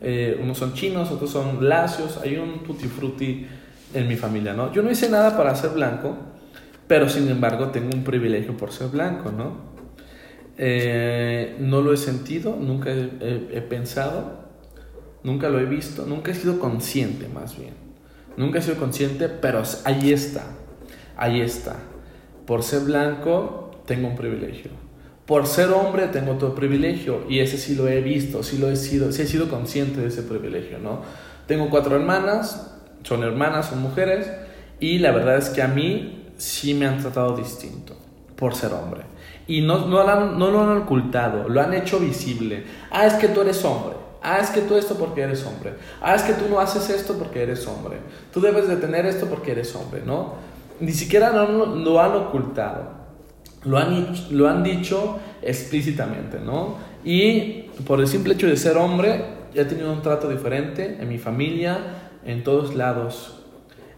eh, 0.00 0.38
unos 0.40 0.58
son 0.58 0.74
chinos, 0.74 1.10
otros 1.10 1.30
son 1.30 1.68
lacios, 1.68 2.18
hay 2.22 2.36
un 2.36 2.62
tutti 2.62 2.86
frutti 2.86 3.48
en 3.94 4.06
mi 4.06 4.14
familia, 4.14 4.52
¿no? 4.52 4.72
Yo 4.72 4.80
no 4.82 4.92
hice 4.92 5.10
nada 5.10 5.36
para 5.36 5.56
ser 5.56 5.70
blanco, 5.70 6.16
pero 6.86 7.08
sin 7.08 7.28
embargo 7.28 7.70
tengo 7.70 7.90
un 7.92 8.04
privilegio 8.04 8.56
por 8.56 8.70
ser 8.70 8.90
blanco, 8.90 9.32
¿no? 9.32 9.74
Eh, 10.56 11.56
no 11.58 11.80
lo 11.80 11.92
he 11.92 11.96
sentido, 11.96 12.56
nunca 12.56 12.90
he 12.92 13.60
pensado, 13.68 14.44
nunca 15.24 15.48
lo 15.48 15.58
he 15.58 15.64
visto, 15.64 16.06
nunca 16.06 16.30
he 16.30 16.34
sido 16.34 16.60
consciente 16.60 17.26
más 17.28 17.58
bien. 17.58 17.85
Nunca 18.36 18.58
he 18.58 18.62
sido 18.62 18.76
consciente, 18.76 19.28
pero 19.28 19.62
ahí 19.84 20.12
está 20.12 20.56
ahí 21.16 21.40
está. 21.40 21.76
Por 22.46 22.62
ser 22.62 22.82
blanco, 22.82 23.70
tengo 23.86 24.08
un 24.08 24.16
privilegio. 24.16 24.70
Por 25.24 25.46
ser 25.46 25.70
hombre, 25.70 26.06
tengo 26.08 26.32
otro 26.32 26.54
privilegio. 26.54 27.24
Y 27.28 27.40
ese 27.40 27.58
sí 27.58 27.74
lo 27.74 27.88
he 27.88 28.00
visto, 28.00 28.42
sí 28.42 28.58
lo 28.58 28.70
he 28.70 28.76
sido, 28.76 29.10
sí 29.10 29.22
he 29.22 29.26
sido 29.26 29.48
consciente 29.48 30.00
de 30.00 30.08
ese 30.08 30.22
privilegio, 30.22 30.78
¿no? 30.78 31.00
Tengo 31.46 31.68
cuatro 31.70 31.96
hermanas, 31.96 32.72
son 33.02 33.24
hermanas, 33.24 33.66
son 33.66 33.82
mujeres, 33.82 34.30
y 34.78 34.98
la 34.98 35.10
verdad 35.10 35.38
es 35.38 35.48
que 35.48 35.62
a 35.62 35.68
mí 35.68 36.30
sí 36.36 36.74
me 36.74 36.86
han 36.86 36.98
tratado 36.98 37.36
distinto 37.36 37.96
por 38.36 38.54
ser 38.54 38.72
hombre. 38.72 39.02
Y 39.48 39.62
no, 39.62 39.86
no, 39.86 40.04
no 40.04 40.50
lo 40.50 40.62
han 40.62 40.78
ocultado, 40.78 41.48
lo 41.48 41.60
han 41.60 41.72
hecho 41.72 41.98
visible. 41.98 42.64
Ah, 42.90 43.06
es 43.06 43.14
que 43.14 43.28
tú 43.28 43.40
eres 43.40 43.64
hombre. 43.64 43.95
Ah, 44.28 44.40
es 44.40 44.50
que 44.50 44.60
tú 44.60 44.76
esto 44.76 44.96
porque 44.96 45.22
eres 45.22 45.44
hombre. 45.46 45.74
Ah, 46.00 46.14
es 46.14 46.22
que 46.22 46.32
tú 46.32 46.48
no 46.50 46.58
haces 46.58 46.90
esto 46.90 47.14
porque 47.14 47.42
eres 47.42 47.66
hombre. 47.66 47.98
Tú 48.32 48.40
debes 48.40 48.66
de 48.68 48.76
tener 48.76 49.06
esto 49.06 49.26
porque 49.26 49.52
eres 49.52 49.74
hombre, 49.76 50.02
¿no? 50.04 50.34
ni 50.80 50.92
siquiera 50.92 51.30
lo, 51.30 51.66
lo 51.66 52.00
han 52.00 52.12
ocultado, 52.12 52.90
lo 53.64 53.78
han, 53.78 54.14
lo 54.30 54.48
han 54.48 54.62
dicho 54.62 55.18
explícitamente, 55.42 56.38
¿no? 56.38 56.76
Y 57.04 57.62
por 57.86 58.00
el 58.00 58.08
simple 58.08 58.34
hecho 58.34 58.46
de 58.46 58.56
ser 58.56 58.76
hombre, 58.76 59.24
he 59.54 59.64
tenido 59.64 59.92
un 59.92 60.02
trato 60.02 60.28
diferente 60.28 60.98
en 61.00 61.08
mi 61.08 61.18
familia, 61.18 61.78
en 62.24 62.42
todos 62.42 62.74
lados, 62.74 63.44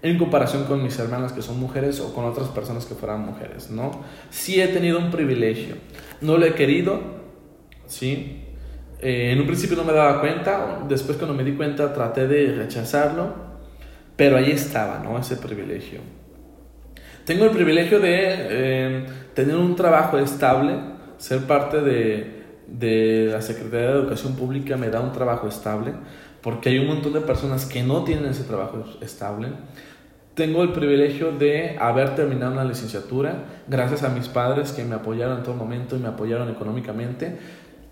en 0.02 0.18
comparación 0.18 0.64
con 0.64 0.82
mis 0.82 0.98
hermanas 0.98 1.32
que 1.32 1.42
son 1.42 1.58
mujeres 1.58 2.00
o 2.00 2.14
con 2.14 2.24
otras 2.24 2.48
personas 2.48 2.86
que 2.86 2.94
fueran 2.94 3.24
mujeres, 3.24 3.70
¿no? 3.70 3.90
Sí 4.30 4.60
he 4.60 4.68
tenido 4.68 4.98
un 4.98 5.10
privilegio, 5.10 5.76
no 6.20 6.38
lo 6.38 6.46
he 6.46 6.54
querido, 6.54 7.00
¿sí? 7.86 8.44
Eh, 9.00 9.32
en 9.32 9.40
un 9.40 9.46
principio 9.46 9.76
no 9.76 9.84
me 9.84 9.92
daba 9.92 10.20
cuenta, 10.20 10.80
después 10.88 11.16
cuando 11.18 11.34
me 11.34 11.44
di 11.44 11.52
cuenta 11.52 11.92
traté 11.92 12.26
de 12.26 12.54
rechazarlo, 12.54 13.32
pero 14.16 14.36
ahí 14.36 14.50
estaba, 14.50 14.98
¿no? 14.98 15.18
Ese 15.18 15.36
privilegio. 15.36 16.00
Tengo 17.24 17.44
el 17.44 17.50
privilegio 17.50 18.00
de 18.00 18.26
eh, 18.28 19.06
tener 19.34 19.56
un 19.56 19.76
trabajo 19.76 20.18
estable, 20.18 20.78
ser 21.18 21.40
parte 21.42 21.80
de, 21.80 22.38
de 22.68 23.30
la 23.32 23.40
Secretaría 23.40 23.88
de 23.88 23.98
Educación 24.00 24.34
Pública 24.34 24.76
me 24.76 24.90
da 24.90 25.00
un 25.00 25.12
trabajo 25.12 25.48
estable, 25.48 25.92
porque 26.42 26.68
hay 26.68 26.78
un 26.78 26.86
montón 26.86 27.12
de 27.12 27.20
personas 27.20 27.66
que 27.66 27.82
no 27.82 28.04
tienen 28.04 28.26
ese 28.26 28.44
trabajo 28.44 28.84
estable. 29.00 29.48
Tengo 30.34 30.62
el 30.62 30.72
privilegio 30.72 31.32
de 31.32 31.76
haber 31.80 32.14
terminado 32.14 32.52
una 32.52 32.64
licenciatura, 32.64 33.44
gracias 33.66 34.04
a 34.04 34.08
mis 34.10 34.28
padres 34.28 34.72
que 34.72 34.84
me 34.84 34.94
apoyaron 34.94 35.38
en 35.38 35.42
todo 35.42 35.54
momento 35.54 35.96
y 35.96 35.98
me 35.98 36.08
apoyaron 36.08 36.48
económicamente. 36.48 37.38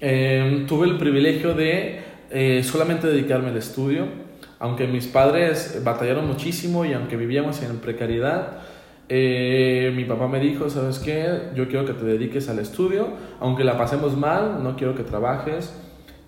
Eh, 0.00 0.64
tuve 0.68 0.86
el 0.86 0.98
privilegio 0.98 1.54
de 1.54 2.00
eh, 2.30 2.62
solamente 2.64 3.06
dedicarme 3.06 3.48
al 3.48 3.56
estudio, 3.56 4.06
aunque 4.58 4.86
mis 4.86 5.06
padres 5.06 5.80
batallaron 5.84 6.26
muchísimo 6.26 6.84
y 6.84 6.92
aunque 6.92 7.16
vivíamos 7.16 7.62
en 7.62 7.78
precariedad, 7.78 8.58
eh, 9.08 9.92
mi 9.94 10.04
papá 10.04 10.26
me 10.26 10.40
dijo, 10.40 10.68
¿sabes 10.68 10.98
qué? 10.98 11.50
Yo 11.54 11.68
quiero 11.68 11.84
que 11.84 11.92
te 11.92 12.04
dediques 12.04 12.48
al 12.48 12.58
estudio, 12.58 13.08
aunque 13.38 13.62
la 13.62 13.78
pasemos 13.78 14.16
mal, 14.16 14.62
no 14.64 14.76
quiero 14.76 14.96
que 14.96 15.04
trabajes 15.04 15.72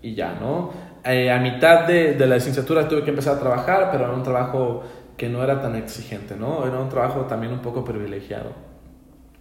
y 0.02 0.14
ya, 0.14 0.38
¿no? 0.40 0.70
Eh, 1.04 1.30
a 1.30 1.40
mitad 1.40 1.86
de, 1.86 2.14
de, 2.14 2.26
la 2.26 2.36
licenciatura 2.36 2.88
tuve 2.88 3.02
que 3.02 3.10
empezar 3.10 3.36
a 3.36 3.40
trabajar, 3.40 3.88
pero 3.90 4.04
era 4.04 4.12
un 4.12 4.22
trabajo 4.22 4.84
que 5.16 5.28
no 5.28 5.42
era 5.42 5.60
tan 5.60 5.74
exigente, 5.74 6.36
¿no? 6.36 6.66
Era 6.66 6.78
un 6.78 6.88
trabajo 6.88 7.22
también 7.22 7.52
un 7.52 7.60
poco 7.60 7.84
privilegiado. 7.84 8.67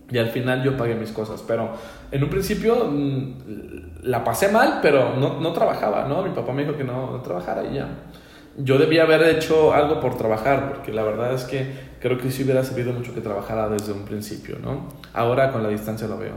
Y 0.10 0.18
al 0.18 0.30
final 0.30 0.64
yo 0.64 0.78
pagué 0.78 0.96
mis 0.96 1.12
cosas, 1.12 1.44
pero 1.46 1.72
en 2.12 2.24
un 2.24 2.30
principio 2.30 2.86
mm, 2.86 4.04
la 4.04 4.24
pasé 4.24 4.50
mal, 4.50 4.80
pero 4.82 5.16
no, 5.16 5.40
no 5.42 5.52
trabajaba, 5.52 6.06
¿no? 6.08 6.24
Mi 6.24 6.30
papá 6.30 6.54
me 6.54 6.64
dijo 6.64 6.78
que 6.78 6.84
no, 6.84 7.12
no 7.12 7.22
trabajara 7.22 7.66
y 7.66 7.76
ya 7.76 7.88
yo 8.58 8.80
debía 8.80 9.04
haber 9.04 9.22
hecho 9.24 9.74
algo 9.74 10.00
por 10.00 10.18
trabajar, 10.18 10.74
porque 10.74 10.92
la 10.92 11.04
verdad 11.04 11.34
es 11.34 11.44
que 11.44 11.72
creo 12.02 12.18
que 12.18 12.32
sí 12.32 12.44
hubiera 12.44 12.64
servido 12.64 12.92
mucho 12.92 13.14
que 13.14 13.22
trabajara 13.22 13.70
desde 13.70 13.94
un 13.94 14.04
principio, 14.04 14.58
¿no? 14.62 14.88
Ahora 15.14 15.52
con 15.52 15.62
la 15.62 15.70
distancia 15.70 16.08
lo 16.08 16.18
veo. 16.18 16.34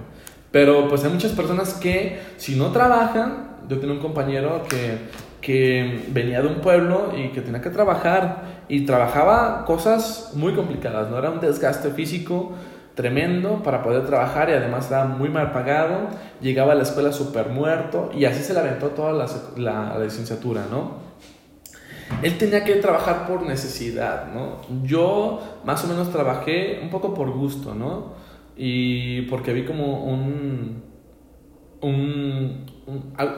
Pero 0.51 0.89
pues 0.89 1.03
hay 1.05 1.11
muchas 1.11 1.33
personas 1.33 1.75
que 1.75 2.21
si 2.37 2.57
no 2.57 2.73
trabajan, 2.73 3.57
yo 3.69 3.79
tenía 3.79 3.95
un 3.95 4.03
compañero 4.03 4.65
que, 4.69 4.99
que 5.41 6.05
venía 6.09 6.43
de 6.43 6.49
un 6.49 6.57
pueblo 6.57 7.13
y 7.17 7.29
que 7.31 7.41
tenía 7.41 7.63
que 7.63 7.71
trabajar 7.71 8.65
y 8.69 8.85
trabajaba 8.85 9.65
cosas 9.65 10.33
muy 10.35 10.53
complicadas, 10.55 11.09
¿no? 11.09 11.17
Era 11.17 11.31
un 11.31 11.41
desgaste 11.41 11.91
físico 11.91 12.53
tremendo 13.01 13.63
para 13.63 13.83
poder 13.83 14.05
trabajar 14.05 14.51
y 14.51 14.53
además 14.53 14.85
estaba 14.85 15.07
muy 15.07 15.31
mal 15.31 15.53
pagado, 15.53 16.11
llegaba 16.43 16.73
a 16.73 16.75
la 16.75 16.83
escuela 16.83 17.13
súper 17.13 17.49
muerto 17.49 18.11
y 18.15 18.27
así 18.27 18.43
se 18.43 18.53
le 18.53 18.61
aventó 18.61 18.89
toda 18.89 19.13
la, 19.15 19.27
la, 19.57 19.99
licenciatura, 20.05 20.67
¿no? 20.71 20.99
Él 22.23 22.37
tenía 22.37 22.63
que 22.63 22.75
trabajar 22.75 23.27
por 23.27 23.47
necesidad, 23.47 24.31
¿no? 24.35 24.61
Yo 24.83 25.41
más 25.65 25.83
o 25.85 25.89
menos 25.89 26.13
trabajé 26.13 26.79
un 26.83 26.91
poco 26.91 27.15
por 27.15 27.31
gusto, 27.31 27.75
¿no? 27.75 28.13
Y 28.55 29.23
porque 29.23 29.55
vi 29.55 29.65
como 29.65 30.05
un... 30.05 30.83
un, 31.81 32.67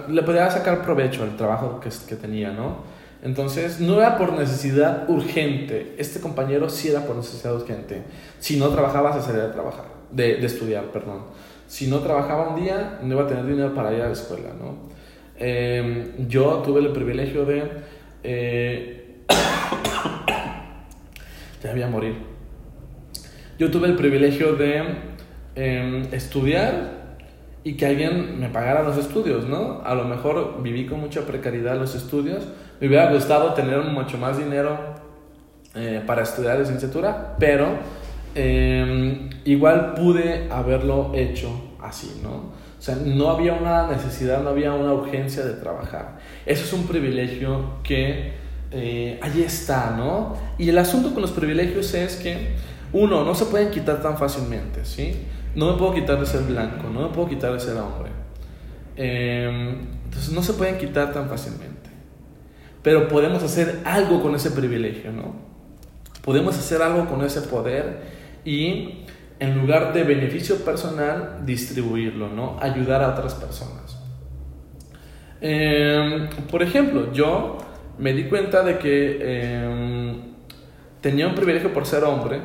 le 0.08 0.22
podía 0.22 0.50
sacar 0.50 0.82
provecho 0.82 1.22
al 1.22 1.36
trabajo 1.36 1.78
que, 1.78 1.90
que 2.08 2.16
tenía, 2.16 2.50
¿no? 2.50 2.78
Entonces, 3.22 3.80
no 3.80 3.98
era 3.98 4.18
por 4.18 4.32
necesidad 4.32 5.08
urgente. 5.08 5.94
Este 5.96 6.20
compañero 6.20 6.68
sí 6.68 6.88
era 6.88 7.06
por 7.06 7.16
necesidad 7.16 7.54
urgente. 7.54 8.02
Si 8.40 8.58
no 8.58 8.68
trabajaba, 8.68 9.12
se 9.12 9.22
salía 9.22 9.44
de 9.44 9.52
trabajar, 9.52 9.86
de, 10.10 10.36
de 10.36 10.46
estudiar, 10.46 10.86
perdón. 10.86 11.22
Si 11.68 11.86
no 11.86 12.00
trabajaba 12.00 12.50
un 12.50 12.62
día, 12.62 12.98
no 13.02 13.14
iba 13.14 13.24
a 13.24 13.26
tener 13.26 13.46
dinero 13.46 13.74
para 13.74 13.94
ir 13.94 14.02
a 14.02 14.06
la 14.06 14.12
escuela, 14.12 14.50
¿no? 14.58 14.90
Em, 15.38 16.28
yo 16.28 16.62
tuve 16.64 16.80
el 16.80 16.92
privilegio 16.92 17.44
de... 17.44 17.64
Eh, 18.22 19.22
ya 21.62 21.72
voy 21.72 21.82
a 21.82 21.88
morir. 21.88 22.16
Yo 23.58 23.70
tuve 23.70 23.88
el 23.88 23.96
privilegio 23.96 24.54
de 24.54 24.82
em, 25.54 26.02
estudiar 26.12 27.02
y 27.64 27.74
que 27.74 27.86
alguien 27.86 28.38
me 28.38 28.48
pagara 28.48 28.82
los 28.82 28.98
estudios, 28.98 29.46
¿no? 29.46 29.82
A 29.84 29.94
lo 29.94 30.04
mejor 30.04 30.62
viví 30.62 30.86
con 30.86 31.00
mucha 31.00 31.22
precariedad 31.22 31.78
los 31.78 31.94
estudios. 31.94 32.44
Me 32.82 32.88
hubiera 32.88 33.12
gustado 33.12 33.54
tener 33.54 33.80
mucho 33.84 34.18
más 34.18 34.38
dinero 34.38 34.76
eh, 35.76 36.02
para 36.04 36.24
estudiar 36.24 36.58
licenciatura, 36.58 37.36
pero 37.38 37.76
em, 38.34 39.30
igual 39.44 39.94
pude 39.94 40.48
haberlo 40.50 41.12
hecho 41.14 41.76
así, 41.80 42.18
¿no? 42.24 42.30
O 42.30 42.82
sea, 42.82 42.96
no 42.96 43.30
había 43.30 43.52
una 43.52 43.86
necesidad, 43.86 44.42
no 44.42 44.50
había 44.50 44.74
una 44.74 44.92
urgencia 44.94 45.44
de 45.44 45.52
trabajar. 45.52 46.18
Eso 46.44 46.64
es 46.64 46.72
un 46.72 46.88
privilegio 46.88 47.74
que 47.84 48.32
eh, 48.72 49.20
ahí 49.22 49.42
está, 49.42 49.94
¿no? 49.96 50.34
Y 50.58 50.68
el 50.68 50.76
asunto 50.76 51.12
con 51.12 51.22
los 51.22 51.30
privilegios 51.30 51.94
es 51.94 52.16
que, 52.16 52.56
uno, 52.92 53.24
no 53.24 53.36
se 53.36 53.44
pueden 53.44 53.70
quitar 53.70 54.02
tan 54.02 54.18
fácilmente, 54.18 54.84
¿sí? 54.84 55.24
No 55.54 55.70
me 55.70 55.78
puedo 55.78 55.94
quitar 55.94 56.18
de 56.18 56.26
ser 56.26 56.40
blanco, 56.42 56.88
no 56.92 57.02
me 57.02 57.14
puedo 57.14 57.28
quitar 57.28 57.52
de 57.52 57.60
ser 57.60 57.76
hombre. 57.76 58.10
Em, 58.96 59.82
entonces 60.04 60.32
no 60.32 60.42
se 60.42 60.54
pueden 60.54 60.78
quitar 60.78 61.12
tan 61.12 61.28
fácilmente. 61.28 61.71
Pero 62.82 63.08
podemos 63.08 63.42
hacer 63.42 63.80
algo 63.84 64.22
con 64.22 64.34
ese 64.34 64.50
privilegio, 64.50 65.12
¿no? 65.12 65.34
Podemos 66.22 66.56
hacer 66.58 66.82
algo 66.82 67.06
con 67.06 67.24
ese 67.24 67.42
poder 67.42 68.00
y 68.44 69.04
en 69.38 69.58
lugar 69.58 69.92
de 69.92 70.04
beneficio 70.04 70.64
personal, 70.64 71.42
distribuirlo, 71.44 72.28
¿no? 72.28 72.58
Ayudar 72.60 73.02
a 73.02 73.10
otras 73.10 73.34
personas. 73.34 73.98
Em, 75.40 76.28
por 76.50 76.62
ejemplo, 76.62 77.12
yo 77.12 77.58
me 77.98 78.12
di 78.12 78.28
cuenta 78.28 78.62
de 78.62 78.78
que 78.78 79.18
em, 79.20 80.34
tenía 81.00 81.26
un 81.26 81.34
privilegio 81.34 81.72
por 81.72 81.86
ser 81.86 82.04
hombre 82.04 82.40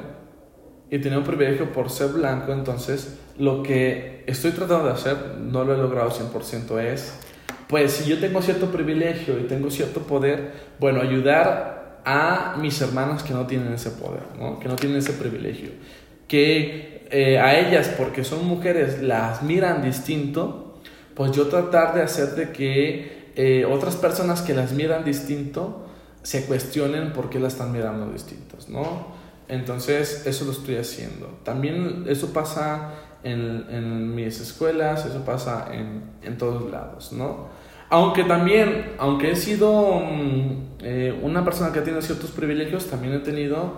y 0.90 0.98
tenía 1.00 1.20
un 1.20 1.24
privilegio 1.24 1.72
por 1.72 1.92
ser 1.92 2.10
blanco, 2.10 2.52
entonces 2.52 3.20
lo 3.38 3.62
que 3.62 4.24
estoy 4.26 4.52
tratando 4.52 4.86
de 4.86 4.94
hacer, 4.94 5.16
no 5.40 5.64
lo 5.64 5.76
he 5.76 5.78
logrado 5.78 6.10
100%, 6.10 6.80
es, 6.80 7.20
pues 7.68 7.94
si 7.94 8.10
yo 8.10 8.20
tengo 8.20 8.42
cierto 8.42 8.72
privilegio 8.72 9.40
y 9.40 9.44
tengo 9.44 9.70
cierto 9.70 10.02
poder, 10.02 10.54
bueno, 10.80 11.02
ayudar 11.02 12.02
a 12.06 12.56
mis 12.60 12.80
hermanas 12.82 13.24
que 13.24 13.34
no 13.34 13.46
tienen 13.46 13.74
ese 13.74 13.92
poder, 13.92 14.24
¿no? 14.40 14.60
que 14.60 14.68
no 14.70 14.76
tienen 14.76 15.00
ese 15.00 15.14
privilegio, 15.14 15.72
que 16.28 17.06
eh, 17.12 17.40
a 17.40 17.58
ellas, 17.60 17.90
porque 17.98 18.24
son 18.24 18.46
mujeres, 18.46 19.02
las 19.02 19.44
miran 19.44 19.82
distinto, 19.82 20.80
pues 21.16 21.32
yo 21.32 21.48
tratar 21.48 21.96
de 21.96 22.02
hacer 22.02 22.36
de 22.36 22.52
que 22.52 23.32
eh, 23.36 23.66
otras 23.66 23.96
personas 23.96 24.42
que 24.42 24.54
las 24.54 24.72
miran 24.72 25.04
distinto 25.04 25.86
se 26.24 26.46
cuestionen 26.46 27.14
por 27.14 27.30
qué 27.30 27.40
las 27.40 27.54
están 27.54 27.72
mirando 27.72 28.12
distintos, 28.12 28.70
¿no? 28.70 29.16
Entonces, 29.48 30.26
eso 30.26 30.46
lo 30.46 30.52
estoy 30.52 30.76
haciendo. 30.76 31.28
También 31.44 32.06
eso 32.08 32.34
pasa 32.34 32.94
en, 33.24 33.66
en 33.70 34.14
mis 34.16 34.40
escuelas, 34.40 35.06
eso 35.06 35.24
pasa 35.24 35.70
en, 35.72 36.04
en, 36.22 36.38
todos 36.38 36.70
lados, 36.70 37.14
¿no? 37.14 37.48
Aunque 37.90 38.24
también, 38.24 38.94
aunque 38.98 39.32
he 39.32 39.36
sido 39.36 40.00
mm, 40.00 40.68
eh, 40.82 41.20
una 41.22 41.44
persona 41.46 41.72
que 41.72 41.82
tiene 41.82 42.02
ciertos 42.02 42.32
privilegios, 42.32 42.88
también 42.88 43.14
he 43.14 43.20
tenido 43.20 43.76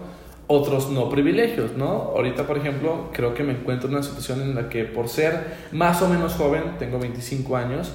otros 0.47 0.89
no 0.89 1.09
privilegios, 1.09 1.73
¿no? 1.77 1.85
Ahorita, 2.15 2.47
por 2.47 2.57
ejemplo, 2.57 3.09
creo 3.13 3.35
que 3.35 3.43
me 3.43 3.51
encuentro 3.51 3.87
en 3.87 3.95
una 3.95 4.03
situación 4.03 4.41
en 4.41 4.55
la 4.55 4.67
que 4.67 4.83
por 4.83 5.07
ser 5.07 5.57
más 5.71 6.01
o 6.01 6.09
menos 6.09 6.33
joven, 6.33 6.63
tengo 6.79 6.97
25 6.97 7.55
años, 7.55 7.91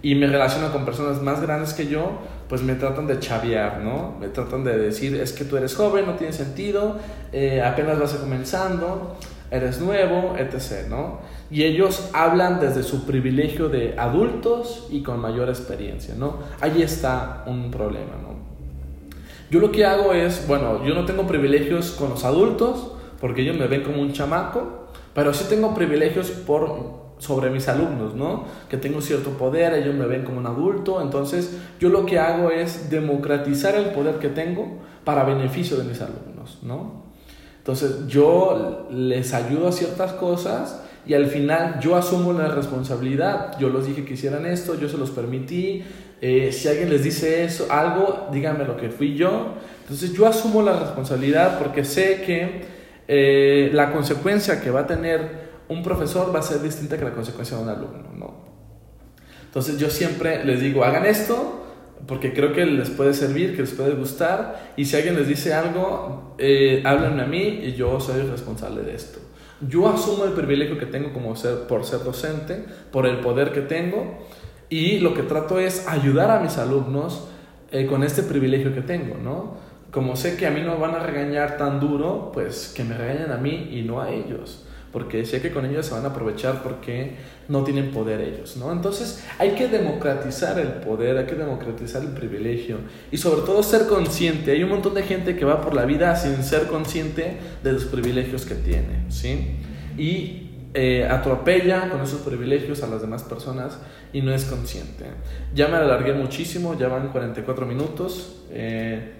y 0.00 0.14
me 0.14 0.26
relaciono 0.26 0.72
con 0.72 0.84
personas 0.84 1.20
más 1.20 1.42
grandes 1.42 1.74
que 1.74 1.86
yo, 1.86 2.12
pues 2.48 2.62
me 2.62 2.76
tratan 2.76 3.06
de 3.06 3.18
chavear, 3.18 3.80
¿no? 3.80 4.16
Me 4.18 4.28
tratan 4.28 4.64
de 4.64 4.78
decir, 4.78 5.16
es 5.16 5.32
que 5.32 5.44
tú 5.44 5.58
eres 5.58 5.74
joven, 5.74 6.06
no 6.06 6.14
tiene 6.14 6.32
sentido, 6.32 6.96
eh, 7.32 7.60
apenas 7.62 7.98
vas 7.98 8.14
comenzando, 8.14 9.16
eres 9.50 9.80
nuevo, 9.80 10.34
etc., 10.36 10.88
¿no? 10.88 11.20
Y 11.50 11.64
ellos 11.64 12.10
hablan 12.12 12.60
desde 12.60 12.82
su 12.82 13.06
privilegio 13.06 13.68
de 13.68 13.94
adultos 13.98 14.86
y 14.90 15.02
con 15.02 15.20
mayor 15.20 15.48
experiencia, 15.48 16.14
¿no? 16.16 16.38
Ahí 16.60 16.82
está 16.82 17.44
un 17.46 17.70
problema, 17.70 18.12
¿no? 18.22 18.38
Yo 19.50 19.60
lo 19.60 19.72
que 19.72 19.86
hago 19.86 20.12
es, 20.12 20.46
bueno, 20.46 20.84
yo 20.84 20.94
no 20.94 21.06
tengo 21.06 21.26
privilegios 21.26 21.92
con 21.92 22.10
los 22.10 22.24
adultos, 22.24 22.92
porque 23.20 23.42
ellos 23.42 23.56
me 23.56 23.66
ven 23.66 23.82
como 23.82 24.02
un 24.02 24.12
chamaco, 24.12 24.88
pero 25.14 25.32
sí 25.32 25.46
tengo 25.48 25.74
privilegios 25.74 26.30
por 26.30 27.08
sobre 27.18 27.50
mis 27.50 27.66
alumnos, 27.68 28.14
¿no? 28.14 28.44
Que 28.68 28.76
tengo 28.76 29.00
cierto 29.00 29.30
poder, 29.30 29.74
ellos 29.74 29.94
me 29.94 30.06
ven 30.06 30.22
como 30.22 30.38
un 30.38 30.46
adulto, 30.46 31.00
entonces 31.02 31.58
yo 31.80 31.88
lo 31.88 32.06
que 32.06 32.18
hago 32.18 32.50
es 32.50 32.90
democratizar 32.90 33.74
el 33.74 33.86
poder 33.86 34.18
que 34.18 34.28
tengo 34.28 34.78
para 35.04 35.24
beneficio 35.24 35.76
de 35.76 35.84
mis 35.84 36.00
alumnos, 36.00 36.58
¿no? 36.62 37.07
Entonces 37.68 38.06
yo 38.08 38.88
les 38.90 39.34
ayudo 39.34 39.68
a 39.68 39.72
ciertas 39.72 40.14
cosas 40.14 40.80
y 41.04 41.12
al 41.12 41.26
final 41.26 41.80
yo 41.80 41.96
asumo 41.96 42.32
la 42.32 42.48
responsabilidad, 42.48 43.58
yo 43.58 43.68
los 43.68 43.86
dije 43.86 44.06
que 44.06 44.14
hicieran 44.14 44.46
esto, 44.46 44.80
yo 44.80 44.88
se 44.88 44.96
los 44.96 45.10
permití, 45.10 45.84
eh, 46.22 46.50
si 46.50 46.66
alguien 46.66 46.88
les 46.88 47.04
dice 47.04 47.44
eso, 47.44 47.66
algo, 47.70 48.28
díganme 48.32 48.64
lo 48.64 48.78
que 48.78 48.88
fui 48.88 49.16
yo, 49.16 49.56
entonces 49.82 50.14
yo 50.14 50.26
asumo 50.26 50.62
la 50.62 50.78
responsabilidad 50.78 51.58
porque 51.58 51.84
sé 51.84 52.22
que 52.22 52.62
eh, 53.06 53.68
la 53.74 53.92
consecuencia 53.92 54.62
que 54.62 54.70
va 54.70 54.80
a 54.80 54.86
tener 54.86 55.50
un 55.68 55.82
profesor 55.82 56.34
va 56.34 56.38
a 56.38 56.42
ser 56.42 56.62
distinta 56.62 56.96
que 56.96 57.04
la 57.04 57.12
consecuencia 57.12 57.58
de 57.58 57.64
un 57.64 57.68
alumno, 57.68 58.08
¿no? 58.16 58.34
Entonces 59.44 59.76
yo 59.76 59.90
siempre 59.90 60.42
les 60.42 60.62
digo, 60.62 60.84
hagan 60.84 61.04
esto 61.04 61.66
porque 62.06 62.32
creo 62.32 62.52
que 62.52 62.64
les 62.64 62.90
puede 62.90 63.14
servir, 63.14 63.54
que 63.54 63.62
les 63.62 63.72
puede 63.72 63.94
gustar 63.94 64.72
y 64.76 64.84
si 64.84 64.96
alguien 64.96 65.16
les 65.16 65.28
dice 65.28 65.54
algo, 65.54 66.34
eh, 66.38 66.82
háblenme 66.84 67.22
a 67.22 67.26
mí 67.26 67.60
y 67.62 67.72
yo 67.74 68.00
soy 68.00 68.20
el 68.20 68.30
responsable 68.30 68.82
de 68.82 68.94
esto. 68.94 69.18
Yo 69.60 69.88
asumo 69.88 70.24
el 70.24 70.32
privilegio 70.32 70.78
que 70.78 70.86
tengo 70.86 71.12
como 71.12 71.34
ser, 71.34 71.66
por 71.66 71.84
ser 71.84 72.04
docente, 72.04 72.64
por 72.92 73.06
el 73.06 73.18
poder 73.18 73.52
que 73.52 73.62
tengo 73.62 74.18
y 74.68 74.98
lo 74.98 75.14
que 75.14 75.22
trato 75.22 75.58
es 75.58 75.88
ayudar 75.88 76.30
a 76.30 76.40
mis 76.40 76.58
alumnos 76.58 77.28
eh, 77.72 77.86
con 77.86 78.04
este 78.04 78.22
privilegio 78.22 78.74
que 78.74 78.82
tengo, 78.82 79.16
¿no? 79.16 79.56
Como 79.90 80.16
sé 80.16 80.36
que 80.36 80.46
a 80.46 80.50
mí 80.50 80.60
no 80.60 80.74
me 80.74 80.80
van 80.80 80.94
a 80.94 81.00
regañar 81.00 81.56
tan 81.56 81.80
duro, 81.80 82.30
pues 82.32 82.72
que 82.76 82.84
me 82.84 82.96
regañen 82.96 83.32
a 83.32 83.38
mí 83.38 83.70
y 83.72 83.82
no 83.82 84.00
a 84.00 84.10
ellos 84.10 84.67
porque 84.92 85.24
sé 85.26 85.40
que 85.42 85.50
con 85.50 85.66
ellos 85.66 85.86
se 85.86 85.94
van 85.94 86.04
a 86.04 86.08
aprovechar 86.08 86.62
porque 86.62 87.16
no 87.48 87.64
tienen 87.64 87.90
poder 87.90 88.20
ellos, 88.20 88.56
¿no? 88.56 88.72
Entonces 88.72 89.24
hay 89.38 89.50
que 89.50 89.68
democratizar 89.68 90.58
el 90.58 90.68
poder, 90.68 91.18
hay 91.18 91.26
que 91.26 91.34
democratizar 91.34 92.02
el 92.02 92.10
privilegio 92.10 92.78
y 93.10 93.16
sobre 93.18 93.42
todo 93.42 93.62
ser 93.62 93.86
consciente. 93.86 94.52
Hay 94.52 94.62
un 94.62 94.70
montón 94.70 94.94
de 94.94 95.02
gente 95.02 95.36
que 95.36 95.44
va 95.44 95.60
por 95.60 95.74
la 95.74 95.84
vida 95.84 96.16
sin 96.16 96.42
ser 96.42 96.66
consciente 96.66 97.36
de 97.62 97.72
los 97.72 97.84
privilegios 97.84 98.46
que 98.46 98.54
tiene, 98.54 99.04
¿sí? 99.08 99.56
Y 99.96 100.48
eh, 100.74 101.06
atropella 101.10 101.88
con 101.88 102.00
esos 102.02 102.20
privilegios 102.20 102.82
a 102.82 102.86
las 102.86 103.00
demás 103.00 103.22
personas 103.22 103.78
y 104.12 104.22
no 104.22 104.32
es 104.32 104.44
consciente. 104.44 105.04
Ya 105.54 105.68
me 105.68 105.76
alargué 105.76 106.12
muchísimo, 106.12 106.78
ya 106.78 106.88
van 106.88 107.08
44 107.08 107.66
minutos. 107.66 108.42
Eh, 108.50 109.14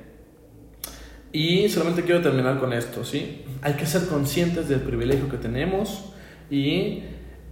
y 1.33 1.69
solamente 1.69 2.03
quiero 2.03 2.23
terminar 2.23 2.59
con 2.59 2.73
esto, 2.73 3.05
¿sí? 3.05 3.45
Hay 3.63 3.75
que 3.75 3.87
ser 3.87 4.07
conscientes 4.09 4.69
del 4.69 4.81
privilegio 4.81 5.29
que 5.29 5.37
tenemos 5.37 6.13
y 6.51 7.03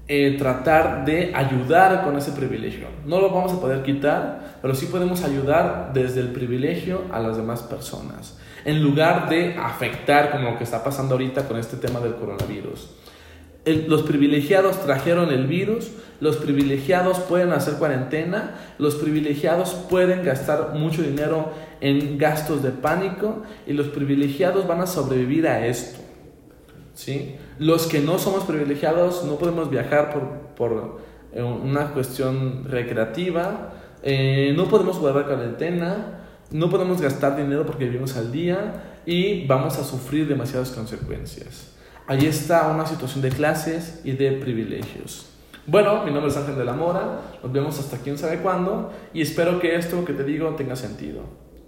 eh, 0.09 0.37
tratar 0.39 1.05
de 1.05 1.35
ayudar 1.35 2.05
con 2.05 2.17
ese 2.17 2.33
privilegio. 2.33 2.87
No 3.05 3.21
lo 3.21 3.31
vamos 3.31 3.53
a 3.53 3.61
poder 3.61 3.83
quitar, 3.83 4.59
pero 4.63 4.75
sí 4.75 4.87
podemos 4.87 5.25
ayudar 5.25 5.91
desde 5.93 6.21
el 6.21 6.29
privilegio 6.29 7.03
a 7.13 7.21
las 7.21 7.37
demás 7.37 7.63
personas, 7.63 8.39
en 8.65 8.83
lugar 8.83 9.29
de 9.29 9.55
afectar 9.55 10.31
como 10.31 10.51
lo 10.51 10.59
que 10.59 10.65
está 10.65 10.85
pasando 10.85 11.15
ahorita 11.15 11.49
con 11.49 11.59
este 11.59 11.77
tema 11.77 12.01
del 12.01 12.15
coronavirus 12.15 12.89
los 13.67 14.03
privilegiados 14.03 14.81
trajeron 14.85 15.31
el 15.31 15.47
virus, 15.47 15.91
los 16.21 16.37
privilegiados 16.37 17.19
pueden 17.19 17.51
hacer 17.51 17.75
cuarentena, 17.75 18.55
los 18.79 18.95
privilegiados 18.95 19.71
pueden 19.91 20.25
gastar 20.25 20.75
mucho 20.75 21.03
dinero 21.03 21.53
en 21.81 22.19
gastos 22.19 22.63
de 22.63 22.71
pánico 22.71 23.43
y 23.67 23.73
los 23.73 23.89
privilegiados 23.89 24.67
van 24.67 24.81
a 24.81 24.87
sobrevivir 24.87 25.47
a 25.47 25.67
esto. 25.67 26.01
¿sí? 26.95 27.37
Los 27.59 27.87
que 27.87 28.01
no 28.01 28.19
somos 28.19 28.45
privilegiados 28.45 29.25
no 29.25 29.37
podemos 29.37 29.71
viajar 29.71 30.13
por, 30.13 30.23
por 30.57 31.01
eh, 31.33 31.43
una 31.43 31.93
cuestión 31.93 32.65
recreativa, 32.65 33.75
eh, 34.03 34.53
no 34.57 34.69
podemos 34.69 34.99
guardar 34.99 35.27
cuarentena, 35.27 36.25
no 36.51 36.71
podemos 36.71 37.01
gastar 37.01 37.37
dinero 37.37 37.67
porque 37.67 37.85
vivimos 37.85 38.17
al 38.17 38.33
día 38.33 39.01
y 39.05 39.47
vamos 39.47 39.79
a 39.79 39.85
sufrir 39.85 40.29
demasiadas 40.29 40.71
consecuencias. 40.71 41.73
Ahí 42.07 42.27
está 42.27 42.69
una 42.69 42.87
situación 42.87 43.23
de 43.23 43.31
clases 43.31 44.01
y 44.05 44.13
de 44.13 44.33
privilegios. 44.33 45.27
Bueno, 45.67 46.05
mi 46.05 46.13
nombre 46.13 46.31
es 46.31 46.37
Ángel 46.37 46.57
de 46.57 46.65
la 46.65 46.75
Mora, 46.75 47.21
nos 47.43 47.53
vemos 47.53 47.79
hasta 47.81 47.99
quién 47.99 48.17
sabe 48.17 48.39
cuándo 48.39 48.93
y 49.13 49.23
espero 49.23 49.59
que 49.59 49.75
esto 49.75 50.05
que 50.05 50.13
te 50.13 50.23
digo 50.23 50.51
tenga 50.51 50.77
sentido. 50.77 51.23